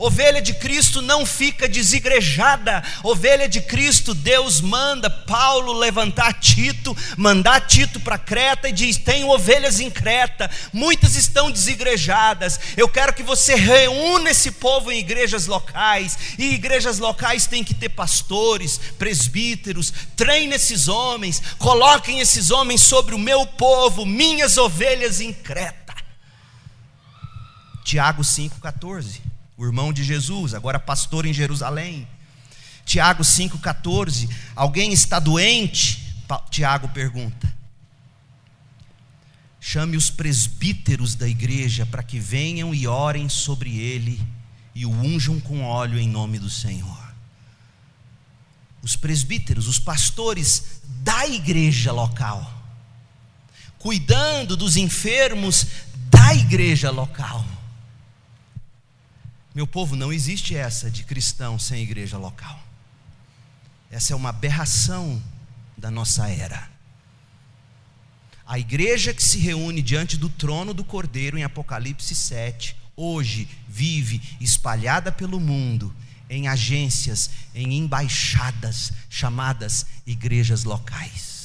Ovelha 0.00 0.40
de 0.40 0.54
Cristo 0.54 1.02
não 1.02 1.26
fica 1.26 1.68
desigrejada. 1.68 2.84
Ovelha 3.02 3.48
de 3.48 3.60
Cristo, 3.60 4.14
Deus 4.14 4.60
manda 4.60 5.10
Paulo 5.10 5.72
levantar 5.72 6.34
Tito, 6.34 6.96
mandar 7.16 7.62
Tito 7.62 7.98
para 7.98 8.16
Creta 8.16 8.68
e 8.68 8.72
diz: 8.72 8.96
Tem 8.96 9.24
ovelhas 9.24 9.80
em 9.80 9.90
Creta, 9.90 10.48
muitas 10.72 11.16
estão 11.16 11.50
desigrejadas. 11.50 12.60
Eu 12.76 12.88
quero 12.88 13.12
que 13.12 13.24
você 13.24 13.56
reúna 13.56 14.30
esse 14.30 14.52
povo 14.52 14.92
em 14.92 15.00
igrejas 15.00 15.46
locais. 15.46 16.16
E 16.38 16.54
igrejas 16.54 17.00
locais 17.00 17.48
têm 17.48 17.64
que 17.64 17.74
ter 17.74 17.88
pastores, 17.88 18.78
presbíteros. 18.96 19.92
Treine 20.14 20.54
esses 20.54 20.86
homens, 20.86 21.42
coloquem 21.58 22.20
esses 22.20 22.52
homens 22.52 22.82
sobre 22.82 23.16
o 23.16 23.18
meu 23.18 23.44
povo, 23.44 24.06
minhas 24.06 24.58
ovelhas 24.58 25.20
em 25.20 25.32
Creta. 25.32 25.92
Tiago 27.82 28.22
5,14 28.22 29.37
o 29.58 29.64
irmão 29.64 29.92
de 29.92 30.04
Jesus, 30.04 30.54
agora 30.54 30.78
pastor 30.78 31.26
em 31.26 31.32
Jerusalém. 31.32 32.06
Tiago 32.84 33.24
5,14. 33.24 34.30
Alguém 34.54 34.92
está 34.92 35.18
doente? 35.18 36.14
Tiago 36.48 36.88
pergunta. 36.90 37.52
Chame 39.60 39.96
os 39.96 40.10
presbíteros 40.10 41.16
da 41.16 41.28
igreja 41.28 41.84
para 41.84 42.04
que 42.04 42.20
venham 42.20 42.72
e 42.72 42.86
orem 42.86 43.28
sobre 43.28 43.76
ele 43.76 44.24
e 44.76 44.86
o 44.86 44.90
unjam 44.90 45.40
com 45.40 45.64
óleo 45.64 45.98
em 45.98 46.08
nome 46.08 46.38
do 46.38 46.48
Senhor. 46.48 46.96
Os 48.80 48.94
presbíteros, 48.94 49.66
os 49.66 49.80
pastores 49.80 50.80
da 51.02 51.26
igreja 51.26 51.90
local, 51.90 52.62
cuidando 53.76 54.56
dos 54.56 54.76
enfermos 54.76 55.66
da 56.08 56.32
igreja 56.32 56.92
local 56.92 57.57
meu 59.58 59.66
povo, 59.66 59.96
não 59.96 60.12
existe 60.12 60.54
essa 60.54 60.88
de 60.88 61.02
cristão 61.02 61.58
sem 61.58 61.82
igreja 61.82 62.16
local. 62.16 62.62
Essa 63.90 64.12
é 64.12 64.16
uma 64.16 64.28
aberração 64.28 65.20
da 65.76 65.90
nossa 65.90 66.28
era. 66.28 66.70
A 68.46 68.56
igreja 68.56 69.12
que 69.12 69.20
se 69.20 69.36
reúne 69.38 69.82
diante 69.82 70.16
do 70.16 70.28
trono 70.28 70.72
do 70.72 70.84
Cordeiro 70.84 71.36
em 71.36 71.42
Apocalipse 71.42 72.14
7, 72.14 72.76
hoje 72.94 73.48
vive 73.66 74.22
espalhada 74.40 75.10
pelo 75.10 75.40
mundo 75.40 75.92
em 76.30 76.46
agências, 76.46 77.28
em 77.52 77.78
embaixadas 77.78 78.92
chamadas 79.10 79.86
igrejas 80.06 80.62
locais. 80.62 81.37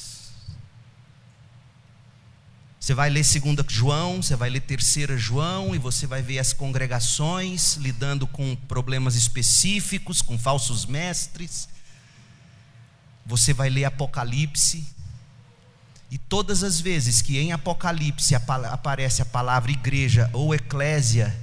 Você 2.84 2.94
vai 2.94 3.10
ler 3.10 3.24
2 3.24 3.66
João, 3.70 4.22
você 4.22 4.36
vai 4.36 4.50
ler 4.50 4.60
3 4.60 5.18
João, 5.18 5.74
e 5.74 5.78
você 5.78 6.06
vai 6.06 6.22
ver 6.22 6.38
as 6.38 6.52
congregações 6.52 7.78
lidando 7.78 8.28
com 8.28 8.58
problemas 8.58 9.16
específicos, 9.16 10.22
com 10.22 10.38
falsos 10.38 10.86
mestres. 10.86 11.70
Você 13.26 13.54
vai 13.54 13.70
ler 13.70 13.86
Apocalipse, 13.86 14.86
e 16.12 16.18
todas 16.18 16.62
as 16.62 16.82
vezes 16.82 17.22
que 17.22 17.40
em 17.40 17.54
Apocalipse 17.54 18.36
aparece 18.36 19.22
a 19.22 19.26
palavra 19.26 19.72
igreja 19.72 20.30
ou 20.34 20.54
eclésia, 20.54 21.34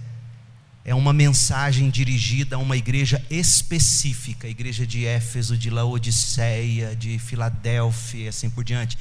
é 0.84 0.95
uma 0.95 1.14
mensagem 1.14 1.88
dirigida 1.88 2.57
a 2.57 2.59
uma 2.59 2.76
igreja 2.76 3.24
específica, 3.30 4.47
a 4.47 4.51
igreja 4.51 4.86
de 4.86 5.07
Éfeso, 5.07 5.57
de 5.57 5.70
Laodiceia, 5.70 6.95
de 6.95 7.18
Filadélfia 7.18 8.24
e 8.24 8.28
assim 8.28 8.51
por 8.51 8.62
diante. 8.62 8.99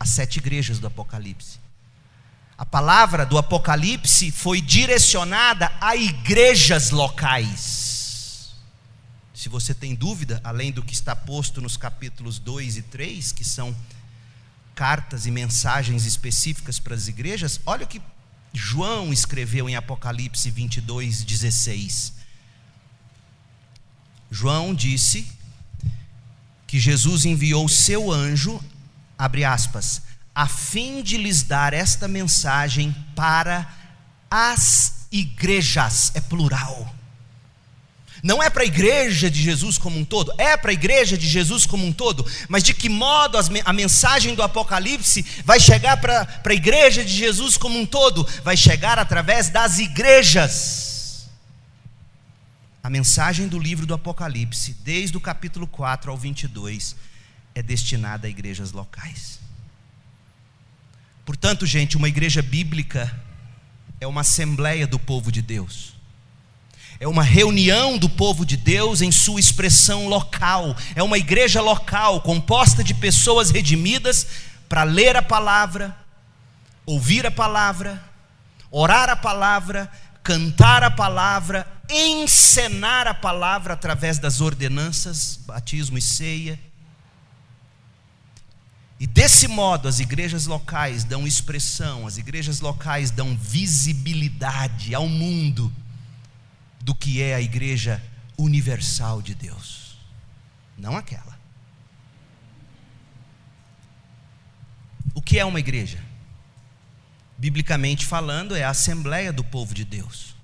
As 0.00 0.08
sete 0.08 0.38
igrejas 0.38 0.78
do 0.78 0.86
Apocalipse. 0.86 1.62
A 2.56 2.64
palavra 2.64 3.26
do 3.26 3.36
Apocalipse 3.36 4.30
foi 4.30 4.60
direcionada 4.60 5.72
a 5.80 5.96
igrejas 5.96 6.90
locais. 6.90 8.54
Se 9.34 9.48
você 9.48 9.74
tem 9.74 9.94
dúvida, 9.94 10.40
além 10.44 10.70
do 10.70 10.82
que 10.82 10.94
está 10.94 11.16
posto 11.16 11.60
nos 11.60 11.76
capítulos 11.76 12.38
2 12.38 12.76
e 12.76 12.82
3, 12.82 13.32
que 13.32 13.44
são 13.44 13.74
cartas 14.74 15.26
e 15.26 15.30
mensagens 15.30 16.04
específicas 16.06 16.78
para 16.78 16.94
as 16.94 17.08
igrejas, 17.08 17.60
olha 17.66 17.84
o 17.84 17.88
que 17.88 18.00
João 18.52 19.12
escreveu 19.12 19.68
em 19.68 19.74
Apocalipse 19.74 20.48
22, 20.48 21.24
16. 21.24 22.14
João 24.30 24.72
disse 24.72 25.26
que 26.68 26.78
Jesus 26.78 27.24
enviou 27.24 27.68
seu 27.68 28.12
anjo, 28.12 28.62
abre 29.18 29.44
aspas, 29.44 30.02
a 30.34 30.48
fim 30.48 31.02
de 31.02 31.16
lhes 31.16 31.42
dar 31.42 31.72
esta 31.72 32.08
mensagem 32.08 32.94
para 33.14 33.72
as 34.30 35.06
igrejas, 35.12 36.10
é 36.14 36.20
plural. 36.20 36.92
Não 38.20 38.42
é 38.42 38.48
para 38.48 38.62
a 38.62 38.66
igreja 38.66 39.30
de 39.30 39.40
Jesus 39.40 39.76
como 39.76 39.98
um 39.98 40.04
todo, 40.04 40.32
é 40.38 40.56
para 40.56 40.70
a 40.70 40.74
igreja 40.74 41.16
de 41.16 41.28
Jesus 41.28 41.66
como 41.66 41.86
um 41.86 41.92
todo, 41.92 42.26
mas 42.48 42.62
de 42.62 42.72
que 42.72 42.88
modo 42.88 43.36
a 43.38 43.72
mensagem 43.72 44.34
do 44.34 44.42
Apocalipse 44.42 45.24
vai 45.44 45.60
chegar 45.60 45.98
para 45.98 46.26
a 46.42 46.54
igreja 46.54 47.04
de 47.04 47.12
Jesus 47.12 47.58
como 47.58 47.78
um 47.78 47.84
todo? 47.84 48.26
Vai 48.42 48.56
chegar 48.56 48.98
através 48.98 49.50
das 49.50 49.78
igrejas. 49.78 51.28
A 52.82 52.88
mensagem 52.88 53.46
do 53.46 53.58
livro 53.58 53.86
do 53.86 53.94
Apocalipse, 53.94 54.74
desde 54.82 55.16
o 55.16 55.20
capítulo 55.20 55.66
4 55.66 56.10
ao 56.10 56.16
22, 56.16 56.96
é 57.54 57.62
destinada 57.62 58.26
a 58.26 58.30
igrejas 58.30 58.72
locais. 58.72 59.43
Portanto, 61.24 61.64
gente, 61.64 61.96
uma 61.96 62.08
igreja 62.08 62.42
bíblica 62.42 63.14
é 64.00 64.06
uma 64.06 64.20
assembleia 64.20 64.86
do 64.86 64.98
povo 64.98 65.32
de 65.32 65.40
Deus. 65.40 65.94
É 67.00 67.08
uma 67.08 67.22
reunião 67.22 67.98
do 67.98 68.08
povo 68.08 68.44
de 68.44 68.56
Deus 68.56 69.00
em 69.00 69.10
sua 69.10 69.40
expressão 69.40 70.06
local. 70.06 70.76
É 70.94 71.02
uma 71.02 71.18
igreja 71.18 71.60
local 71.60 72.20
composta 72.20 72.84
de 72.84 72.94
pessoas 72.94 73.50
redimidas 73.50 74.26
para 74.68 74.84
ler 74.84 75.16
a 75.16 75.22
palavra, 75.22 75.96
ouvir 76.86 77.26
a 77.26 77.30
palavra, 77.30 78.02
orar 78.70 79.08
a 79.08 79.16
palavra, 79.16 79.90
cantar 80.22 80.82
a 80.82 80.90
palavra, 80.90 81.66
encenar 81.88 83.06
a 83.06 83.14
palavra 83.14 83.74
através 83.74 84.18
das 84.18 84.40
ordenanças, 84.40 85.38
batismo 85.46 85.96
e 85.96 86.02
ceia 86.02 86.58
e 89.04 89.06
desse 89.06 89.46
modo, 89.46 89.86
as 89.86 90.00
igrejas 90.00 90.46
locais 90.46 91.04
dão 91.04 91.26
expressão, 91.26 92.06
as 92.06 92.16
igrejas 92.16 92.60
locais 92.60 93.10
dão 93.10 93.36
visibilidade 93.36 94.94
ao 94.94 95.06
mundo 95.06 95.70
do 96.80 96.94
que 96.94 97.20
é 97.20 97.34
a 97.34 97.40
igreja 97.40 98.02
universal 98.38 99.20
de 99.20 99.34
Deus, 99.34 99.98
não 100.78 100.96
aquela. 100.96 101.38
O 105.14 105.20
que 105.20 105.38
é 105.38 105.44
uma 105.44 105.60
igreja? 105.60 106.02
Biblicamente 107.36 108.06
falando, 108.06 108.56
é 108.56 108.64
a 108.64 108.70
assembleia 108.70 109.34
do 109.34 109.44
povo 109.44 109.74
de 109.74 109.84
Deus, 109.84 110.34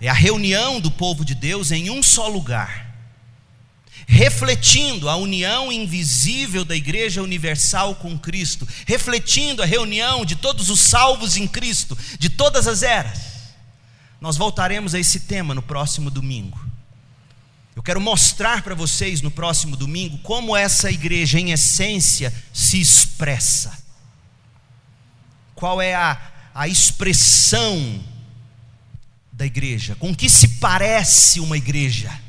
é 0.00 0.08
a 0.08 0.14
reunião 0.14 0.80
do 0.80 0.90
povo 0.90 1.22
de 1.22 1.34
Deus 1.34 1.70
em 1.70 1.90
um 1.90 2.02
só 2.02 2.28
lugar 2.28 2.91
refletindo 4.12 5.08
a 5.08 5.16
união 5.16 5.72
invisível 5.72 6.66
da 6.66 6.76
Igreja 6.76 7.22
Universal 7.22 7.94
com 7.94 8.18
Cristo, 8.18 8.68
refletindo 8.86 9.62
a 9.62 9.66
reunião 9.66 10.22
de 10.22 10.36
todos 10.36 10.68
os 10.68 10.80
salvos 10.80 11.38
em 11.38 11.48
Cristo, 11.48 11.96
de 12.18 12.28
todas 12.28 12.66
as 12.66 12.82
eras. 12.82 13.18
Nós 14.20 14.36
voltaremos 14.36 14.94
a 14.94 15.00
esse 15.00 15.20
tema 15.20 15.54
no 15.54 15.62
próximo 15.62 16.10
domingo. 16.10 16.62
Eu 17.74 17.82
quero 17.82 18.02
mostrar 18.02 18.60
para 18.60 18.74
vocês 18.74 19.22
no 19.22 19.30
próximo 19.30 19.76
domingo 19.76 20.18
como 20.18 20.54
essa 20.54 20.90
igreja, 20.90 21.40
em 21.40 21.50
essência, 21.52 22.30
se 22.52 22.78
expressa. 22.78 23.82
Qual 25.54 25.80
é 25.80 25.94
a, 25.94 26.20
a 26.54 26.68
expressão 26.68 27.98
da 29.32 29.46
igreja? 29.46 29.94
Com 29.94 30.14
que 30.14 30.28
se 30.28 30.48
parece 30.60 31.40
uma 31.40 31.56
igreja? 31.56 32.21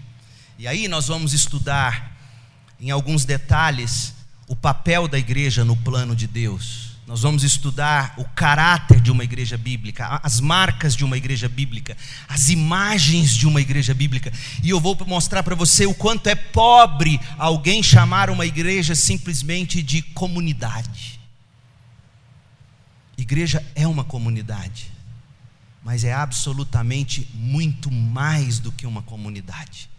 E 0.64 0.68
aí 0.68 0.88
nós 0.88 1.10
vamos 1.10 1.34
estudar 1.34 2.16
em 2.80 2.90
alguns 2.90 3.26
detalhes 3.26 4.14
o 4.48 4.56
papel 4.56 5.10
da 5.10 5.20
igreja 5.20 5.66
no 5.66 5.76
plano 5.76 6.16
de 6.16 6.26
Deus. 6.26 6.96
Nós 7.06 7.24
vamos 7.24 7.44
estudar 7.44 8.14
o 8.18 8.24
caráter 8.24 9.02
de 9.02 9.12
uma 9.12 9.26
igreja 9.26 9.58
bíblica, 9.58 10.22
as 10.24 10.40
marcas 10.40 10.96
de 10.96 11.04
uma 11.04 11.18
igreja 11.18 11.50
bíblica, 11.50 11.98
as 12.30 12.48
imagens 12.48 13.36
de 13.36 13.46
uma 13.46 13.60
igreja 13.60 13.94
bíblica. 13.94 14.32
E 14.64 14.70
eu 14.70 14.80
vou 14.80 14.98
mostrar 15.06 15.44
para 15.44 15.54
você 15.54 15.86
o 15.86 15.94
quanto 15.94 16.28
é 16.28 16.36
pobre 16.36 17.20
alguém 17.38 17.84
chamar 17.84 18.30
uma 18.30 18.46
igreja 18.46 18.96
simplesmente 18.96 19.84
de 19.84 20.02
comunidade. 20.02 21.20
Igreja 23.18 23.62
é 23.76 23.86
uma 23.86 24.06
comunidade, 24.06 24.90
mas 25.84 26.06
é 26.06 26.14
absolutamente 26.14 27.28
muito 27.34 27.92
mais 27.92 28.60
do 28.60 28.72
que 28.72 28.88
uma 28.88 29.02
comunidade. 29.02 29.92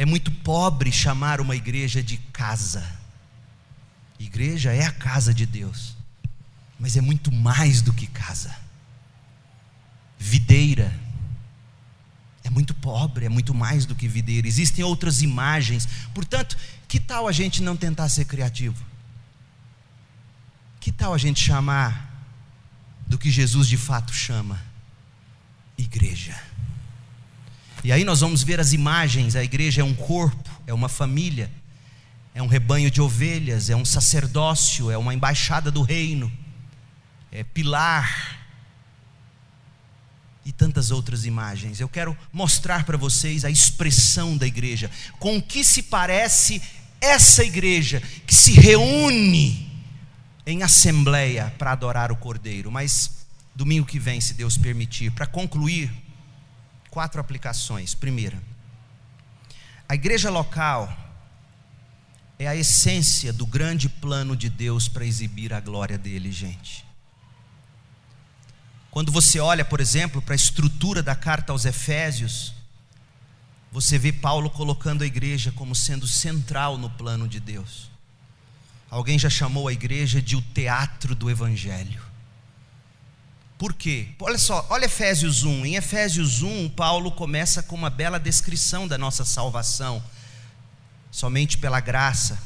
É 0.00 0.06
muito 0.06 0.30
pobre 0.30 0.90
chamar 0.90 1.42
uma 1.42 1.54
igreja 1.54 2.02
de 2.02 2.16
casa. 2.16 2.90
Igreja 4.18 4.72
é 4.72 4.86
a 4.86 4.90
casa 4.90 5.34
de 5.34 5.44
Deus, 5.44 5.94
mas 6.78 6.96
é 6.96 7.02
muito 7.02 7.30
mais 7.30 7.82
do 7.82 7.92
que 7.92 8.06
casa. 8.06 8.56
Videira 10.18 10.90
é 12.42 12.48
muito 12.48 12.72
pobre, 12.72 13.26
é 13.26 13.28
muito 13.28 13.52
mais 13.52 13.84
do 13.84 13.94
que 13.94 14.08
videira. 14.08 14.48
Existem 14.48 14.82
outras 14.82 15.20
imagens. 15.20 15.86
Portanto, 16.14 16.56
que 16.88 16.98
tal 16.98 17.28
a 17.28 17.32
gente 17.32 17.62
não 17.62 17.76
tentar 17.76 18.08
ser 18.08 18.24
criativo? 18.24 18.82
Que 20.80 20.90
tal 20.90 21.12
a 21.12 21.18
gente 21.18 21.44
chamar 21.44 22.24
do 23.06 23.18
que 23.18 23.30
Jesus 23.30 23.68
de 23.68 23.76
fato 23.76 24.14
chama? 24.14 24.64
Igreja. 25.76 26.49
E 27.82 27.92
aí 27.92 28.04
nós 28.04 28.20
vamos 28.20 28.42
ver 28.42 28.60
as 28.60 28.72
imagens: 28.72 29.36
a 29.36 29.42
igreja 29.42 29.80
é 29.80 29.84
um 29.84 29.94
corpo, 29.94 30.50
é 30.66 30.74
uma 30.74 30.88
família, 30.88 31.50
é 32.34 32.42
um 32.42 32.46
rebanho 32.46 32.90
de 32.90 33.00
ovelhas, 33.00 33.70
é 33.70 33.76
um 33.76 33.84
sacerdócio, 33.84 34.90
é 34.90 34.98
uma 34.98 35.14
embaixada 35.14 35.70
do 35.70 35.82
reino, 35.82 36.30
é 37.32 37.42
pilar 37.42 38.38
e 40.44 40.52
tantas 40.52 40.90
outras 40.90 41.24
imagens. 41.24 41.80
Eu 41.80 41.88
quero 41.88 42.16
mostrar 42.32 42.84
para 42.84 42.96
vocês 42.96 43.44
a 43.44 43.50
expressão 43.50 44.36
da 44.36 44.46
igreja, 44.46 44.90
com 45.18 45.40
que 45.40 45.64
se 45.64 45.82
parece 45.82 46.60
essa 47.00 47.42
igreja 47.42 48.02
que 48.26 48.34
se 48.34 48.52
reúne 48.52 49.70
em 50.46 50.62
assembleia 50.62 51.54
para 51.58 51.72
adorar 51.72 52.12
o 52.12 52.16
Cordeiro. 52.16 52.70
Mas 52.70 53.26
domingo 53.54 53.86
que 53.86 53.98
vem, 53.98 54.20
se 54.20 54.34
Deus 54.34 54.58
permitir, 54.58 55.10
para 55.12 55.26
concluir 55.26 55.90
quatro 56.90 57.20
aplicações. 57.20 57.94
Primeira, 57.94 58.42
a 59.88 59.94
igreja 59.94 60.30
local 60.30 60.96
é 62.38 62.46
a 62.46 62.56
essência 62.56 63.32
do 63.32 63.46
grande 63.46 63.88
plano 63.88 64.36
de 64.36 64.48
Deus 64.48 64.88
para 64.88 65.04
exibir 65.04 65.52
a 65.52 65.60
glória 65.60 65.98
dele, 65.98 66.32
gente. 66.32 66.84
Quando 68.90 69.12
você 69.12 69.38
olha, 69.38 69.64
por 69.64 69.80
exemplo, 69.80 70.20
para 70.20 70.34
a 70.34 70.36
estrutura 70.36 71.02
da 71.02 71.14
carta 71.14 71.52
aos 71.52 71.64
Efésios, 71.64 72.52
você 73.70 73.98
vê 73.98 74.12
Paulo 74.12 74.50
colocando 74.50 75.02
a 75.02 75.06
igreja 75.06 75.52
como 75.52 75.74
sendo 75.74 76.06
central 76.08 76.76
no 76.76 76.90
plano 76.90 77.28
de 77.28 77.38
Deus. 77.38 77.88
Alguém 78.90 79.16
já 79.16 79.30
chamou 79.30 79.68
a 79.68 79.72
igreja 79.72 80.20
de 80.20 80.34
o 80.34 80.42
teatro 80.42 81.14
do 81.14 81.30
evangelho. 81.30 82.09
Por 83.60 83.74
quê? 83.74 84.08
Olha 84.18 84.38
só, 84.38 84.66
olha 84.70 84.86
Efésios 84.86 85.42
1. 85.42 85.66
Em 85.66 85.76
Efésios 85.76 86.40
1, 86.40 86.70
Paulo 86.70 87.12
começa 87.12 87.62
com 87.62 87.76
uma 87.76 87.90
bela 87.90 88.18
descrição 88.18 88.88
da 88.88 88.96
nossa 88.96 89.22
salvação. 89.22 90.02
Somente 91.10 91.58
pela 91.58 91.78
graça, 91.78 92.40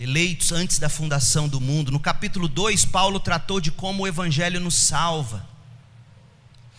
eleitos 0.00 0.50
antes 0.50 0.78
da 0.78 0.88
fundação 0.88 1.46
do 1.46 1.60
mundo. 1.60 1.92
No 1.92 2.00
capítulo 2.00 2.48
2, 2.48 2.86
Paulo 2.86 3.20
tratou 3.20 3.60
de 3.60 3.70
como 3.70 4.04
o 4.04 4.08
evangelho 4.08 4.58
nos 4.60 4.76
salva. 4.76 5.46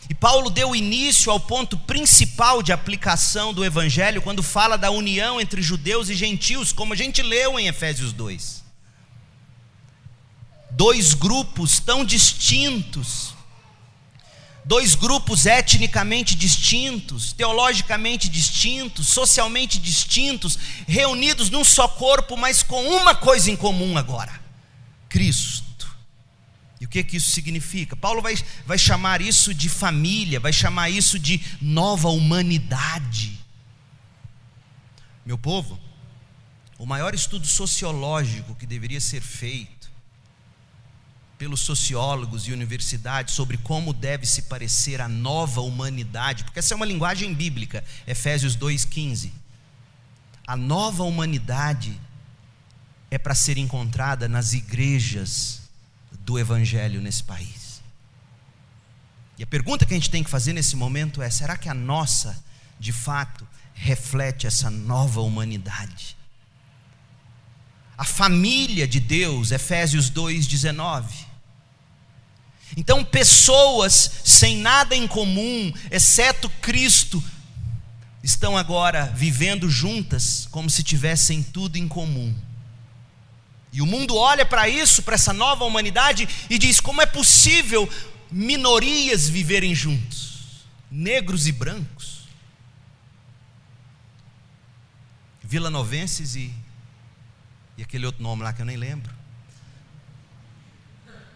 E 0.10 0.16
Paulo 0.16 0.50
deu 0.50 0.76
início 0.76 1.32
ao 1.32 1.40
ponto 1.40 1.78
principal 1.78 2.64
de 2.64 2.74
aplicação 2.74 3.54
do 3.54 3.64
evangelho 3.64 4.24
quando 4.24 4.42
fala 4.42 4.76
da 4.76 4.90
união 4.90 5.40
entre 5.40 5.62
judeus 5.62 6.10
e 6.10 6.16
gentios, 6.16 6.72
como 6.72 6.94
a 6.94 6.98
gente 6.98 7.22
leu 7.22 7.60
em 7.60 7.68
Efésios 7.68 8.12
2 8.12 8.66
dois 10.76 11.14
grupos 11.14 11.80
tão 11.80 12.04
distintos, 12.04 13.35
dois 14.66 14.96
grupos 14.96 15.46
etnicamente 15.46 16.36
distintos, 16.36 17.32
teologicamente 17.32 18.28
distintos, 18.28 19.08
socialmente 19.08 19.80
distintos, 19.80 20.58
reunidos 20.88 21.50
num 21.50 21.64
só 21.64 21.88
corpo, 21.88 22.36
mas 22.36 22.64
com 22.64 22.82
uma 22.84 23.16
coisa 23.16 23.50
em 23.50 23.56
comum 23.56 23.98
agora: 23.98 24.42
Cristo. 25.08 25.66
E 26.82 26.88
que, 26.96 27.04
que 27.04 27.18
isso 27.18 27.32
significa? 27.32 27.94
Paulo 27.96 28.22
vai, 28.22 28.36
vai 28.66 28.78
chamar 28.78 29.20
isso 29.20 29.54
de 29.54 29.68
família, 29.68 30.40
vai 30.40 30.54
chamar 30.54 30.90
isso 30.90 31.20
de 31.20 31.42
nova 31.62 32.08
humanidade. 32.08 33.38
Meu 35.26 35.38
povo, 35.38 35.78
o 36.78 36.86
maior 36.86 37.14
estudo 37.14 37.46
sociológico 37.46 38.56
que 38.56 38.66
deveria 38.66 39.02
ser 39.02 39.22
feito 39.22 39.75
pelos 41.38 41.62
sociólogos 41.62 42.48
e 42.48 42.54
universidades 42.54 43.34
sobre 43.34 43.58
como 43.58 43.94
deve 43.94 44.26
se 44.26 44.44
parecer 44.44 45.02
a 45.02 45.08
nova 45.08 45.62
humanidade, 45.62 46.44
porque 46.44 46.60
essa 46.60 46.74
é 46.74 46.78
uma 46.78 46.86
linguagem 46.86 47.34
bíblica, 47.34 47.84
Efésios 48.08 48.56
2,15. 48.56 49.32
A 50.48 50.56
nova 50.56 51.04
humanidade 51.04 52.00
é 53.12 53.18
para 53.18 53.36
ser 53.36 53.58
encontrada 53.58 54.28
nas 54.28 54.54
igrejas 54.54 55.62
do 56.12 56.40
Evangelho 56.40 57.02
nesse 57.02 57.24
país. 57.24 57.82
E 59.38 59.44
a 59.44 59.48
pergunta 59.48 59.86
que 59.86 59.94
a 59.94 59.98
gente 59.98 60.10
tem 60.10 60.24
que 60.24 60.30
fazer 60.30 60.54
nesse 60.54 60.76
momento 60.76 61.22
é: 61.22 61.30
será 61.30 61.58
que 61.58 61.68
a 61.68 61.74
nossa, 61.74 62.42
de 62.80 62.94
fato, 62.94 63.46
reflete 63.74 64.48
essa 64.48 64.70
nova 64.70 65.22
humanidade? 65.22 66.16
A 67.98 68.04
família 68.04 68.88
de 68.88 69.00
Deus, 69.00 69.52
Efésios 69.52 70.10
2,19. 70.12 71.06
Então, 72.76 73.04
pessoas 73.04 74.12
sem 74.24 74.58
nada 74.58 74.96
em 74.96 75.08
comum, 75.08 75.72
exceto 75.90 76.50
Cristo, 76.62 77.24
estão 78.24 78.58
agora 78.58 79.06
vivendo 79.16 79.70
juntas 79.70 80.48
como 80.50 80.70
se 80.70 80.84
tivessem 80.84 81.44
tudo 81.44 81.78
em 81.78 81.88
comum. 81.88 82.36
E 83.72 83.82
o 83.82 83.86
mundo 83.86 84.16
olha 84.16 84.46
para 84.46 84.68
isso, 84.68 85.04
para 85.04 85.16
essa 85.16 85.34
nova 85.34 85.64
humanidade, 85.64 86.28
e 86.50 86.58
diz: 86.58 86.80
como 86.80 87.02
é 87.02 87.06
possível 87.06 87.90
minorias 88.32 89.30
viverem 89.30 89.76
juntos? 89.76 90.66
Negros 90.90 91.46
e 91.46 91.52
brancos. 91.52 92.26
Vila 95.44 95.70
Novenses 95.70 96.36
e, 96.36 96.54
e 97.78 97.84
aquele 97.84 98.06
outro 98.06 98.24
nome 98.24 98.44
lá 98.44 98.54
que 98.54 98.62
eu 98.62 98.66
nem 98.66 98.78
lembro. 98.78 99.14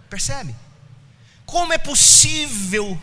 Percebe? 0.10 0.56
Como 1.46 1.74
é 1.74 1.78
possível 1.78 3.00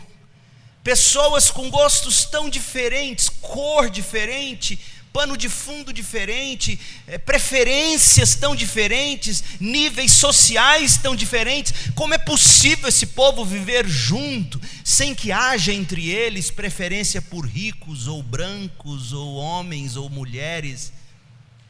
pessoas 0.83 1.51
com 1.51 1.69
gostos 1.69 2.25
tão 2.25 2.49
diferentes, 2.49 3.27
cor 3.29 3.89
diferente, 3.89 4.79
pano 5.11 5.35
de 5.35 5.49
fundo 5.49 5.91
diferente, 5.91 6.79
é, 7.07 7.17
preferências 7.17 8.35
tão 8.35 8.55
diferentes, 8.55 9.43
níveis 9.59 10.11
sociais 10.11 10.97
tão 10.97 11.15
diferentes. 11.15 11.73
Como 11.95 12.13
é 12.13 12.17
possível 12.17 12.87
esse 12.87 13.07
povo 13.07 13.43
viver 13.43 13.87
junto, 13.87 14.61
sem 14.83 15.15
que 15.15 15.31
haja 15.31 15.73
entre 15.73 16.07
eles 16.09 16.51
preferência 16.51 17.21
por 17.21 17.47
ricos 17.47 18.07
ou 18.07 18.21
brancos, 18.21 19.11
ou 19.11 19.35
homens 19.37 19.95
ou 19.95 20.09
mulheres? 20.09 20.93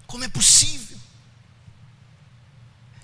Como 0.05 0.23
é 0.23 0.29
possível? 0.29 0.96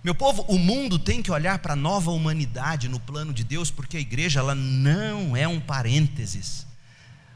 Meu 0.04 0.14
povo, 0.14 0.43
o 0.49 0.60
mundo 0.60 0.99
tem 0.99 1.22
que 1.22 1.32
olhar 1.32 1.60
para 1.60 1.74
a 1.74 1.78
nova 1.78 2.12
humanidade 2.12 2.89
no 2.89 2.99
plano 2.99 3.34
de 3.34 3.43
Deus, 3.43 3.72
porque 3.72 3.97
a 3.97 4.01
igreja 4.01 4.39
ela 4.39 4.54
não 4.54 5.36
é 5.36 5.47
um 5.47 5.60
parênteses 5.60 6.66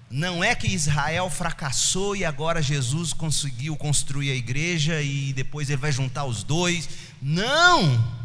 não 0.10 0.42
é 0.42 0.56
que 0.56 0.68
Israel 0.68 1.30
fracassou 1.30 2.16
e 2.16 2.24
agora 2.24 2.62
Jesus 2.62 3.12
conseguiu 3.12 3.76
construir 3.76 4.32
a 4.32 4.36
igreja 4.36 5.02
e 5.02 5.34
depois 5.34 5.70
ele 5.70 5.82
vai 5.82 5.92
juntar 5.92 6.24
os 6.24 6.44
dois. 6.44 6.88
Não! 7.22 8.16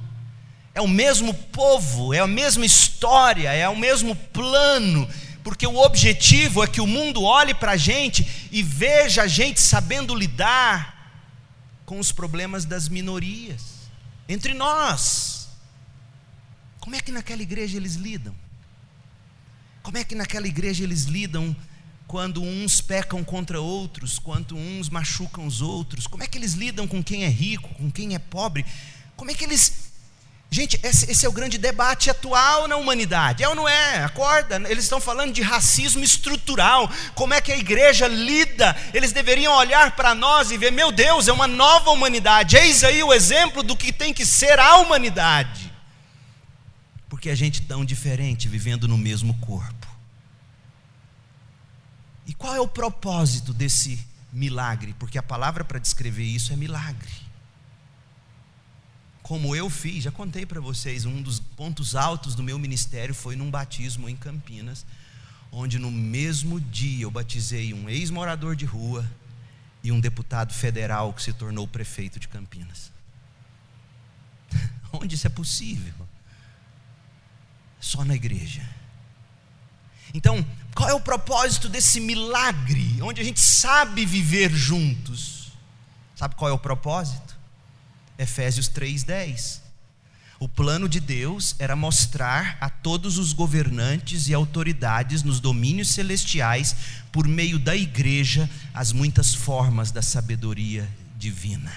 É 0.75 0.81
o 0.81 0.89
mesmo 0.89 1.35
povo, 1.35 2.15
é 2.15 2.21
a 2.21 2.27
mesma 2.27 2.65
história, 2.65 3.53
é 3.53 3.69
o 3.69 3.77
mesmo 3.77 4.15
plano, 4.17 5.07
porque 5.45 5.67
o 5.67 5.77
objetivo 5.77 6.63
é 6.63 6.67
que 6.67 6.81
o 6.81 6.87
mundo 6.87 7.23
olhe 7.25 7.53
para 7.53 7.73
a 7.73 7.77
gente 7.77 8.49
e 8.51 8.63
veja 8.63 9.25
a 9.25 9.27
gente 9.27 9.61
sabendo 9.61 10.15
lidar 10.15 11.13
com 11.85 11.99
os 11.99 12.11
problemas 12.11 12.65
das 12.65 12.89
minorias, 12.89 13.72
entre 14.33 14.55
nós. 14.55 15.49
Como 16.81 16.97
é 16.97 17.01
que 17.01 17.13
naquela 17.13 17.43
igreja 17.43 17.77
eles 17.77 17.95
lidam? 17.95 18.35
Como 19.83 19.99
é 19.99 20.05
que 20.05 20.15
naquela 20.15 20.47
igreja 20.47 20.83
eles 20.85 21.05
lidam 21.05 21.55
quando 22.07 22.43
uns 22.43 22.81
pecam 22.81 23.23
contra 23.23 23.61
outros, 23.61 24.19
quando 24.19 24.57
uns 24.57 24.89
machucam 24.89 25.47
os 25.47 25.61
outros? 25.61 26.07
Como 26.07 26.23
é 26.23 26.27
que 26.27 26.39
eles 26.39 26.55
lidam 26.55 26.89
com 26.89 27.03
quem 27.03 27.25
é 27.25 27.29
rico, 27.29 27.69
com 27.75 27.91
quem 27.91 28.15
é 28.15 28.19
pobre? 28.19 28.65
Como 29.17 29.31
é 29.31 29.35
que 29.35 29.45
eles. 29.45 29.92
Gente, 30.53 30.79
esse, 30.83 31.11
esse 31.11 31.25
é 31.25 31.29
o 31.31 31.33
grande 31.33 31.57
debate 31.57 32.11
atual 32.11 32.69
na 32.69 32.77
humanidade. 32.77 33.43
É 33.43 33.49
ou 33.49 33.55
não 33.55 33.67
é? 33.67 34.05
Acorda? 34.05 34.57
Eles 34.69 34.85
estão 34.85 35.01
falando 35.01 35.33
de 35.33 35.41
racismo 35.41 36.05
estrutural. 36.05 36.93
Como 37.15 37.33
é 37.33 37.41
que 37.41 37.51
a 37.51 37.57
igreja 37.57 38.07
lida? 38.07 38.77
Eles 38.93 39.13
deveriam 39.13 39.57
olhar 39.57 39.97
para 39.97 40.15
nós 40.15 40.51
e 40.51 40.59
ver: 40.59 40.71
meu 40.71 40.93
Deus, 40.93 41.27
é 41.27 41.33
uma 41.33 41.47
nova 41.47 41.89
humanidade. 41.91 42.55
Eis 42.55 42.85
aí 42.85 43.03
o 43.03 43.15
exemplo 43.15 43.63
do 43.63 43.75
que 43.75 43.91
tem 43.91 44.13
que 44.13 44.27
ser 44.27 44.59
a 44.59 44.77
humanidade. 44.77 45.73
Porque 47.09 47.31
a 47.31 47.35
gente 47.35 47.63
tão 47.63 47.83
diferente, 47.83 48.47
vivendo 48.47 48.87
no 48.87 48.99
mesmo 48.99 49.33
corpo. 49.39 49.87
E 52.27 52.35
qual 52.35 52.55
é 52.55 52.61
o 52.61 52.69
propósito 52.69 53.55
desse 53.55 54.07
milagre? 54.31 54.95
Porque 54.99 55.17
a 55.17 55.23
palavra 55.23 55.65
para 55.65 55.79
descrever 55.79 56.25
isso 56.25 56.53
é 56.53 56.57
milagre. 56.57 57.32
Como 59.23 59.55
eu 59.55 59.71
fiz, 59.71 60.05
já 60.05 60.11
contei 60.11 60.45
para 60.45 60.61
vocês, 60.61 61.05
um 61.05 61.23
dos 61.23 61.39
pontos 61.39 61.95
altos 61.95 62.35
do 62.35 62.43
meu 62.43 62.59
ministério 62.59 63.15
foi 63.15 63.37
num 63.37 63.51
batismo 63.51 64.09
em 64.09 64.17
Campinas, 64.17 64.85
onde 65.53 65.79
no 65.79 65.91
mesmo 65.91 66.61
dia 66.61 67.05
eu 67.05 67.11
batizei 67.11 67.73
um 67.73 67.89
ex-morador 67.89 68.57
de 68.57 68.65
rua 68.65 69.09
e 69.83 69.93
um 69.93 70.01
deputado 70.01 70.53
federal 70.53 71.13
que 71.13 71.23
se 71.23 71.33
tornou 71.33 71.69
prefeito 71.69 72.19
de 72.19 72.29
Campinas. 72.29 72.91
Onde 74.93 75.15
isso 75.15 75.27
é 75.27 75.31
possível? 75.31 75.95
Só 77.81 78.05
na 78.05 78.15
igreja. 78.15 78.63
Então, 80.15 80.47
qual 80.75 80.89
é 80.89 80.95
o 80.95 81.01
propósito 81.01 81.69
desse 81.69 82.01
milagre, 82.01 83.01
onde 83.03 83.21
a 83.21 83.25
gente 83.25 83.41
sabe 83.41 84.05
viver 84.05 84.53
juntos? 84.53 85.51
Sabe 86.15 86.35
qual 86.35 86.51
é 86.51 86.55
o 86.55 86.59
propósito? 86.59 87.37
Efésios 88.19 88.69
3:10. 88.69 89.63
O 90.39 90.49
plano 90.49 90.89
de 90.89 90.99
Deus 90.99 91.55
era 91.59 91.77
mostrar 91.77 92.59
a 92.61 92.69
todos 92.69 93.17
os 93.17 93.33
governantes 93.33 94.27
e 94.27 94.35
autoridades 94.35 95.23
nos 95.23 95.39
domínios 95.39 95.91
celestiais, 95.91 96.75
por 97.13 97.29
meio 97.29 97.61
da 97.61 97.77
igreja, 97.77 98.51
as 98.75 98.91
muitas 98.91 99.33
formas 99.33 99.93
da 99.93 100.03
sabedoria 100.03 100.89
divina. 101.17 101.73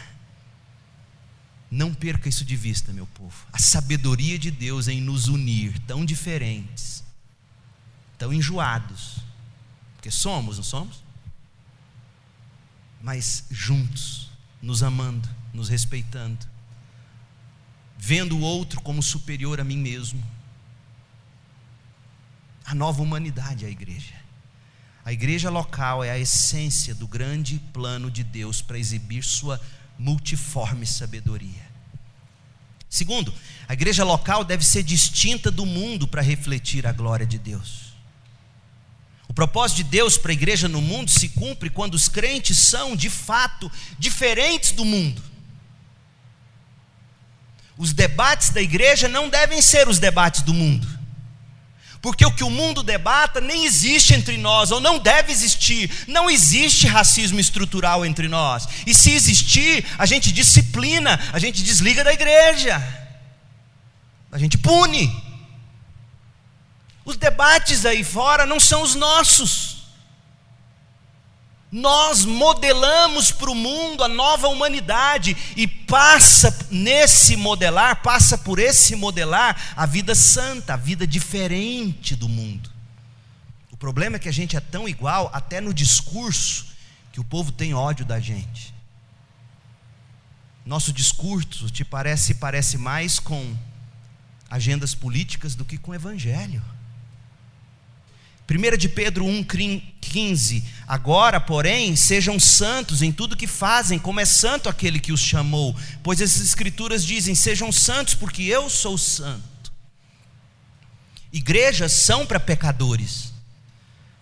Não 1.69 1.93
perca 1.93 2.27
isso 2.27 2.43
de 2.43 2.55
vista, 2.55 2.91
meu 2.91 3.05
povo. 3.05 3.35
A 3.53 3.59
sabedoria 3.59 4.39
de 4.39 4.49
Deus 4.49 4.87
em 4.87 4.99
nos 4.99 5.27
unir, 5.27 5.77
tão 5.79 6.03
diferentes, 6.03 7.03
tão 8.17 8.33
enjoados, 8.33 9.17
porque 9.95 10.09
somos, 10.09 10.57
não 10.57 10.63
somos? 10.63 11.03
Mas 12.99 13.45
juntos, 13.51 14.31
nos 14.59 14.81
amando, 14.81 15.29
nos 15.55 15.69
respeitando, 15.69 16.45
vendo 17.97 18.37
o 18.37 18.41
outro 18.41 18.81
como 18.81 19.01
superior 19.01 19.59
a 19.59 19.63
mim 19.63 19.77
mesmo. 19.77 20.23
A 22.65 22.75
nova 22.75 23.01
humanidade 23.01 23.65
é 23.65 23.67
a 23.67 23.71
igreja. 23.71 24.13
A 25.05 25.13
igreja 25.13 25.49
local 25.49 26.03
é 26.03 26.09
a 26.09 26.17
essência 26.17 26.95
do 26.95 27.07
grande 27.07 27.59
plano 27.71 28.09
de 28.09 28.23
Deus 28.23 28.61
para 28.61 28.77
exibir 28.79 29.23
sua 29.23 29.61
multiforme 29.97 30.85
sabedoria. 30.85 31.63
Segundo, 32.89 33.33
a 33.67 33.73
igreja 33.73 34.03
local 34.03 34.43
deve 34.43 34.65
ser 34.65 34.81
distinta 34.81 35.51
do 35.51 35.65
mundo 35.65 36.07
para 36.07 36.21
refletir 36.21 36.87
a 36.87 36.91
glória 36.91 37.25
de 37.25 37.37
Deus. 37.37 37.93
O 39.27 39.33
propósito 39.33 39.77
de 39.77 39.83
Deus 39.83 40.17
para 40.17 40.31
a 40.31 40.33
igreja 40.33 40.67
no 40.67 40.81
mundo 40.81 41.11
se 41.11 41.29
cumpre 41.29 41.69
quando 41.69 41.93
os 41.93 42.07
crentes 42.07 42.57
são, 42.57 42.95
de 42.95 43.09
fato, 43.09 43.71
diferentes 43.99 44.71
do 44.71 44.85
mundo. 44.85 45.21
Os 47.77 47.91
debates 47.93 48.49
da 48.49 48.61
igreja 48.61 49.07
não 49.07 49.29
devem 49.29 49.61
ser 49.61 49.87
os 49.87 49.99
debates 49.99 50.41
do 50.41 50.53
mundo. 50.53 50.87
Porque 52.01 52.25
o 52.25 52.31
que 52.31 52.43
o 52.43 52.51
mundo 52.51 52.83
debata 52.83 53.41
nem 53.41 53.65
existe 53.65 54.13
entre 54.13 54.37
nós, 54.37 54.69
ou 54.71 54.79
não 54.79 54.99
deve 54.99 55.31
existir. 55.31 55.89
Não 56.07 56.29
existe 56.29 56.85
racismo 56.85 57.39
estrutural 57.39 58.05
entre 58.05 58.27
nós. 58.27 58.67
E 58.85 58.93
se 58.93 59.11
existir, 59.11 59.83
a 59.97 60.05
gente 60.05 60.31
disciplina, 60.31 61.19
a 61.33 61.39
gente 61.39 61.63
desliga 61.63 62.03
da 62.03 62.13
igreja, 62.13 62.79
a 64.31 64.37
gente 64.37 64.57
pune. 64.57 65.11
Os 67.03 67.17
debates 67.17 67.85
aí 67.85 68.03
fora 68.03 68.45
não 68.45 68.59
são 68.59 68.83
os 68.83 68.93
nossos. 68.93 69.74
Nós 71.75 72.23
modelamos 72.23 73.33
para 73.33 73.51
o 73.51 73.53
mundo 73.53 74.01
a 74.01 74.07
nova 74.07 74.47
humanidade 74.47 75.35
e 75.57 75.67
passa 75.67 76.57
nesse 76.71 77.35
modelar, 77.35 78.01
passa 78.01 78.37
por 78.37 78.59
esse 78.59 78.95
modelar 78.95 79.73
a 79.75 79.85
vida 79.85 80.15
santa, 80.15 80.75
a 80.75 80.77
vida 80.77 81.05
diferente 81.05 82.15
do 82.15 82.29
mundo. 82.29 82.71
O 83.73 83.75
problema 83.75 84.15
é 84.15 84.19
que 84.19 84.29
a 84.29 84.31
gente 84.31 84.55
é 84.55 84.61
tão 84.61 84.87
igual, 84.87 85.29
até 85.33 85.59
no 85.59 85.73
discurso, 85.73 86.67
que 87.11 87.19
o 87.19 87.25
povo 87.25 87.51
tem 87.51 87.73
ódio 87.73 88.05
da 88.05 88.21
gente. 88.21 88.73
Nosso 90.65 90.93
discurso 90.93 91.69
te 91.69 91.83
parece 91.83 92.35
parece 92.35 92.77
mais 92.77 93.19
com 93.19 93.53
agendas 94.49 94.95
políticas 94.95 95.55
do 95.55 95.65
que 95.65 95.77
com 95.77 95.93
evangelho. 95.93 96.63
1 98.49 98.77
de 98.77 98.87
Pedro 98.89 99.25
1,15 99.25 100.63
Agora, 100.87 101.39
porém, 101.39 101.95
sejam 101.95 102.39
santos 102.39 103.01
em 103.01 103.11
tudo 103.11 103.35
que 103.35 103.47
fazem, 103.47 103.97
como 103.97 104.19
é 104.19 104.25
santo 104.25 104.69
aquele 104.69 104.99
que 104.99 105.11
os 105.11 105.19
chamou, 105.19 105.75
pois 106.03 106.21
as 106.21 106.39
Escrituras 106.39 107.03
dizem: 107.03 107.33
sejam 107.33 107.71
santos, 107.71 108.13
porque 108.13 108.43
eu 108.43 108.69
sou 108.69 108.97
santo. 108.97 109.73
Igrejas 111.33 111.91
são 111.91 112.25
para 112.25 112.39
pecadores, 112.39 113.33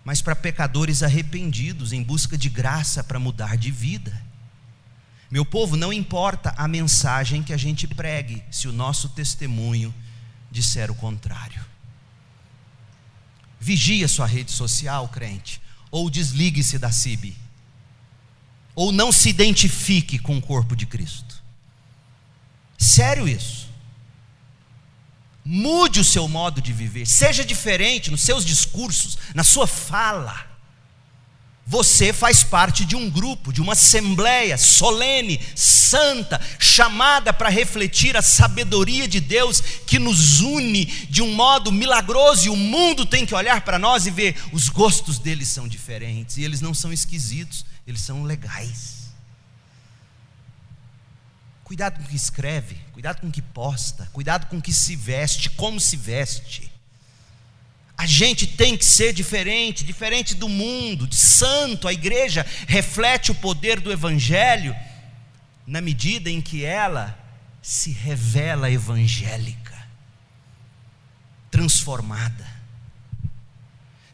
mas 0.05 0.21
para 0.21 0.35
pecadores 0.35 1.03
arrependidos, 1.03 1.91
em 1.91 2.01
busca 2.01 2.37
de 2.37 2.49
graça 2.49 3.03
para 3.03 3.19
mudar 3.19 3.57
de 3.57 3.69
vida. 3.69 4.23
Meu 5.29 5.43
povo, 5.43 5.75
não 5.75 5.91
importa 5.91 6.53
a 6.55 6.67
mensagem 6.67 7.43
que 7.43 7.51
a 7.51 7.57
gente 7.57 7.87
pregue, 7.87 8.41
se 8.49 8.67
o 8.67 8.73
nosso 8.73 9.09
testemunho 9.09 9.93
disser 10.49 10.89
o 10.89 10.95
contrário. 10.95 11.72
Vigie 13.63 14.03
a 14.03 14.09
sua 14.09 14.25
rede 14.25 14.51
social, 14.51 15.07
crente, 15.07 15.61
ou 15.89 16.09
desligue-se 16.09 16.77
da 16.77 16.91
CIB, 16.91 17.33
ou 18.75 18.91
não 18.91 19.09
se 19.09 19.29
identifique 19.29 20.19
com 20.19 20.37
o 20.37 20.41
corpo 20.41 20.75
de 20.75 20.85
Cristo. 20.85 21.41
Sério 22.77 23.25
isso. 23.25 23.69
Mude 25.45 26.01
o 26.01 26.03
seu 26.03 26.27
modo 26.27 26.61
de 26.61 26.73
viver, 26.73 27.07
seja 27.07 27.45
diferente 27.45 28.11
nos 28.11 28.21
seus 28.21 28.43
discursos, 28.43 29.17
na 29.33 29.45
sua 29.45 29.65
fala. 29.65 30.52
Você 31.65 32.11
faz 32.11 32.43
parte 32.43 32.83
de 32.85 32.95
um 32.95 33.09
grupo, 33.09 33.53
de 33.53 33.61
uma 33.61 33.71
assembleia 33.71 34.57
solene, 34.57 35.39
santa, 35.55 36.39
chamada 36.59 37.31
para 37.31 37.47
refletir 37.47 38.17
a 38.17 38.21
sabedoria 38.21 39.07
de 39.07 39.21
Deus 39.21 39.61
que 39.87 39.97
nos 39.97 40.41
une 40.41 40.85
de 40.85 41.21
um 41.21 41.33
modo 41.33 41.71
milagroso 41.71 42.47
e 42.47 42.49
o 42.49 42.55
mundo 42.55 43.05
tem 43.05 43.25
que 43.25 43.33
olhar 43.33 43.61
para 43.61 43.79
nós 43.79 44.05
e 44.05 44.11
ver 44.11 44.35
os 44.51 44.67
gostos 44.67 45.19
deles 45.19 45.47
são 45.47 45.67
diferentes 45.67 46.35
e 46.35 46.43
eles 46.43 46.59
não 46.59 46.73
são 46.73 46.91
esquisitos, 46.91 47.65
eles 47.87 48.01
são 48.01 48.23
legais. 48.23 49.03
Cuidado 51.63 51.99
com 51.99 52.03
o 52.03 52.07
que 52.07 52.15
escreve, 52.15 52.75
cuidado 52.91 53.21
com 53.21 53.27
o 53.27 53.31
que 53.31 53.41
posta, 53.41 54.09
cuidado 54.11 54.47
com 54.47 54.57
o 54.57 54.61
que 54.61 54.73
se 54.73 54.97
veste, 54.97 55.49
como 55.51 55.79
se 55.79 55.95
veste. 55.95 56.72
A 57.97 58.05
gente 58.05 58.47
tem 58.47 58.75
que 58.75 58.85
ser 58.85 59.13
diferente, 59.13 59.83
diferente 59.83 60.35
do 60.35 60.49
mundo, 60.49 61.07
de 61.07 61.15
santo. 61.15 61.87
A 61.87 61.93
igreja 61.93 62.45
reflete 62.67 63.31
o 63.31 63.35
poder 63.35 63.79
do 63.79 63.91
Evangelho 63.91 64.75
na 65.65 65.79
medida 65.79 66.29
em 66.29 66.41
que 66.41 66.65
ela 66.65 67.17
se 67.61 67.91
revela 67.91 68.69
evangélica, 68.69 69.87
transformada. 71.49 72.45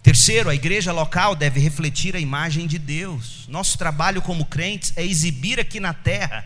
Terceiro, 0.03 0.49
a 0.49 0.55
igreja 0.55 0.91
local 0.91 1.35
deve 1.35 1.59
refletir 1.59 2.15
a 2.15 2.19
imagem 2.19 2.67
de 2.67 2.77
Deus. 2.77 3.47
Nosso 3.47 3.77
trabalho 3.77 4.21
como 4.21 4.45
crentes 4.45 4.93
é 4.95 5.03
exibir 5.03 5.59
aqui 5.59 5.79
na 5.79 5.93
terra 5.93 6.45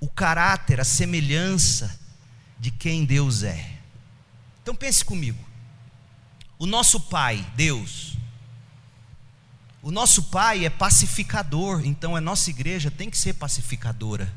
o 0.00 0.08
caráter, 0.08 0.80
a 0.80 0.84
semelhança 0.84 1.98
de 2.58 2.70
quem 2.70 3.04
Deus 3.04 3.42
é. 3.42 3.70
Então 4.62 4.74
pense 4.74 5.04
comigo. 5.04 5.38
O 6.62 6.66
nosso 6.66 7.00
Pai, 7.00 7.44
Deus, 7.56 8.16
o 9.82 9.90
nosso 9.90 10.22
Pai 10.22 10.64
é 10.64 10.70
pacificador, 10.70 11.84
então 11.84 12.14
a 12.14 12.20
nossa 12.20 12.50
igreja 12.50 12.88
tem 12.88 13.10
que 13.10 13.18
ser 13.18 13.32
pacificadora. 13.32 14.32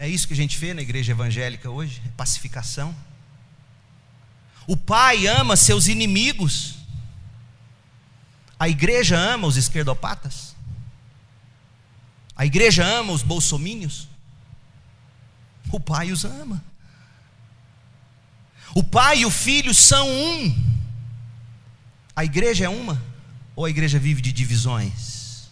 É 0.00 0.08
isso 0.08 0.26
que 0.26 0.32
a 0.32 0.36
gente 0.36 0.58
vê 0.58 0.74
na 0.74 0.82
igreja 0.82 1.12
evangélica 1.12 1.70
hoje? 1.70 2.02
É 2.04 2.08
pacificação. 2.16 2.92
O 4.66 4.76
Pai 4.76 5.28
ama 5.28 5.56
seus 5.56 5.86
inimigos. 5.86 6.74
A 8.58 8.68
igreja 8.68 9.16
ama 9.16 9.46
os 9.46 9.56
esquerdopatas. 9.56 10.56
A 12.34 12.44
igreja 12.44 12.84
ama 12.84 13.12
os 13.12 13.22
bolsomínios. 13.22 14.08
O 15.70 15.78
Pai 15.78 16.10
os 16.10 16.24
ama. 16.24 16.71
O 18.74 18.82
Pai 18.82 19.20
e 19.20 19.26
o 19.26 19.30
Filho 19.30 19.74
são 19.74 20.08
um. 20.08 20.72
A 22.14 22.24
igreja 22.24 22.64
é 22.64 22.68
uma? 22.68 23.02
Ou 23.54 23.64
a 23.64 23.70
igreja 23.70 23.98
vive 23.98 24.22
de 24.22 24.32
divisões? 24.32 25.50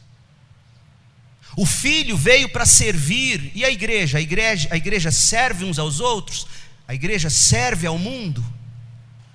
O 1.57 1.67
Filho 1.67 2.17
veio 2.17 2.49
para 2.49 2.65
servir, 2.65 3.53
e 3.55 3.65
a 3.65 3.71
igreja? 3.71 4.19
A 4.19 4.21
igreja, 4.21 4.69
a 4.71 4.77
igreja 4.77 5.11
serve 5.11 5.65
uns 5.65 5.79
aos 5.79 6.01
outros? 6.01 6.47
A 6.87 6.95
igreja 6.95 7.29
serve 7.29 7.87
ao 7.87 7.99
mundo? 7.99 8.45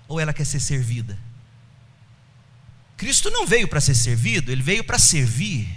Ou 0.08 0.20
ela 0.20 0.34
quer 0.34 0.46
ser 0.46 0.60
servida? 0.60 1.18
Cristo 2.98 3.30
não 3.30 3.46
veio 3.46 3.68
para 3.68 3.82
ser 3.82 3.96
servido, 3.96 4.52
ele 4.52 4.64
veio 4.64 4.84
para 4.84 4.98
servir. 4.98 5.68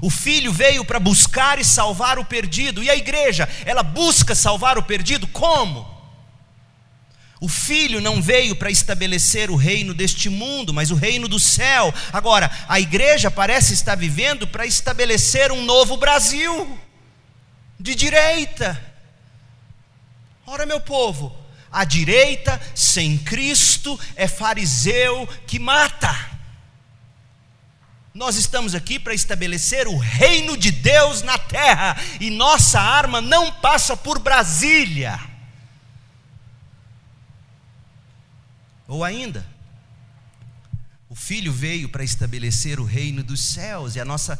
O 0.00 0.08
filho 0.08 0.52
veio 0.52 0.84
para 0.84 0.98
buscar 0.98 1.58
e 1.58 1.64
salvar 1.64 2.18
o 2.18 2.24
perdido, 2.24 2.82
e 2.82 2.88
a 2.88 2.96
igreja, 2.96 3.48
ela 3.64 3.82
busca 3.82 4.34
salvar 4.34 4.78
o 4.78 4.82
perdido 4.82 5.26
como? 5.26 5.91
O 7.42 7.48
filho 7.48 8.00
não 8.00 8.22
veio 8.22 8.54
para 8.54 8.70
estabelecer 8.70 9.50
o 9.50 9.56
reino 9.56 9.92
deste 9.92 10.28
mundo, 10.28 10.72
mas 10.72 10.92
o 10.92 10.94
reino 10.94 11.26
do 11.26 11.40
céu. 11.40 11.92
Agora, 12.12 12.48
a 12.68 12.78
igreja 12.78 13.32
parece 13.32 13.74
estar 13.74 13.96
vivendo 13.96 14.46
para 14.46 14.64
estabelecer 14.64 15.50
um 15.50 15.64
novo 15.64 15.96
Brasil, 15.96 16.78
de 17.80 17.96
direita. 17.96 18.80
Ora, 20.46 20.64
meu 20.64 20.80
povo, 20.80 21.36
a 21.72 21.82
direita 21.82 22.60
sem 22.76 23.18
Cristo 23.18 23.98
é 24.14 24.28
fariseu 24.28 25.28
que 25.44 25.58
mata. 25.58 26.14
Nós 28.14 28.36
estamos 28.36 28.72
aqui 28.72 29.00
para 29.00 29.14
estabelecer 29.14 29.88
o 29.88 29.98
reino 29.98 30.56
de 30.56 30.70
Deus 30.70 31.22
na 31.22 31.36
terra, 31.38 32.00
e 32.20 32.30
nossa 32.30 32.80
arma 32.80 33.20
não 33.20 33.50
passa 33.50 33.96
por 33.96 34.20
Brasília. 34.20 35.31
Ou 38.88 39.04
ainda, 39.04 39.46
o 41.12 41.14
filho 41.14 41.52
veio 41.52 41.90
para 41.90 42.02
estabelecer 42.02 42.80
o 42.80 42.84
reino 42.84 43.22
dos 43.22 43.38
céus, 43.42 43.96
e 43.96 44.00
a 44.00 44.04
nossa, 44.04 44.38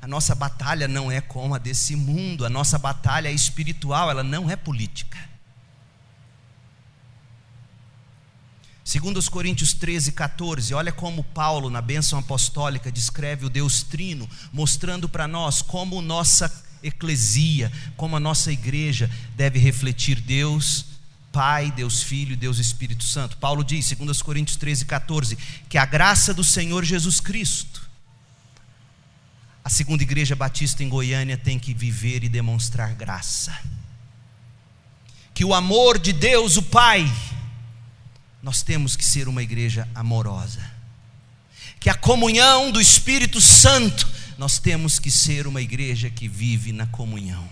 a 0.00 0.06
nossa 0.06 0.32
batalha 0.32 0.86
não 0.86 1.10
é 1.10 1.20
como 1.20 1.56
a 1.56 1.58
desse 1.58 1.96
mundo, 1.96 2.46
a 2.46 2.48
nossa 2.48 2.78
batalha 2.78 3.28
é 3.28 3.32
espiritual, 3.32 4.08
ela 4.08 4.22
não 4.22 4.48
é 4.48 4.54
política. 4.54 5.18
Segundo 8.84 9.16
os 9.16 9.28
Coríntios 9.28 9.72
13, 9.72 10.12
14, 10.12 10.72
olha 10.72 10.92
como 10.92 11.24
Paulo, 11.24 11.68
na 11.68 11.82
bênção 11.82 12.18
apostólica, 12.20 12.92
descreve 12.92 13.46
o 13.46 13.50
Deus 13.50 13.82
Trino, 13.82 14.30
mostrando 14.52 15.08
para 15.08 15.26
nós 15.26 15.62
como 15.62 16.00
nossa 16.00 16.48
eclesia, 16.80 17.72
como 17.96 18.14
a 18.14 18.20
nossa 18.20 18.52
igreja 18.52 19.10
deve 19.34 19.58
refletir 19.58 20.20
Deus 20.20 20.93
Pai, 21.34 21.72
Deus 21.72 22.00
Filho 22.00 22.36
Deus 22.36 22.60
Espírito 22.60 23.02
Santo. 23.02 23.36
Paulo 23.38 23.64
diz, 23.64 23.90
2 23.90 24.22
Coríntios 24.22 24.56
13, 24.56 24.84
14, 24.84 25.36
que 25.68 25.76
a 25.76 25.84
graça 25.84 26.32
do 26.32 26.44
Senhor 26.44 26.84
Jesus 26.84 27.18
Cristo, 27.18 27.82
a 29.64 29.68
segunda 29.68 30.04
igreja 30.04 30.36
batista 30.36 30.84
em 30.84 30.88
Goiânia 30.88 31.36
tem 31.36 31.58
que 31.58 31.74
viver 31.74 32.22
e 32.22 32.28
demonstrar 32.28 32.94
graça. 32.94 33.58
Que 35.34 35.44
o 35.44 35.52
amor 35.52 35.98
de 35.98 36.12
Deus, 36.12 36.56
o 36.56 36.62
Pai, 36.62 37.12
nós 38.40 38.62
temos 38.62 38.94
que 38.94 39.04
ser 39.04 39.26
uma 39.26 39.42
igreja 39.42 39.88
amorosa. 39.92 40.64
Que 41.80 41.90
a 41.90 41.96
comunhão 41.96 42.70
do 42.70 42.80
Espírito 42.80 43.40
Santo, 43.40 44.08
nós 44.38 44.60
temos 44.60 45.00
que 45.00 45.10
ser 45.10 45.48
uma 45.48 45.60
igreja 45.60 46.08
que 46.08 46.28
vive 46.28 46.70
na 46.72 46.86
comunhão. 46.86 47.48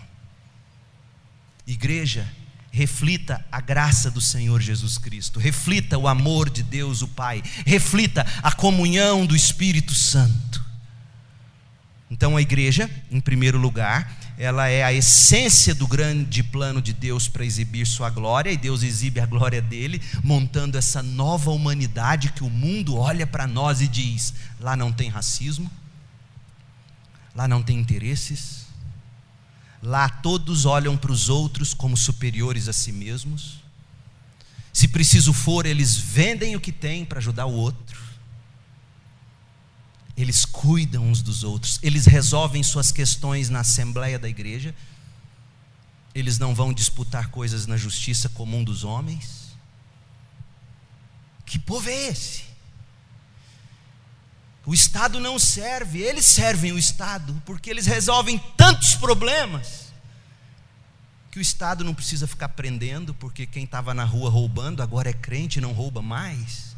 Igreja 1.66 2.30
reflita 2.72 3.44
a 3.52 3.60
graça 3.60 4.10
do 4.10 4.20
Senhor 4.20 4.60
Jesus 4.60 4.96
Cristo, 4.96 5.38
reflita 5.38 5.98
o 5.98 6.08
amor 6.08 6.48
de 6.48 6.62
Deus, 6.62 7.02
o 7.02 7.08
Pai, 7.08 7.42
reflita 7.66 8.26
a 8.42 8.50
comunhão 8.50 9.26
do 9.26 9.36
Espírito 9.36 9.94
Santo. 9.94 10.64
Então 12.10 12.36
a 12.36 12.42
igreja, 12.42 12.90
em 13.10 13.20
primeiro 13.20 13.58
lugar, 13.58 14.18
ela 14.38 14.68
é 14.68 14.82
a 14.82 14.92
essência 14.92 15.74
do 15.74 15.86
grande 15.86 16.42
plano 16.42 16.80
de 16.80 16.94
Deus 16.94 17.28
para 17.28 17.44
exibir 17.44 17.86
sua 17.86 18.08
glória, 18.08 18.50
e 18.50 18.56
Deus 18.56 18.82
exibe 18.82 19.20
a 19.20 19.26
glória 19.26 19.60
dele, 19.60 20.00
montando 20.24 20.78
essa 20.78 21.02
nova 21.02 21.50
humanidade 21.50 22.32
que 22.32 22.42
o 22.42 22.50
mundo 22.50 22.96
olha 22.96 23.26
para 23.26 23.46
nós 23.46 23.82
e 23.82 23.88
diz: 23.88 24.32
lá 24.58 24.74
não 24.74 24.90
tem 24.90 25.10
racismo, 25.10 25.70
lá 27.34 27.46
não 27.46 27.62
tem 27.62 27.78
interesses, 27.78 28.61
lá 29.82 30.08
todos 30.08 30.64
olham 30.64 30.96
para 30.96 31.10
os 31.10 31.28
outros 31.28 31.74
como 31.74 31.96
superiores 31.96 32.68
a 32.68 32.72
si 32.72 32.92
mesmos. 32.92 33.60
Se 34.72 34.86
preciso 34.88 35.32
for, 35.32 35.66
eles 35.66 35.96
vendem 35.96 36.54
o 36.54 36.60
que 36.60 36.72
têm 36.72 37.04
para 37.04 37.18
ajudar 37.18 37.46
o 37.46 37.52
outro. 37.52 38.00
Eles 40.16 40.44
cuidam 40.44 41.08
uns 41.08 41.20
dos 41.20 41.42
outros, 41.42 41.78
eles 41.82 42.06
resolvem 42.06 42.62
suas 42.62 42.92
questões 42.92 43.48
na 43.48 43.60
assembleia 43.60 44.18
da 44.18 44.28
igreja. 44.28 44.74
Eles 46.14 46.38
não 46.38 46.54
vão 46.54 46.72
disputar 46.72 47.28
coisas 47.28 47.66
na 47.66 47.76
justiça 47.76 48.28
comum 48.28 48.62
dos 48.62 48.84
homens. 48.84 49.56
Que 51.44 51.58
povo 51.58 51.88
é 51.88 52.08
esse? 52.08 52.51
O 54.64 54.72
Estado 54.72 55.18
não 55.18 55.38
serve, 55.38 56.00
eles 56.00 56.24
servem 56.24 56.72
o 56.72 56.78
Estado, 56.78 57.40
porque 57.44 57.68
eles 57.68 57.86
resolvem 57.86 58.38
tantos 58.56 58.94
problemas 58.94 59.82
que 61.32 61.38
o 61.38 61.42
Estado 61.42 61.82
não 61.82 61.94
precisa 61.94 62.26
ficar 62.26 62.50
prendendo, 62.50 63.14
porque 63.14 63.46
quem 63.46 63.64
estava 63.64 63.94
na 63.94 64.04
rua 64.04 64.30
roubando 64.30 64.82
agora 64.82 65.10
é 65.10 65.14
crente 65.14 65.58
e 65.58 65.62
não 65.62 65.72
rouba 65.72 66.02
mais. 66.02 66.76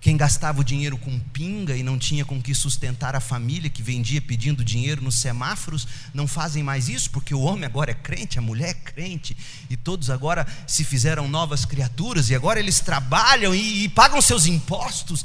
Quem 0.00 0.16
gastava 0.16 0.60
o 0.60 0.64
dinheiro 0.64 0.96
com 0.96 1.18
pinga 1.18 1.76
e 1.76 1.82
não 1.82 1.98
tinha 1.98 2.24
com 2.24 2.40
que 2.40 2.54
sustentar 2.54 3.16
a 3.16 3.20
família, 3.20 3.68
que 3.68 3.82
vendia 3.82 4.22
pedindo 4.22 4.64
dinheiro 4.64 5.02
nos 5.02 5.16
semáforos, 5.16 5.88
não 6.14 6.28
fazem 6.28 6.62
mais 6.62 6.88
isso, 6.88 7.10
porque 7.10 7.34
o 7.34 7.40
homem 7.40 7.64
agora 7.64 7.90
é 7.90 7.94
crente, 7.94 8.38
a 8.38 8.42
mulher 8.42 8.70
é 8.70 8.74
crente, 8.74 9.36
e 9.68 9.76
todos 9.76 10.08
agora 10.08 10.46
se 10.66 10.84
fizeram 10.84 11.28
novas 11.28 11.64
criaturas, 11.64 12.30
e 12.30 12.34
agora 12.34 12.60
eles 12.60 12.78
trabalham 12.78 13.52
e, 13.52 13.84
e 13.84 13.88
pagam 13.88 14.22
seus 14.22 14.46
impostos. 14.46 15.24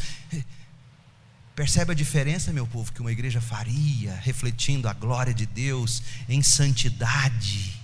Percebe 1.55 1.91
a 1.91 1.95
diferença, 1.95 2.51
meu 2.51 2.65
povo, 2.65 2.91
que 2.91 3.01
uma 3.01 3.11
igreja 3.11 3.39
faria, 3.39 4.15
refletindo 4.23 4.89
a 4.89 4.93
glória 4.93 5.33
de 5.33 5.45
Deus 5.45 6.01
em 6.27 6.41
santidade. 6.41 7.79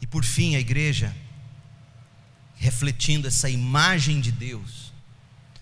E 0.00 0.06
por 0.06 0.24
fim, 0.24 0.54
a 0.54 0.60
igreja, 0.60 1.14
refletindo 2.56 3.26
essa 3.26 3.48
imagem 3.48 4.20
de 4.20 4.30
Deus, 4.30 4.92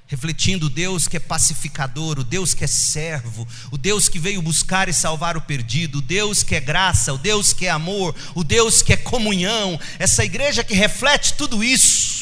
refletindo 0.08 0.66
o 0.66 0.70
Deus 0.70 1.06
que 1.06 1.18
é 1.18 1.20
pacificador, 1.20 2.18
o 2.18 2.24
Deus 2.24 2.52
que 2.52 2.64
é 2.64 2.66
servo, 2.66 3.46
o 3.70 3.78
Deus 3.78 4.08
que 4.08 4.18
veio 4.18 4.42
buscar 4.42 4.88
e 4.88 4.92
salvar 4.92 5.36
o 5.36 5.42
perdido, 5.42 5.98
o 5.98 6.02
Deus 6.02 6.42
que 6.42 6.56
é 6.56 6.60
graça, 6.60 7.14
o 7.14 7.18
Deus 7.18 7.52
que 7.52 7.66
é 7.66 7.70
amor, 7.70 8.12
o 8.34 8.42
Deus 8.42 8.82
que 8.82 8.92
é 8.92 8.96
comunhão, 8.96 9.78
essa 10.00 10.24
igreja 10.24 10.64
que 10.64 10.74
reflete 10.74 11.34
tudo 11.34 11.62
isso 11.62 12.13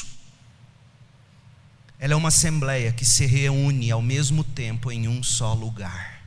ela 2.02 2.14
é 2.14 2.16
uma 2.16 2.30
assembleia 2.30 2.90
que 2.90 3.04
se 3.04 3.26
reúne 3.26 3.92
ao 3.92 4.02
mesmo 4.02 4.42
tempo 4.42 4.90
em 4.90 5.06
um 5.06 5.22
só 5.22 5.54
lugar. 5.54 6.26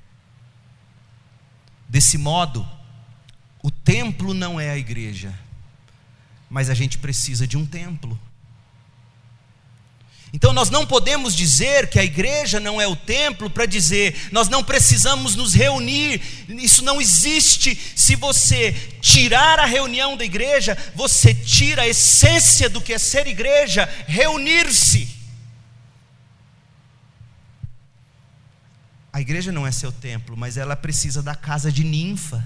Desse 1.89 2.17
modo, 2.17 2.65
o 3.61 3.69
templo 3.69 4.33
não 4.33 4.57
é 4.57 4.69
a 4.69 4.77
igreja, 4.77 5.37
mas 6.49 6.69
a 6.69 6.73
gente 6.73 6.97
precisa 6.97 7.45
de 7.45 7.57
um 7.57 7.65
templo. 7.65 8.17
Então 10.31 10.53
nós 10.53 10.69
não 10.69 10.87
podemos 10.87 11.35
dizer 11.35 11.89
que 11.89 11.99
a 11.99 12.05
igreja 12.05 12.57
não 12.57 12.79
é 12.79 12.87
o 12.87 12.95
templo 12.95 13.49
para 13.49 13.65
dizer 13.65 14.29
nós 14.31 14.47
não 14.47 14.63
precisamos 14.63 15.35
nos 15.35 15.53
reunir. 15.53 16.21
Isso 16.47 16.85
não 16.85 17.01
existe. 17.01 17.77
Se 17.93 18.15
você 18.15 18.71
tirar 19.01 19.59
a 19.59 19.65
reunião 19.65 20.15
da 20.15 20.23
igreja, 20.23 20.77
você 20.95 21.33
tira 21.33 21.81
a 21.81 21.87
essência 21.87 22.69
do 22.69 22.79
que 22.79 22.93
é 22.93 22.97
ser 22.97 23.27
igreja, 23.27 23.89
reunir-se. 24.07 25.14
A 29.15 29.21
igreja 29.21 29.49
não 29.49 29.65
é 29.65 29.71
seu 29.71 29.93
templo, 29.93 30.35
mas 30.35 30.57
ela 30.57 30.75
precisa 30.75 31.23
da 31.23 31.33
casa 31.33 31.71
de 31.71 31.85
ninfa. 31.85 32.43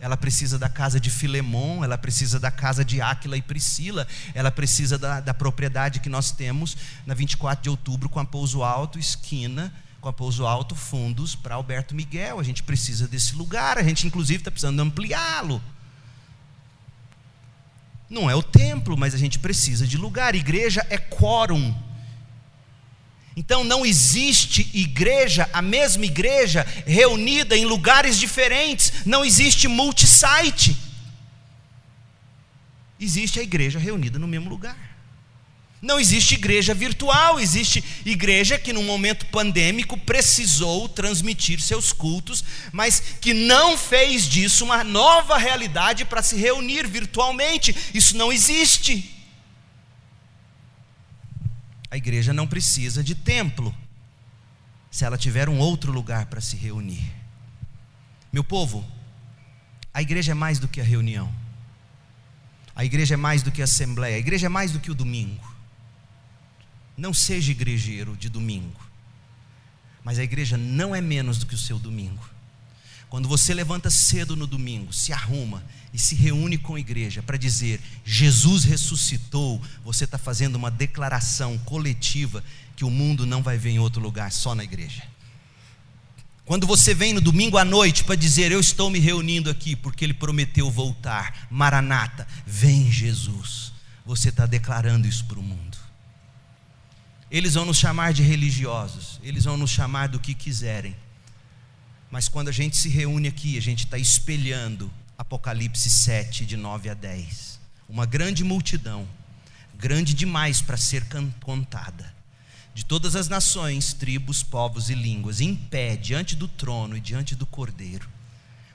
Ela 0.00 0.16
precisa 0.16 0.58
da 0.58 0.66
casa 0.66 0.98
de 0.98 1.10
Filemon, 1.10 1.84
ela 1.84 1.98
precisa 1.98 2.40
da 2.40 2.50
casa 2.50 2.82
de 2.82 3.02
Áquila 3.02 3.36
e 3.36 3.42
Priscila, 3.42 4.08
ela 4.32 4.50
precisa 4.50 4.96
da, 4.96 5.20
da 5.20 5.34
propriedade 5.34 6.00
que 6.00 6.08
nós 6.08 6.32
temos 6.32 6.74
na 7.04 7.12
24 7.12 7.64
de 7.64 7.68
outubro 7.68 8.08
com 8.08 8.18
a 8.18 8.24
Pouso 8.24 8.62
Alto, 8.62 8.98
esquina, 8.98 9.70
com 10.00 10.08
a 10.08 10.12
Pouso 10.12 10.46
Alto, 10.46 10.74
fundos 10.74 11.34
para 11.34 11.56
Alberto 11.56 11.94
Miguel. 11.94 12.40
A 12.40 12.42
gente 12.42 12.62
precisa 12.62 13.06
desse 13.06 13.36
lugar, 13.36 13.76
a 13.76 13.82
gente 13.82 14.06
inclusive 14.06 14.38
está 14.38 14.50
precisando 14.50 14.80
ampliá-lo. 14.80 15.62
Não 18.08 18.30
é 18.30 18.34
o 18.34 18.42
templo, 18.42 18.96
mas 18.96 19.14
a 19.14 19.18
gente 19.18 19.38
precisa 19.38 19.86
de 19.86 19.98
lugar. 19.98 20.34
Igreja 20.34 20.86
é 20.88 20.96
quórum 20.96 21.91
então 23.36 23.64
não 23.64 23.84
existe 23.84 24.68
igreja, 24.74 25.48
a 25.52 25.62
mesma 25.62 26.04
igreja, 26.04 26.66
reunida 26.86 27.56
em 27.56 27.64
lugares 27.64 28.18
diferentes, 28.18 28.92
não 29.06 29.24
existe 29.24 29.68
multisite. 29.68 30.76
Existe 33.00 33.40
a 33.40 33.42
igreja 33.42 33.78
reunida 33.78 34.18
no 34.18 34.28
mesmo 34.28 34.50
lugar. 34.50 34.92
Não 35.80 35.98
existe 35.98 36.34
igreja 36.34 36.72
virtual, 36.72 37.40
existe 37.40 37.82
igreja 38.06 38.56
que, 38.56 38.72
num 38.72 38.84
momento 38.84 39.26
pandêmico, 39.26 39.98
precisou 39.98 40.88
transmitir 40.88 41.60
seus 41.60 41.92
cultos, 41.92 42.44
mas 42.70 43.02
que 43.20 43.34
não 43.34 43.76
fez 43.76 44.28
disso 44.28 44.64
uma 44.64 44.84
nova 44.84 45.36
realidade 45.36 46.04
para 46.04 46.22
se 46.22 46.36
reunir 46.36 46.86
virtualmente. 46.86 47.74
Isso 47.92 48.16
não 48.16 48.32
existe. 48.32 49.12
A 51.92 51.96
igreja 51.98 52.32
não 52.32 52.46
precisa 52.46 53.04
de 53.04 53.14
templo, 53.14 53.76
se 54.90 55.04
ela 55.04 55.18
tiver 55.18 55.46
um 55.50 55.58
outro 55.58 55.92
lugar 55.92 56.24
para 56.24 56.40
se 56.40 56.56
reunir. 56.56 57.12
Meu 58.32 58.42
povo, 58.42 58.82
a 59.92 60.00
igreja 60.00 60.32
é 60.32 60.34
mais 60.34 60.58
do 60.58 60.66
que 60.66 60.80
a 60.80 60.84
reunião, 60.84 61.30
a 62.74 62.82
igreja 62.82 63.12
é 63.12 63.16
mais 63.18 63.42
do 63.42 63.52
que 63.52 63.60
a 63.60 63.64
assembleia, 63.64 64.16
a 64.16 64.18
igreja 64.18 64.46
é 64.46 64.48
mais 64.48 64.72
do 64.72 64.80
que 64.80 64.90
o 64.90 64.94
domingo. 64.94 65.54
Não 66.96 67.12
seja 67.12 67.52
igrejeiro 67.52 68.16
de 68.16 68.30
domingo, 68.30 68.80
mas 70.02 70.18
a 70.18 70.24
igreja 70.24 70.56
não 70.56 70.94
é 70.94 71.00
menos 71.02 71.36
do 71.36 71.44
que 71.44 71.54
o 71.54 71.58
seu 71.58 71.78
domingo. 71.78 72.26
Quando 73.10 73.28
você 73.28 73.52
levanta 73.52 73.90
cedo 73.90 74.34
no 74.34 74.46
domingo, 74.46 74.94
se 74.94 75.12
arruma 75.12 75.62
e 75.92 75.98
se 75.98 76.14
reúne 76.14 76.56
com 76.56 76.74
a 76.74 76.80
igreja 76.80 77.22
para 77.22 77.36
dizer 77.36 77.80
Jesus 78.04 78.64
ressuscitou, 78.64 79.60
você 79.84 80.04
está 80.04 80.16
fazendo 80.16 80.56
uma 80.56 80.70
declaração 80.70 81.58
coletiva 81.58 82.42
que 82.74 82.84
o 82.84 82.90
mundo 82.90 83.26
não 83.26 83.42
vai 83.42 83.58
ver 83.58 83.70
em 83.70 83.78
outro 83.78 84.00
lugar, 84.00 84.32
só 84.32 84.54
na 84.54 84.64
igreja. 84.64 85.02
Quando 86.44 86.66
você 86.66 86.94
vem 86.94 87.12
no 87.12 87.20
domingo 87.20 87.58
à 87.58 87.64
noite 87.64 88.04
para 88.04 88.14
dizer 88.14 88.50
eu 88.50 88.60
estou 88.60 88.90
me 88.90 88.98
reunindo 88.98 89.50
aqui 89.50 89.76
porque 89.76 90.04
ele 90.04 90.14
prometeu 90.14 90.70
voltar, 90.70 91.46
Maranata, 91.50 92.26
vem 92.46 92.90
Jesus, 92.90 93.72
você 94.04 94.30
está 94.30 94.46
declarando 94.46 95.06
isso 95.06 95.24
para 95.26 95.38
o 95.38 95.42
mundo. 95.42 95.78
Eles 97.30 97.54
vão 97.54 97.64
nos 97.64 97.78
chamar 97.78 98.12
de 98.12 98.22
religiosos, 98.22 99.20
eles 99.22 99.44
vão 99.44 99.56
nos 99.56 99.70
chamar 99.70 100.08
do 100.08 100.18
que 100.18 100.34
quiserem, 100.34 100.96
mas 102.10 102.28
quando 102.28 102.48
a 102.48 102.52
gente 102.52 102.76
se 102.76 102.88
reúne 102.88 103.28
aqui, 103.28 103.56
a 103.56 103.62
gente 103.62 103.84
está 103.84 103.96
espelhando 103.96 104.90
Apocalipse 105.22 105.88
7, 105.88 106.44
de 106.44 106.56
9 106.56 106.90
a 106.90 106.94
10. 106.94 107.60
Uma 107.88 108.04
grande 108.04 108.42
multidão, 108.42 109.06
grande 109.72 110.14
demais 110.14 110.60
para 110.60 110.76
ser 110.76 111.06
contada, 111.40 112.12
de 112.74 112.84
todas 112.84 113.14
as 113.14 113.28
nações, 113.28 113.92
tribos, 113.92 114.42
povos 114.42 114.90
e 114.90 114.96
línguas, 114.96 115.40
em 115.40 115.54
pé 115.54 115.96
diante 115.96 116.34
do 116.34 116.48
trono 116.48 116.96
e 116.96 117.00
diante 117.00 117.36
do 117.36 117.46
cordeiro, 117.46 118.08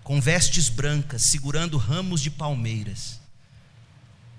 com 0.05 0.21
vestes 0.21 0.69
brancas, 0.69 1.23
segurando 1.23 1.77
ramos 1.77 2.21
de 2.21 2.31
palmeiras, 2.31 3.19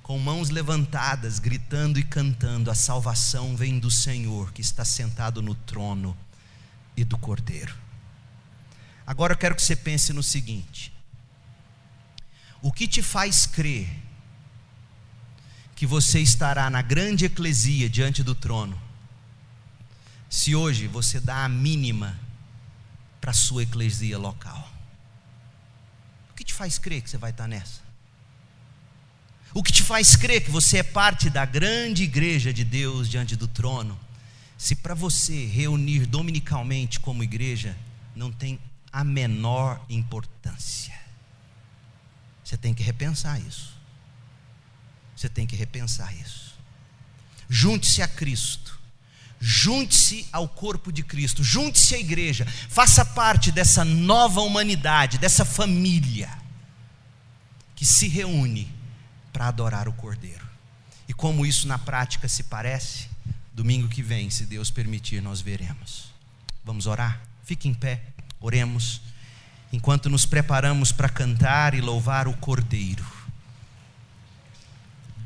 com 0.03 0.19
mãos 0.19 0.49
levantadas, 0.49 1.39
gritando 1.39 1.99
e 1.99 2.03
cantando: 2.03 2.71
A 2.71 2.75
salvação 2.75 3.55
vem 3.55 3.79
do 3.79 3.91
Senhor 3.91 4.51
que 4.55 4.63
está 4.63 4.83
sentado 4.83 5.43
no 5.43 5.55
trono 5.55 6.17
e 6.97 7.05
do 7.05 7.19
cordeiro. 7.19 7.77
Agora 9.07 9.35
eu 9.35 9.39
quero 9.39 9.55
que 9.55 9.63
você 9.63 9.77
pense 9.77 10.11
no 10.15 10.23
seguinte: 10.23 10.97
o 12.61 12.73
que 12.73 12.87
te 12.87 13.03
faz 13.03 13.47
crer 13.47 13.89
que 15.77 15.87
você 15.87 16.21
estará 16.21 16.69
na 16.69 16.83
grande 16.83 17.25
eclesia 17.25 17.89
diante 17.89 18.23
do 18.23 18.35
trono, 18.35 18.81
se 20.29 20.55
hoje 20.55 20.89
você 20.89 21.21
dá 21.21 21.45
a 21.45 21.49
mínima 21.49 22.19
para 23.21 23.31
a 23.31 23.35
sua 23.35 23.63
eclesia 23.63 24.19
local? 24.19 24.69
O 26.31 26.35
que 26.35 26.43
te 26.43 26.53
faz 26.53 26.79
crer 26.79 27.01
que 27.03 27.09
você 27.09 27.17
vai 27.17 27.31
estar 27.31 27.47
nessa? 27.47 27.81
O 29.55 29.63
que 29.63 29.73
te 29.73 29.83
faz 29.83 30.17
crer 30.17 30.45
que 30.45 30.51
você 30.51 30.79
é 30.79 30.83
parte 30.83 31.31
da 31.31 31.45
grande 31.45 32.03
igreja 32.03 32.53
de 32.53 32.65
Deus 32.65 33.09
diante 33.09 33.37
do 33.37 33.47
trono? 33.47 33.99
Se 34.57 34.75
para 34.75 34.95
você 34.95 35.47
reunir 35.47 36.07
dominicalmente 36.07 36.99
como 36.99 37.23
igreja 37.23 37.77
não 38.17 38.33
tem 38.33 38.59
a 38.93 39.05
menor 39.05 39.81
importância. 39.89 40.98
Você 42.49 42.57
tem 42.57 42.73
que 42.73 42.83
repensar 42.83 43.39
isso. 43.39 43.77
Você 45.15 45.29
tem 45.29 45.47
que 45.47 45.55
repensar 45.55 46.17
isso. 46.17 46.55
Junte-se 47.47 48.01
a 48.01 48.09
Cristo. 48.09 48.81
Junte-se 49.39 50.27
ao 50.33 50.49
corpo 50.49 50.91
de 50.91 51.03
Cristo, 51.03 51.45
junte-se 51.45 51.95
à 51.95 51.99
igreja, 51.99 52.47
faça 52.69 53.05
parte 53.05 53.53
dessa 53.53 53.85
nova 53.85 54.41
humanidade, 54.41 55.19
dessa 55.19 55.45
família 55.45 56.29
que 57.77 57.85
se 57.85 58.09
reúne 58.09 58.73
para 59.31 59.47
adorar 59.47 59.87
o 59.87 59.93
Cordeiro. 59.93 60.45
E 61.07 61.13
como 61.13 61.45
isso 61.45 61.69
na 61.69 61.79
prática 61.79 62.27
se 62.27 62.45
parece, 62.45 63.09
domingo 63.53 63.89
que 63.89 64.03
vem, 64.03 64.31
se 64.31 64.47
Deus 64.47 64.71
permitir, 64.71 65.21
nós 65.21 65.43
veremos. 65.43 66.13
Vamos 66.65 66.87
orar? 66.87 67.21
Fique 67.45 67.69
em 67.69 67.75
pé, 67.75 68.03
oremos, 68.41 69.03
enquanto 69.73 70.09
nos 70.09 70.25
preparamos 70.25 70.93
para 70.93 71.09
cantar 71.09 71.75
e 71.75 71.81
louvar 71.81 72.27
o 72.29 72.35
Cordeiro 72.35 73.19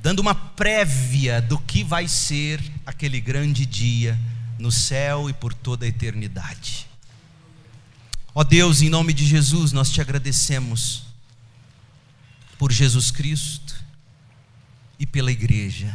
dando 0.03 0.19
uma 0.19 0.35
prévia 0.35 1.41
do 1.41 1.57
que 1.57 1.85
vai 1.85 2.09
ser 2.09 2.61
aquele 2.85 3.21
grande 3.21 3.65
dia 3.65 4.19
no 4.59 4.73
céu 4.73 5.31
e 5.31 5.33
por 5.33 5.55
toda 5.55 5.85
a 5.85 5.89
eternidade. 5.89 6.89
Ó 8.35 8.43
Deus, 8.43 8.83
em 8.83 8.89
nome 8.89 9.13
de 9.13 9.25
Jesus, 9.25 9.71
nós 9.71 9.91
te 9.91 10.01
agradecemos 10.01 11.05
por 12.59 12.73
Jesus 12.73 13.13
Cristo 13.13 13.77
e 14.99 15.07
pela 15.07 15.31
igreja. 15.31 15.95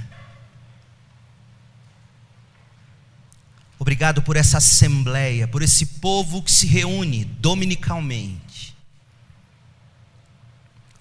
Obrigado 3.88 4.22
por 4.22 4.36
essa 4.36 4.58
assembleia, 4.58 5.48
por 5.48 5.62
esse 5.62 5.86
povo 5.86 6.44
que 6.44 6.52
se 6.52 6.68
reúne 6.68 7.24
dominicalmente. 7.24 8.76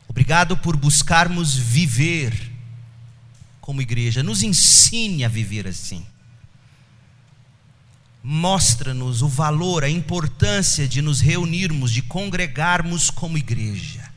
Obrigado 0.08 0.56
por 0.56 0.76
buscarmos 0.76 1.56
viver 1.56 2.52
como 3.60 3.82
igreja. 3.82 4.22
Nos 4.22 4.44
ensine 4.44 5.24
a 5.24 5.28
viver 5.28 5.66
assim. 5.66 6.06
Mostra-nos 8.22 9.20
o 9.20 9.26
valor, 9.26 9.82
a 9.82 9.90
importância 9.90 10.86
de 10.86 11.02
nos 11.02 11.20
reunirmos, 11.20 11.90
de 11.90 12.02
congregarmos 12.02 13.10
como 13.10 13.36
igreja. 13.36 14.08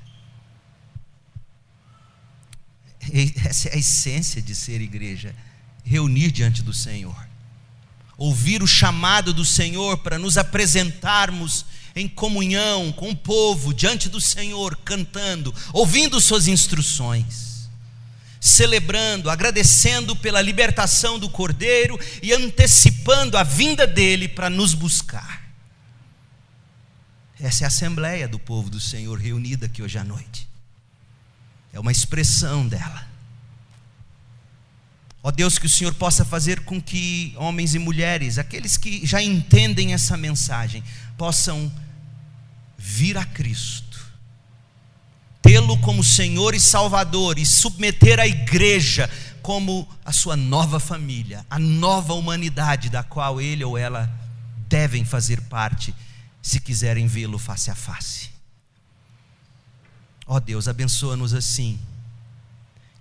Essa 3.43 3.69
é 3.69 3.73
a 3.73 3.79
essência 3.79 4.39
de 4.43 4.53
ser 4.53 4.79
igreja, 4.79 5.33
reunir 5.83 6.31
diante 6.31 6.61
do 6.61 6.71
Senhor. 6.71 7.28
Ouvir 8.19 8.61
o 8.61 8.67
chamado 8.67 9.33
do 9.33 9.43
Senhor 9.43 9.97
para 9.97 10.19
nos 10.19 10.37
apresentarmos 10.37 11.65
em 11.95 12.07
comunhão 12.07 12.91
com 12.91 13.09
o 13.09 13.15
povo 13.15 13.73
diante 13.73 14.07
do 14.07 14.21
Senhor, 14.21 14.77
cantando, 14.85 15.51
ouvindo 15.73 16.21
suas 16.21 16.47
instruções 16.47 17.49
celebrando, 18.39 19.29
agradecendo 19.29 20.15
pela 20.15 20.41
libertação 20.41 21.19
do 21.19 21.29
Cordeiro 21.29 21.99
e 22.23 22.31
antecipando 22.31 23.37
a 23.37 23.43
vinda 23.43 23.85
dele 23.85 24.27
para 24.27 24.49
nos 24.49 24.73
buscar. 24.73 25.49
Essa 27.39 27.63
é 27.63 27.65
a 27.65 27.67
assembleia 27.67 28.27
do 28.27 28.39
povo 28.39 28.69
do 28.69 28.79
Senhor 28.79 29.17
reunida 29.17 29.65
aqui 29.65 29.81
hoje 29.81 29.97
à 29.97 30.03
noite. 30.03 30.47
É 31.73 31.79
uma 31.79 31.91
expressão 31.91 32.67
dela. 32.67 33.08
Ó 35.21 35.31
Deus, 35.31 35.57
que 35.57 35.65
o 35.65 35.69
Senhor 35.69 35.93
possa 35.93 36.23
fazer 36.23 36.61
com 36.61 36.81
que 36.81 37.33
homens 37.35 37.75
e 37.75 37.79
mulheres, 37.79 38.37
aqueles 38.37 38.77
que 38.77 39.05
já 39.05 39.21
entendem 39.21 39.93
essa 39.93 40.15
mensagem, 40.15 40.83
possam 41.17 41.71
vir 42.77 43.17
a 43.17 43.25
Cristo 43.25 43.89
tê-lo 45.49 45.79
como 45.79 46.03
Senhor 46.03 46.53
e 46.53 46.59
Salvador 46.59 47.39
e 47.39 47.45
submeter 47.45 48.19
a 48.19 48.27
igreja 48.27 49.09
como 49.41 49.87
a 50.05 50.11
sua 50.11 50.37
nova 50.37 50.79
família, 50.79 51.43
a 51.49 51.57
nova 51.57 52.13
humanidade 52.13 52.87
da 52.87 53.01
qual 53.01 53.41
ele 53.41 53.63
ou 53.63 53.75
ela 53.75 54.07
devem 54.67 55.03
fazer 55.03 55.41
parte, 55.41 55.91
se 56.39 56.59
quiserem 56.59 57.07
vê-lo 57.07 57.39
face 57.39 57.71
a 57.71 57.73
face. 57.73 58.29
Ó 60.27 60.39
Deus, 60.39 60.67
abençoa-nos 60.67 61.33
assim. 61.33 61.79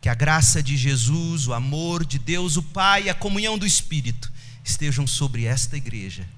Que 0.00 0.08
a 0.08 0.14
graça 0.14 0.62
de 0.62 0.76
Jesus, 0.76 1.46
o 1.46 1.52
amor 1.52 2.04
de 2.04 2.18
Deus, 2.18 2.56
o 2.56 2.62
Pai 2.62 3.04
e 3.04 3.10
a 3.10 3.14
comunhão 3.14 3.58
do 3.58 3.66
Espírito 3.66 4.32
estejam 4.64 5.06
sobre 5.06 5.44
esta 5.44 5.76
igreja, 5.76 6.28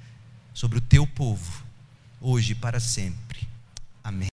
sobre 0.55 0.78
o 0.78 0.81
teu 0.81 1.07
povo, 1.07 1.65
hoje 2.20 2.53
e 2.53 2.55
para 2.55 2.81
sempre. 2.81 3.49
Amém. 4.03 4.28